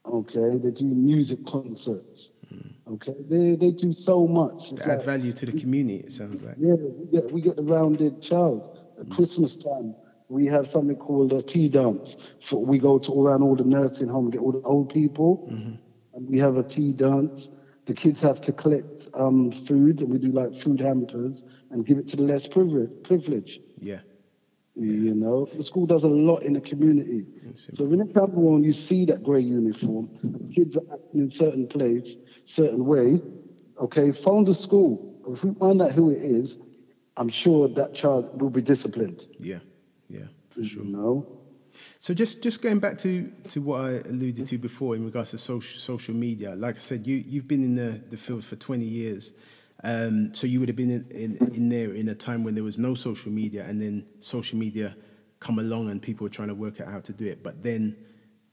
Okay, 0.09 0.59
they 0.59 0.71
do 0.71 0.85
music 0.85 1.45
concerts. 1.47 2.33
Okay, 2.89 3.15
they 3.29 3.57
they 3.57 3.73
do 3.73 3.93
so 3.93 4.27
much. 4.27 4.71
It's 4.71 4.81
to 4.81 4.93
add 4.93 4.99
like- 4.99 5.07
value 5.07 5.33
to 5.33 5.47
the 5.47 5.59
community. 5.59 6.05
It 6.07 6.13
sounds 6.13 6.43
like 6.43 6.57
yeah, 6.59 6.75
we 6.75 7.07
get 7.11 7.33
we 7.33 7.41
get 7.41 7.57
the 7.57 7.63
rounded 7.63 8.23
child. 8.23 8.79
At 9.01 9.11
Christmas 9.11 9.57
time, 9.57 9.95
we 10.29 10.47
have 10.47 10.69
something 10.69 10.97
called 10.97 11.33
a 11.33 11.43
tea 11.43 11.69
dance. 11.69 12.35
For, 12.41 12.65
we 12.65 12.79
go 12.79 12.99
to 12.99 13.13
all 13.13 13.27
around 13.29 13.43
all 13.43 13.57
the 13.57 13.65
nursing 13.65 14.09
home, 14.09 14.27
and 14.27 14.33
get 14.33 14.41
all 14.41 14.53
the 14.53 14.63
old 14.63 14.89
people, 14.91 15.49
and 16.15 16.29
we 16.29 16.39
have 16.39 16.57
a 16.57 16.63
tea 16.63 16.93
dance. 16.93 17.51
The 17.87 17.95
kids 17.95 18.21
have 18.21 18.41
to 18.43 18.53
collect 18.53 19.09
um, 19.15 19.53
food, 19.53 20.01
and 20.01 20.11
we 20.11 20.19
do 20.19 20.33
like 20.33 20.55
food 20.55 20.81
hampers 20.81 21.45
and 21.71 21.85
give 21.85 21.99
it 21.99 22.07
to 22.09 22.17
the 22.17 22.23
less 22.23 22.47
privileged. 22.47 23.05
Privilege, 23.05 23.61
yeah 23.79 24.01
you 24.77 25.15
know. 25.15 25.47
The 25.47 25.65
school 25.65 25.87
does 25.87 26.05
a 26.05 26.09
lot 26.09 26.43
in 26.43 26.53
the 26.53 26.61
community. 26.61 27.25
So 27.55 27.85
when 27.85 27.99
you 27.99 28.13
travel 28.13 28.55
on, 28.55 28.63
you 28.63 28.73
see 28.73 29.05
that 29.07 29.23
grey 29.23 29.41
uniform. 29.41 30.11
Kids 30.55 30.77
are 30.77 30.83
acting 30.93 31.21
in 31.23 31.31
certain 31.31 31.67
place, 31.67 32.17
certain 32.45 32.85
way. 32.85 33.21
Okay, 33.81 34.13
phone 34.13 34.45
the 34.45 34.55
school. 34.55 35.15
If 35.29 35.45
we 35.45 35.55
find 35.55 35.81
out 35.83 35.93
who 35.93 36.11
it 36.11 36.23
is, 36.23 36.59
I'm 37.17 37.29
sure 37.29 37.69
that 37.69 37.95
child 37.95 38.41
will 38.41 38.51
be 38.51 38.61
disciplined. 38.63 39.27
yeah 39.39 39.59
yeah 40.09 40.27
for 40.51 40.65
sure. 40.65 40.85
You 40.85 40.93
know. 40.93 41.27
So 41.99 42.15
just 42.15 42.43
just 42.43 42.63
going 42.63 42.79
back 42.79 42.99
to, 42.99 43.33
to 43.49 43.61
what 43.61 43.81
I 43.81 43.91
alluded 44.09 44.47
to 44.47 44.59
before 44.59 44.97
in 44.97 45.05
regards 45.05 45.31
to 45.31 45.39
social 45.39 45.81
social 45.81 46.15
media, 46.15 46.55
like 46.55 46.77
I 46.77 46.79
said, 46.79 47.07
you 47.07 47.17
you've 47.17 47.49
been 47.49 47.65
in 47.65 47.75
the, 47.75 48.01
the 48.11 48.17
field 48.17 48.45
for 48.45 48.57
twenty 48.57 48.85
years, 48.85 49.33
um, 49.85 50.35
so 50.35 50.47
you 50.47 50.61
would 50.61 50.69
have 50.69 50.77
been 50.77 50.91
in, 50.91 51.07
in 51.11 51.55
in 51.55 51.69
there 51.69 51.93
in 51.93 52.09
a 52.09 52.15
time 52.15 52.45
when 52.45 52.55
there 52.55 52.65
was 52.65 52.79
no 52.79 52.95
social 52.95 53.31
media, 53.31 53.65
and 53.65 53.81
then 53.81 54.07
social 54.19 54.59
media 54.59 54.97
come 55.39 55.59
along 55.59 55.91
and 55.91 56.01
people 56.01 56.25
were 56.25 56.31
trying 56.31 56.49
to 56.49 56.55
work 56.55 56.81
out 56.81 56.89
how 56.89 57.01
to 57.01 57.13
do 57.13 57.27
it, 57.27 57.43
but 57.43 57.63
then 57.63 57.97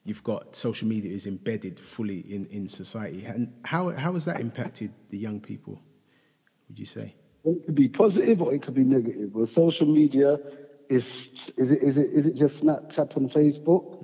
you've 0.03 0.23
got 0.23 0.55
social 0.55 0.87
media 0.87 1.11
is 1.11 1.25
embedded 1.25 1.79
fully 1.79 2.19
in, 2.19 2.45
in 2.47 2.67
society, 2.67 3.25
and 3.25 3.53
how 3.63 3.89
how 3.89 4.13
has 4.13 4.25
that 4.25 4.41
impacted 4.41 4.91
the 5.09 5.17
young 5.17 5.39
people? 5.39 5.81
Would 6.67 6.79
you 6.79 6.85
say? 6.85 7.15
It 7.45 7.65
could 7.65 7.75
be 7.75 7.89
positive 7.89 8.41
or 8.41 8.53
it 8.53 8.61
could 8.61 8.73
be 8.73 8.83
negative. 8.83 9.33
Well, 9.33 9.47
social 9.47 9.87
media 9.87 10.37
is 10.89 11.53
is 11.57 11.71
it 11.71 11.83
is 11.83 11.97
it 11.97 12.07
is 12.07 12.27
it 12.27 12.35
just 12.35 12.63
Snapchat 12.63 13.15
and 13.15 13.29
Facebook, 13.29 14.01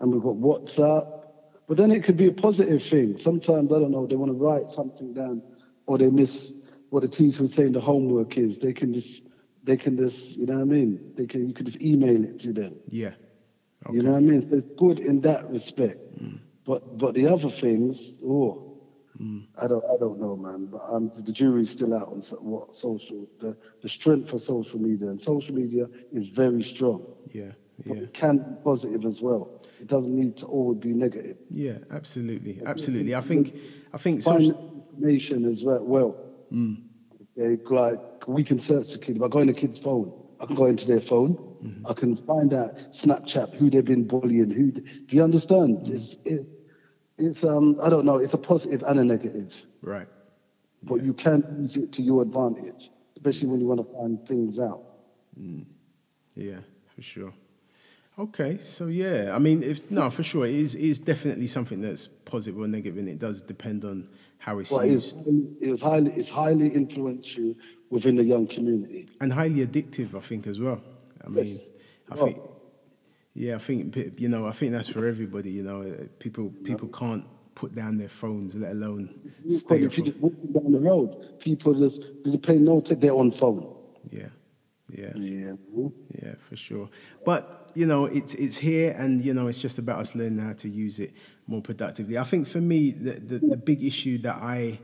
and 0.00 0.12
we've 0.12 0.22
got 0.22 0.36
WhatsApp. 0.36 1.22
But 1.66 1.78
then 1.78 1.90
it 1.90 2.04
could 2.04 2.16
be 2.16 2.26
a 2.26 2.32
positive 2.32 2.82
thing. 2.82 3.16
Sometimes 3.18 3.72
I 3.72 3.78
don't 3.78 3.90
know 3.90 4.06
they 4.06 4.16
want 4.16 4.36
to 4.36 4.42
write 4.42 4.66
something 4.66 5.14
down, 5.14 5.42
or 5.86 5.98
they 5.98 6.10
miss 6.10 6.52
what 6.90 7.00
the 7.02 7.08
teacher 7.08 7.42
was 7.42 7.52
saying 7.54 7.72
the 7.72 7.80
homework 7.80 8.36
is. 8.38 8.58
They 8.58 8.72
can 8.72 8.92
just 8.92 9.24
they 9.62 9.76
can 9.76 9.96
just 9.96 10.36
you 10.36 10.46
know 10.46 10.54
what 10.54 10.62
I 10.62 10.64
mean. 10.64 11.12
They 11.16 11.26
can 11.26 11.46
you 11.48 11.54
can 11.54 11.66
just 11.66 11.82
email 11.82 12.22
it 12.24 12.38
to 12.40 12.52
them. 12.52 12.80
Yeah. 12.88 13.12
You 13.92 14.02
know 14.02 14.12
what 14.12 14.18
I 14.18 14.20
mean? 14.20 14.48
So 14.48 14.56
it's 14.56 14.70
good 14.78 14.98
in 14.98 15.20
that 15.22 15.50
respect. 15.50 15.98
But 16.64 16.96
but 16.98 17.14
the 17.14 17.26
other 17.26 17.50
things, 17.50 18.22
oh, 18.24 18.78
I 19.60 19.66
don't 19.68 19.84
I 19.84 19.96
don't 19.98 20.18
know, 20.18 20.36
man. 20.36 20.66
But 20.66 20.82
um, 20.88 21.10
the 21.14 21.32
jury's 21.32 21.70
still 21.70 21.92
out 21.94 22.08
on 22.08 22.22
so- 22.22 22.36
what 22.36 22.74
social 22.74 23.28
the 23.40 23.56
the 23.82 23.88
strength 23.88 24.32
of 24.32 24.40
social 24.40 24.80
media, 24.80 25.08
and 25.08 25.20
social 25.20 25.54
media 25.54 25.86
is 26.12 26.28
very 26.28 26.62
strong. 26.62 27.04
Yeah. 27.32 27.52
But 27.86 27.96
Yeah. 27.96 28.02
it 28.04 28.14
can 28.14 28.38
be 28.38 28.54
positive 28.64 29.04
as 29.04 29.20
well. 29.20 29.60
It 29.80 29.88
doesn't 29.88 30.14
need 30.16 30.36
to 30.38 30.46
always 30.46 30.78
be 30.78 30.92
negative. 30.94 31.36
Yeah. 31.50 31.78
Absolutely. 31.90 32.62
Absolutely. 32.64 33.14
I 33.14 33.20
think 33.20 33.54
I 33.92 33.98
think 33.98 34.22
social. 34.22 34.70
Information 34.94 35.44
as 35.46 35.62
well. 35.62 35.84
Well, 35.84 36.16
hmm. 36.50 36.74
okay, 37.38 37.62
like 37.70 38.28
we 38.28 38.44
can 38.44 38.60
search 38.60 38.92
the 38.92 38.98
kid 38.98 39.18
by 39.18 39.28
going 39.28 39.46
to 39.46 39.52
kid's 39.52 39.78
phone. 39.78 40.12
I 40.40 40.46
can 40.46 40.56
go 40.56 40.66
into 40.66 40.86
their 40.86 41.00
phone. 41.00 41.34
Mm-hmm. 41.64 41.86
I 41.86 41.94
can 41.94 42.16
find 42.16 42.52
out 42.52 42.76
Snapchat 42.92 43.54
who 43.54 43.70
they've 43.70 43.84
been 43.84 44.06
bullying. 44.06 44.50
Who 44.50 44.70
do 44.72 45.16
you 45.16 45.22
understand? 45.22 45.88
Hmm. 45.88 45.96
It's 45.96 46.16
it, 46.24 46.48
it's 47.18 47.44
um 47.44 47.76
I 47.82 47.88
don't 47.90 48.04
know. 48.04 48.18
It's 48.18 48.34
a 48.34 48.38
positive 48.38 48.82
and 48.82 48.98
a 48.98 49.04
negative, 49.04 49.54
Right. 49.82 50.08
but 50.82 51.02
you 51.02 51.14
can 51.14 51.44
use 51.60 51.76
it 51.76 51.92
to 51.92 52.02
your 52.02 52.22
advantage, 52.22 52.90
especially 53.16 53.48
when 53.48 53.60
you 53.60 53.66
want 53.66 53.86
to 53.86 53.94
find 53.94 54.26
things 54.26 54.58
out. 54.58 54.82
Hmm. 55.36 55.62
Yeah, 56.34 56.60
for 56.94 57.02
sure. 57.02 57.32
Okay, 58.16 58.58
so 58.58 58.86
yeah, 58.86 59.32
I 59.34 59.40
mean, 59.40 59.64
if 59.64 59.90
no, 59.90 60.08
for 60.08 60.22
sure, 60.22 60.46
it 60.46 60.54
is 60.54 60.76
it 60.76 60.82
is 60.82 61.00
definitely 61.00 61.48
something 61.48 61.80
that's 61.80 62.06
positive 62.06 62.60
or 62.60 62.68
negative, 62.68 62.98
and 62.98 63.08
it 63.08 63.18
does 63.18 63.42
depend 63.42 63.84
on 63.84 64.08
how 64.44 64.58
it's 64.58 64.70
it's, 64.72 64.84
used 64.84 65.16
it 65.66 65.70
was 65.70 65.80
highly 65.80 66.10
it's 66.12 66.28
highly 66.28 66.68
influential 66.82 67.54
within 67.88 68.14
the 68.20 68.24
young 68.24 68.46
community. 68.46 69.06
and 69.22 69.32
highly 69.32 69.66
addictive. 69.66 70.14
I 70.14 70.20
think 70.20 70.46
as 70.46 70.60
well. 70.60 70.80
I 71.24 71.28
mean, 71.28 71.46
Yes. 71.46 71.60
I 72.10 72.14
Well- 72.14 72.26
think, 72.26 72.38
yeah, 73.32 73.54
I 73.54 73.58
think 73.66 73.96
you 74.20 74.28
know, 74.28 74.42
I 74.46 74.52
think 74.52 74.72
that's 74.72 74.88
for 74.96 75.06
everybody. 75.06 75.50
You 75.58 75.62
know, 75.62 75.78
people 76.18 76.52
people 76.62 76.88
can't 76.88 77.24
put 77.54 77.74
down 77.74 77.96
their 77.96 78.10
phones, 78.22 78.54
let 78.54 78.72
alone 78.72 79.02
You 79.46 79.56
stay 79.56 79.78
if 79.82 79.96
you 79.96 80.04
just 80.04 80.18
walking 80.18 80.52
down 80.52 80.70
the 80.72 80.80
road, 80.90 81.10
people 81.40 81.72
just 81.84 82.00
they 82.24 82.36
pay 82.36 82.58
no 82.58 82.78
attention. 82.78 83.00
They're 83.00 83.20
on 83.24 83.30
phone. 83.30 83.62
yeah, 84.18 84.28
yeah. 85.00 85.12
Yeah. 85.16 85.54
Yeah, 86.22 86.34
for 86.46 86.56
sure. 86.56 86.86
But 87.24 87.42
you 87.74 87.86
know, 87.86 88.04
it's 88.18 88.34
it's 88.34 88.58
here, 88.58 88.94
and 88.98 89.24
you 89.26 89.32
know, 89.32 89.46
it's 89.50 89.58
just 89.66 89.78
about 89.78 89.98
us 90.00 90.14
learning 90.14 90.40
how 90.48 90.52
to 90.64 90.68
use 90.68 91.00
it 91.00 91.12
more 91.46 91.60
productively. 91.62 92.16
I 92.18 92.24
think 92.24 92.46
for 92.46 92.60
me, 92.60 92.90
the 92.90 93.12
the, 93.12 93.38
the 93.38 93.56
big 93.56 93.84
issue 93.84 94.18
that 94.18 94.36
I 94.36 94.78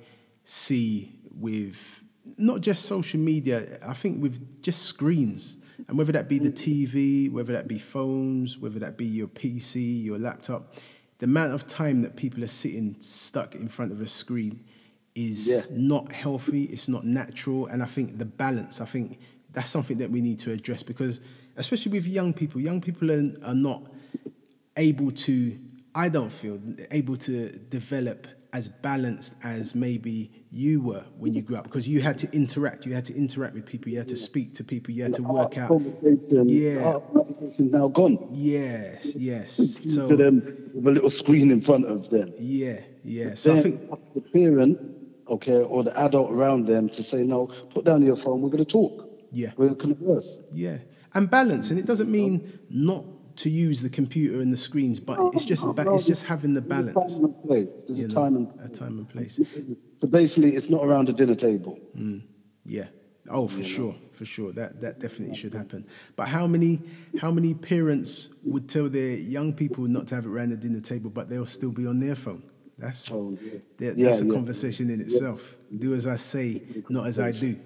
see 0.44 1.12
with 1.38 2.02
not 2.36 2.60
just 2.60 2.84
social 2.84 3.20
media, 3.20 3.78
I 3.86 3.94
think 3.94 4.22
with 4.22 4.62
just 4.62 4.82
screens, 4.82 5.56
and 5.88 5.96
whether 5.98 6.12
that 6.12 6.28
be 6.28 6.38
the 6.38 6.50
TV, 6.52 7.30
whether 7.32 7.52
that 7.52 7.66
be 7.68 7.78
phones, 7.78 8.58
whether 8.58 8.78
that 8.78 8.96
be 8.96 9.06
your 9.06 9.28
PC, 9.28 10.04
your 10.04 10.18
laptop, 10.18 10.74
the 11.18 11.24
amount 11.26 11.52
of 11.52 11.66
time 11.66 12.02
that 12.02 12.16
people 12.16 12.42
are 12.44 12.48
sitting 12.48 12.96
stuck 13.00 13.54
in 13.54 13.68
front 13.68 13.92
of 13.92 14.00
a 14.00 14.06
screen 14.06 14.64
is 15.14 15.48
Yeah. 15.48 15.62
not 15.70 16.12
healthy, 16.12 16.64
it's 16.64 16.88
not 16.88 17.04
natural, 17.04 17.66
and 17.66 17.82
I 17.82 17.86
think 17.86 18.18
the 18.18 18.24
balance, 18.24 18.80
I 18.80 18.84
think 18.86 19.18
that's 19.52 19.68
something 19.70 19.98
that 19.98 20.10
we 20.10 20.20
need 20.20 20.38
to 20.40 20.52
address 20.52 20.82
because, 20.82 21.20
especially 21.56 21.92
with 21.92 22.06
young 22.06 22.32
people, 22.32 22.60
young 22.60 22.80
people 22.80 23.10
are, 23.10 23.32
are 23.42 23.54
not 23.54 23.82
able 24.76 25.10
to, 25.10 25.58
I 25.94 26.08
don't 26.08 26.30
feel, 26.30 26.60
able 26.90 27.16
to 27.18 27.50
develop 27.50 28.26
as 28.52 28.68
balanced 28.68 29.34
as 29.44 29.74
maybe 29.74 30.30
you 30.50 30.80
were 30.82 31.04
when 31.18 31.34
you 31.34 31.42
grew 31.42 31.56
up 31.56 31.64
because 31.64 31.86
you 31.86 32.00
had 32.00 32.18
to 32.18 32.32
interact. 32.32 32.84
You 32.84 32.94
had 32.94 33.04
to 33.06 33.16
interact 33.16 33.54
with 33.54 33.66
people. 33.66 33.92
You 33.92 33.98
had 33.98 34.08
to 34.08 34.16
speak 34.16 34.54
to 34.54 34.64
people. 34.64 34.92
You 34.92 35.04
had 35.04 35.14
to 35.14 35.22
work 35.22 35.56
out. 35.56 35.80
Yeah. 36.02 36.98
Ah, 36.98 37.20
now 37.58 37.88
gone. 37.88 38.28
Yes 38.32 39.14
yes. 39.14 39.82
So 39.86 40.08
to 40.08 40.16
them 40.16 40.70
with 40.74 40.86
a 40.86 40.90
little 40.90 41.10
screen 41.10 41.50
in 41.50 41.60
front 41.60 41.86
of 41.86 42.10
them. 42.10 42.32
Yeah 42.38 42.80
yeah. 43.04 43.34
So 43.34 43.54
i 43.54 43.62
think 43.62 43.88
the 44.14 44.20
parent 44.20 44.78
okay 45.28 45.62
or 45.62 45.84
the 45.84 45.98
adult 46.00 46.30
around 46.30 46.66
them 46.66 46.88
to 46.88 47.02
say 47.02 47.22
no 47.22 47.46
put 47.46 47.84
down 47.84 48.02
your 48.02 48.16
phone. 48.16 48.42
We're 48.42 48.50
going 48.50 48.64
to 48.64 48.70
talk. 48.70 49.08
Yeah. 49.32 49.52
We're 49.56 49.68
going 49.68 49.78
to 49.78 49.94
converse. 50.04 50.42
Yeah. 50.52 50.78
And 51.14 51.30
balance. 51.30 51.70
And 51.70 51.78
it 51.78 51.86
doesn't 51.86 52.10
mean 52.10 52.58
not 52.68 53.04
to 53.36 53.50
use 53.50 53.82
the 53.82 53.90
computer 53.90 54.40
and 54.40 54.52
the 54.52 54.56
screens, 54.56 55.00
but 55.00 55.18
it's 55.34 55.44
just 55.44 55.64
no, 55.64 55.74
it's 55.94 56.06
just 56.06 56.24
having 56.24 56.54
the 56.54 56.60
balance. 56.60 56.96
A 56.96 57.18
time 57.18 57.24
and 57.24 57.42
place. 57.42 57.68
There's 57.88 58.00
a 58.00 58.08
time 58.08 58.36
and 58.36 58.60
a 58.62 58.68
time 58.68 58.98
and 58.98 59.08
place. 59.08 59.40
So 60.00 60.08
basically, 60.08 60.56
it's 60.56 60.70
not 60.70 60.84
around 60.84 61.08
a 61.08 61.12
dinner 61.12 61.34
table. 61.34 61.78
Mm, 61.96 62.22
yeah. 62.64 62.86
Oh, 63.28 63.46
for 63.46 63.58
you 63.58 63.64
sure, 63.64 63.92
know? 63.92 63.98
for 64.12 64.24
sure. 64.24 64.52
That 64.52 64.80
that 64.80 64.98
definitely 64.98 65.36
should 65.36 65.54
happen. 65.54 65.86
But 66.16 66.28
how 66.28 66.46
many 66.46 66.80
how 67.20 67.30
many 67.30 67.54
parents 67.54 68.30
would 68.44 68.68
tell 68.68 68.88
their 68.88 69.14
young 69.16 69.52
people 69.52 69.84
not 69.86 70.08
to 70.08 70.14
have 70.16 70.24
it 70.24 70.30
around 70.30 70.50
the 70.50 70.56
dinner 70.56 70.80
table, 70.80 71.10
but 71.10 71.28
they'll 71.28 71.46
still 71.46 71.72
be 71.72 71.86
on 71.86 72.00
their 72.00 72.14
phone? 72.14 72.42
That's 72.78 73.10
oh, 73.10 73.36
yeah. 73.42 73.58
that's 73.78 73.96
yeah, 73.96 74.08
a 74.08 74.24
yeah. 74.24 74.34
conversation 74.34 74.90
in 74.90 75.00
itself. 75.00 75.56
Do 75.76 75.94
as 75.94 76.06
I 76.06 76.16
say, 76.16 76.62
not 76.88 77.06
as 77.06 77.18
I 77.18 77.32
do. 77.32 77.58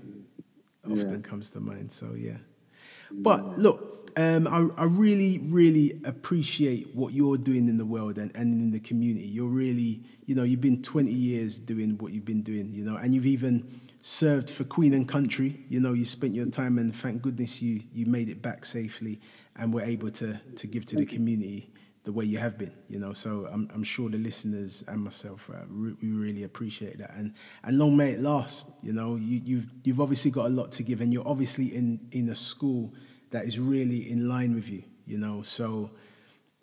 Often 0.84 1.22
comes 1.22 1.50
to 1.50 1.60
mind. 1.60 1.92
So 1.92 2.14
yeah. 2.14 2.36
But 3.10 3.58
look, 3.58 3.93
um, 4.16 4.46
I, 4.46 4.82
I, 4.82 4.86
really, 4.86 5.38
really 5.38 6.00
appreciate 6.04 6.94
what 6.94 7.12
you're 7.12 7.36
doing 7.36 7.68
in 7.68 7.76
the 7.76 7.84
world 7.84 8.18
and, 8.18 8.34
and 8.36 8.52
in 8.54 8.70
the 8.70 8.80
community. 8.80 9.26
You're 9.26 9.48
really, 9.48 10.02
you 10.26 10.34
know, 10.34 10.44
you've 10.44 10.60
been 10.60 10.82
20 10.82 11.10
years 11.10 11.58
doing 11.58 11.98
what 11.98 12.12
you've 12.12 12.24
been 12.24 12.42
doing, 12.42 12.70
you 12.72 12.84
know, 12.84 12.96
and 12.96 13.14
you've 13.14 13.26
even 13.26 13.80
served 14.00 14.50
for 14.50 14.64
Queen 14.64 14.94
and 14.94 15.08
Country. 15.08 15.64
You 15.68 15.80
know, 15.80 15.94
you 15.94 16.04
spent 16.04 16.34
your 16.34 16.46
time, 16.46 16.78
and 16.78 16.94
thank 16.94 17.22
goodness 17.22 17.60
you 17.60 17.80
you 17.92 18.06
made 18.06 18.28
it 18.28 18.42
back 18.42 18.64
safely 18.64 19.20
and 19.56 19.72
were 19.72 19.82
able 19.82 20.10
to 20.12 20.40
to 20.56 20.66
give 20.66 20.86
to 20.86 20.96
the 20.96 21.06
community 21.06 21.70
the 22.04 22.12
way 22.12 22.24
you 22.24 22.38
have 22.38 22.58
been. 22.58 22.72
You 22.88 22.98
know, 22.98 23.14
so 23.14 23.48
I'm, 23.50 23.68
I'm 23.74 23.82
sure 23.82 24.10
the 24.10 24.18
listeners 24.18 24.84
and 24.86 25.02
myself 25.02 25.50
uh, 25.50 25.64
re- 25.68 25.96
we 26.02 26.10
really 26.10 26.44
appreciate 26.44 26.98
that, 26.98 27.14
and 27.14 27.34
and 27.64 27.78
long 27.78 27.96
may 27.96 28.10
it 28.12 28.20
last. 28.20 28.68
You 28.82 28.92
know, 28.92 29.16
you, 29.16 29.40
you've 29.44 29.66
you've 29.82 30.00
obviously 30.00 30.30
got 30.30 30.46
a 30.46 30.50
lot 30.50 30.70
to 30.72 30.82
give, 30.82 31.00
and 31.00 31.12
you're 31.12 31.26
obviously 31.26 31.74
in 31.74 32.06
in 32.12 32.28
a 32.28 32.34
school 32.34 32.92
that 33.34 33.44
is 33.46 33.58
really 33.58 34.08
in 34.10 34.28
line 34.28 34.54
with 34.54 34.70
you, 34.70 34.84
you 35.06 35.18
know. 35.18 35.42
So, 35.42 35.90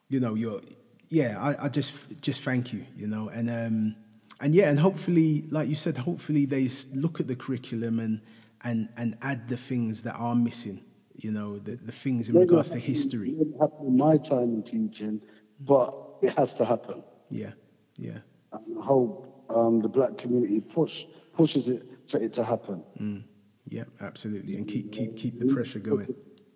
you 0.07 0.21
know, 0.21 0.35
you're 0.35 0.61
yeah, 1.09 1.37
I, 1.37 1.65
I 1.65 1.67
just 1.67 2.21
just 2.21 2.43
thank 2.43 2.71
you, 2.71 2.85
you 2.95 3.07
know, 3.07 3.27
and 3.27 3.49
um 3.49 3.95
and 4.39 4.55
yeah, 4.55 4.69
and 4.69 4.79
hopefully, 4.79 5.43
like 5.51 5.67
you 5.67 5.75
said, 5.75 5.97
hopefully 5.97 6.45
they 6.45 6.69
look 6.93 7.19
at 7.19 7.27
the 7.27 7.35
curriculum 7.35 7.99
and 7.99 8.21
and 8.63 8.87
and 8.95 9.17
add 9.21 9.49
the 9.49 9.57
things 9.57 10.03
that 10.03 10.15
are 10.15 10.33
missing, 10.33 10.81
you 11.13 11.31
know, 11.33 11.59
the, 11.59 11.75
the 11.75 11.91
things 11.91 12.29
in 12.29 12.37
regards 12.37 12.69
to 12.69 12.79
history. 12.79 13.31
It 13.31 13.49
happen 13.59 13.87
in 13.87 13.97
my 13.97 14.15
time 14.15 14.55
in 14.55 14.63
teaching, 14.63 15.21
but 15.59 15.93
it 16.21 16.31
has 16.37 16.53
to 16.53 16.63
happen. 16.63 17.03
Yeah, 17.29 17.51
yeah. 17.97 18.19
And 18.53 18.79
I 18.79 18.85
hope 18.85 19.45
um, 19.49 19.81
the 19.81 19.89
black 19.89 20.17
community 20.17 20.61
push 20.61 21.05
pushes 21.33 21.67
it 21.67 21.83
for 22.07 22.17
it 22.21 22.31
to 22.33 22.45
happen. 22.45 22.85
Mm. 22.97 23.23
Yeah, 23.65 23.83
absolutely, 23.99 24.55
and 24.55 24.65
keep 24.65 24.93
keep 24.93 25.17
keep 25.17 25.37
the 25.37 25.53
pressure 25.53 25.79
going 25.79 26.07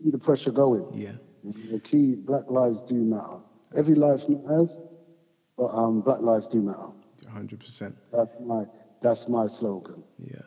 keep 0.05 0.11
the 0.11 0.19
pressure 0.19 0.51
going. 0.51 0.87
Yeah. 0.93 1.13
The 1.71 1.79
key, 1.79 2.15
Black 2.15 2.49
lives 2.49 2.81
do 2.81 2.95
matter. 2.95 3.39
Every 3.75 3.95
life 3.95 4.27
matters, 4.29 4.79
but 5.57 5.67
um, 5.67 6.01
Black 6.01 6.21
lives 6.21 6.47
do 6.47 6.61
matter. 6.61 6.89
Hundred 7.29 7.59
percent. 7.59 7.97
That's 8.11 8.31
my 8.39 8.65
that's 9.01 9.27
my 9.27 9.47
slogan. 9.47 10.03
Yeah. 10.19 10.41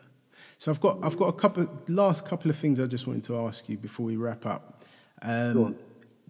So 0.57 0.71
I've 0.71 0.81
got 0.81 1.03
I've 1.03 1.17
got 1.17 1.27
a 1.27 1.33
couple 1.33 1.69
last 1.87 2.25
couple 2.25 2.49
of 2.49 2.57
things 2.57 2.79
I 2.79 2.87
just 2.87 3.05
wanted 3.05 3.23
to 3.25 3.37
ask 3.39 3.69
you 3.69 3.77
before 3.77 4.05
we 4.05 4.15
wrap 4.15 4.45
up. 4.45 4.81
Um. 5.21 5.75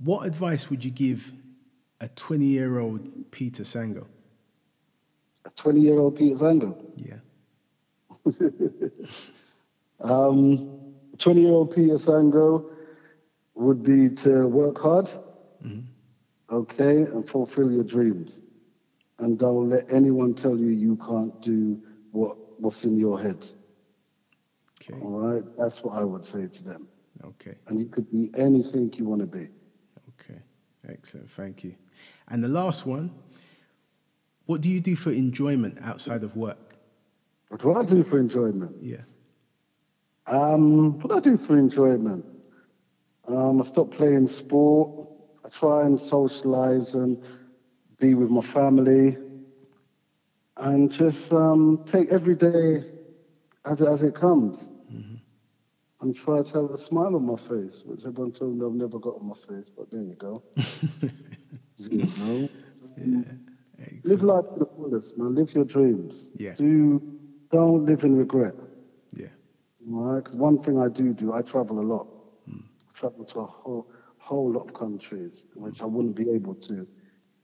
What 0.01 0.25
advice 0.25 0.69
would 0.69 0.85
you 0.85 0.91
give 0.91 1.33
a 1.99 2.07
20 2.07 2.45
year 2.45 2.79
old 2.79 3.31
Peter 3.31 3.63
Sango? 3.63 4.05
A 5.43 5.49
20 5.49 5.81
year 5.81 5.99
old 5.99 6.15
Peter 6.15 6.35
Sango? 6.37 6.77
Yeah. 6.95 7.15
um, 9.99 10.93
20 11.17 11.41
year 11.41 11.51
old 11.51 11.75
Peter 11.75 11.95
Sango 11.95 12.71
would 13.59 13.83
be 13.83 14.09
to 14.09 14.47
work 14.47 14.77
hard, 14.79 15.05
mm-hmm. 15.63 15.81
okay, 16.49 17.01
and 17.01 17.27
fulfill 17.27 17.71
your 17.71 17.83
dreams. 17.83 18.41
And 19.19 19.37
don't 19.37 19.69
let 19.69 19.91
anyone 19.91 20.33
tell 20.33 20.57
you 20.57 20.67
you 20.67 20.95
can't 20.97 21.39
do 21.41 21.81
what, 22.11 22.37
what's 22.59 22.85
in 22.85 22.97
your 22.97 23.19
head. 23.21 23.45
Okay. 24.81 24.97
All 25.01 25.19
right? 25.19 25.43
That's 25.57 25.83
what 25.83 25.99
I 25.99 26.05
would 26.05 26.23
say 26.23 26.47
to 26.47 26.63
them. 26.63 26.87
Okay. 27.23 27.55
And 27.67 27.79
you 27.79 27.87
could 27.87 28.09
be 28.09 28.31
anything 28.37 28.93
you 28.95 29.05
want 29.05 29.21
to 29.21 29.27
be. 29.27 29.47
Okay. 30.21 30.39
Excellent. 30.87 31.29
Thank 31.29 31.65
you. 31.65 31.75
And 32.29 32.41
the 32.41 32.47
last 32.47 32.85
one 32.85 33.11
what 34.45 34.61
do 34.61 34.69
you 34.69 34.81
do 34.81 34.95
for 34.95 35.11
enjoyment 35.11 35.77
outside 35.83 36.23
of 36.23 36.35
work? 36.35 36.73
What 37.49 37.61
do 37.61 37.75
I 37.75 37.85
do 37.85 38.03
for 38.03 38.17
enjoyment? 38.17 38.77
Yeah. 38.81 39.03
Um, 40.25 40.99
what 41.01 41.11
do 41.11 41.17
I 41.17 41.19
do 41.19 41.37
for 41.37 41.55
enjoyment? 41.55 42.25
Um, 43.29 43.61
I 43.61 43.65
stopped 43.65 43.91
playing 43.91 44.27
sport. 44.27 45.07
I 45.45 45.49
try 45.49 45.85
and 45.85 45.99
socialize 45.99 46.95
and 46.95 47.21
be 47.99 48.15
with 48.15 48.29
my 48.29 48.41
family 48.41 49.17
and 50.57 50.91
just 50.91 51.31
um, 51.31 51.85
take 51.85 52.09
every 52.11 52.35
day 52.35 52.81
as 53.65 53.81
it, 53.81 53.87
as 53.87 54.03
it 54.03 54.15
comes 54.15 54.69
mm-hmm. 54.91 55.15
and 56.01 56.15
try 56.15 56.41
to 56.41 56.61
have 56.61 56.71
a 56.71 56.77
smile 56.77 57.15
on 57.15 57.25
my 57.25 57.35
face, 57.35 57.83
which 57.85 58.05
everyone 58.05 58.31
told 58.31 58.57
me 58.57 58.65
I've 58.65 58.73
never 58.73 58.99
got 58.99 59.15
on 59.15 59.27
my 59.27 59.35
face, 59.35 59.69
but 59.75 59.91
there 59.91 60.01
you 60.01 60.15
go. 60.15 60.43
you 61.77 62.05
know? 62.19 62.49
Yeah, 62.97 63.21
live 64.03 64.23
life 64.23 64.45
to 64.53 64.59
the 64.59 64.65
fullest, 64.65 65.17
man. 65.17 65.35
Live 65.35 65.53
your 65.53 65.65
dreams. 65.65 66.31
Yeah. 66.35 66.53
Do, 66.55 67.01
don't 67.51 67.85
live 67.85 68.03
in 68.03 68.17
regret. 68.17 68.55
Yeah. 69.15 69.27
Right? 69.85 70.17
Because 70.17 70.35
one 70.35 70.57
thing 70.57 70.79
I 70.79 70.89
do 70.89 71.13
do, 71.13 71.31
I 71.31 71.41
travel 71.41 71.79
a 71.79 71.81
lot 71.81 72.18
travel 72.99 73.25
to 73.25 73.39
a 73.39 73.45
whole, 73.45 73.89
whole 74.17 74.51
lot 74.51 74.65
of 74.65 74.73
countries, 74.73 75.45
which 75.55 75.81
I 75.81 75.85
wouldn't 75.85 76.15
be 76.15 76.29
able 76.29 76.55
to 76.55 76.87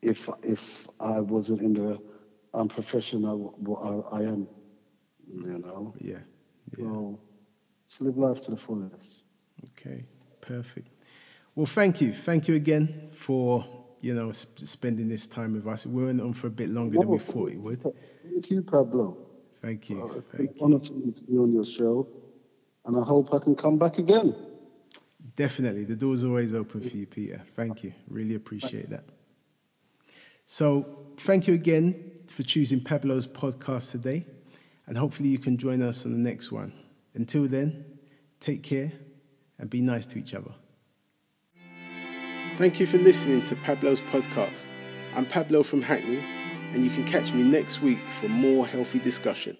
if 0.01 0.30
if 0.43 0.88
I 0.99 1.20
wasn't 1.20 1.62
in 1.62 1.74
the 1.74 2.01
um, 2.53 2.68
profession 2.68 3.26
I, 3.26 3.34
I, 3.34 4.20
I 4.20 4.24
am. 4.24 4.47
You 5.28 5.60
know. 5.60 5.93
Yeah. 5.97 6.20
yeah. 6.78 6.86
So, 6.86 7.20
just 7.88 8.01
live 8.01 8.18
life 8.18 8.41
to 8.45 8.51
the 8.51 8.58
fullest. 8.58 9.26
Okay. 9.72 10.06
Perfect. 10.41 10.89
Well, 11.56 11.66
thank 11.66 12.01
you. 12.01 12.14
Thank 12.14 12.47
you 12.47 12.56
again 12.56 13.10
for 13.12 13.66
you 14.01 14.14
know 14.14 14.32
sp- 14.32 14.60
spending 14.60 15.10
this 15.10 15.26
time 15.26 15.53
with 15.53 15.66
us. 15.66 15.88
We 15.88 16.06
went 16.06 16.22
on 16.22 16.34
for 16.34 16.47
a 16.47 16.51
bit 16.51 16.70
longer 16.70 16.99
than 16.99 17.10
we 17.10 17.18
thought 17.18 17.51
it 17.51 17.60
would. 17.60 17.82
Thank 17.82 18.51
you, 18.51 18.62
Pablo. 18.62 19.18
Thank 19.62 19.89
you. 19.89 20.03
Uh, 20.03 20.22
Thank 20.38 20.60
you. 20.60 20.66
Honor 20.66 20.80
for 20.80 20.93
me 20.93 21.12
to 21.12 21.24
be 21.24 21.38
on 21.38 21.51
your 21.51 21.66
show, 21.66 22.08
and 22.86 22.95
I 22.95 23.03
hope 23.03 23.34
I 23.34 23.39
can 23.39 23.56
come 23.56 23.80
back 23.80 23.97
again. 23.97 24.36
Definitely. 25.36 25.84
The 25.84 25.96
door's 25.96 26.24
always 26.24 26.54
open 26.54 26.82
for 26.82 26.96
you, 26.96 27.06
Peter. 27.06 27.42
Thank 27.56 27.84
you. 27.84 27.94
Really 28.08 28.36
appreciate 28.36 28.90
that. 28.90 29.04
So, 30.46 31.06
thank 31.18 31.48
you 31.48 31.54
again 31.54 32.12
for 32.28 32.44
choosing 32.44 32.80
Pablo's 32.80 33.28
podcast 33.28 33.92
today. 33.92 34.26
And 34.88 34.98
hopefully, 34.98 35.30
you 35.30 35.40
can 35.40 35.58
join 35.58 35.82
us 35.82 36.06
on 36.06 36.12
the 36.12 36.30
next 36.30 36.52
one. 36.52 36.72
Until 37.16 37.48
then, 37.48 37.86
take 38.40 38.64
care 38.64 38.92
and 39.58 39.70
be 39.70 39.82
nice 39.82 40.06
to 40.08 40.20
each 40.20 40.34
other. 40.34 40.52
Thank 42.58 42.80
you 42.80 42.86
for 42.86 42.98
listening 42.98 43.42
to 43.44 43.56
Pablo's 43.56 44.00
podcast. 44.00 44.60
I'm 45.16 45.26
Pablo 45.26 45.64
from 45.64 45.82
Hackney, 45.82 46.24
and 46.72 46.84
you 46.84 46.90
can 46.90 47.04
catch 47.04 47.34
me 47.34 47.44
next 47.44 47.82
week 47.82 48.02
for 48.12 48.30
more 48.30 48.66
healthy 48.66 49.00
discussion. 49.00 49.58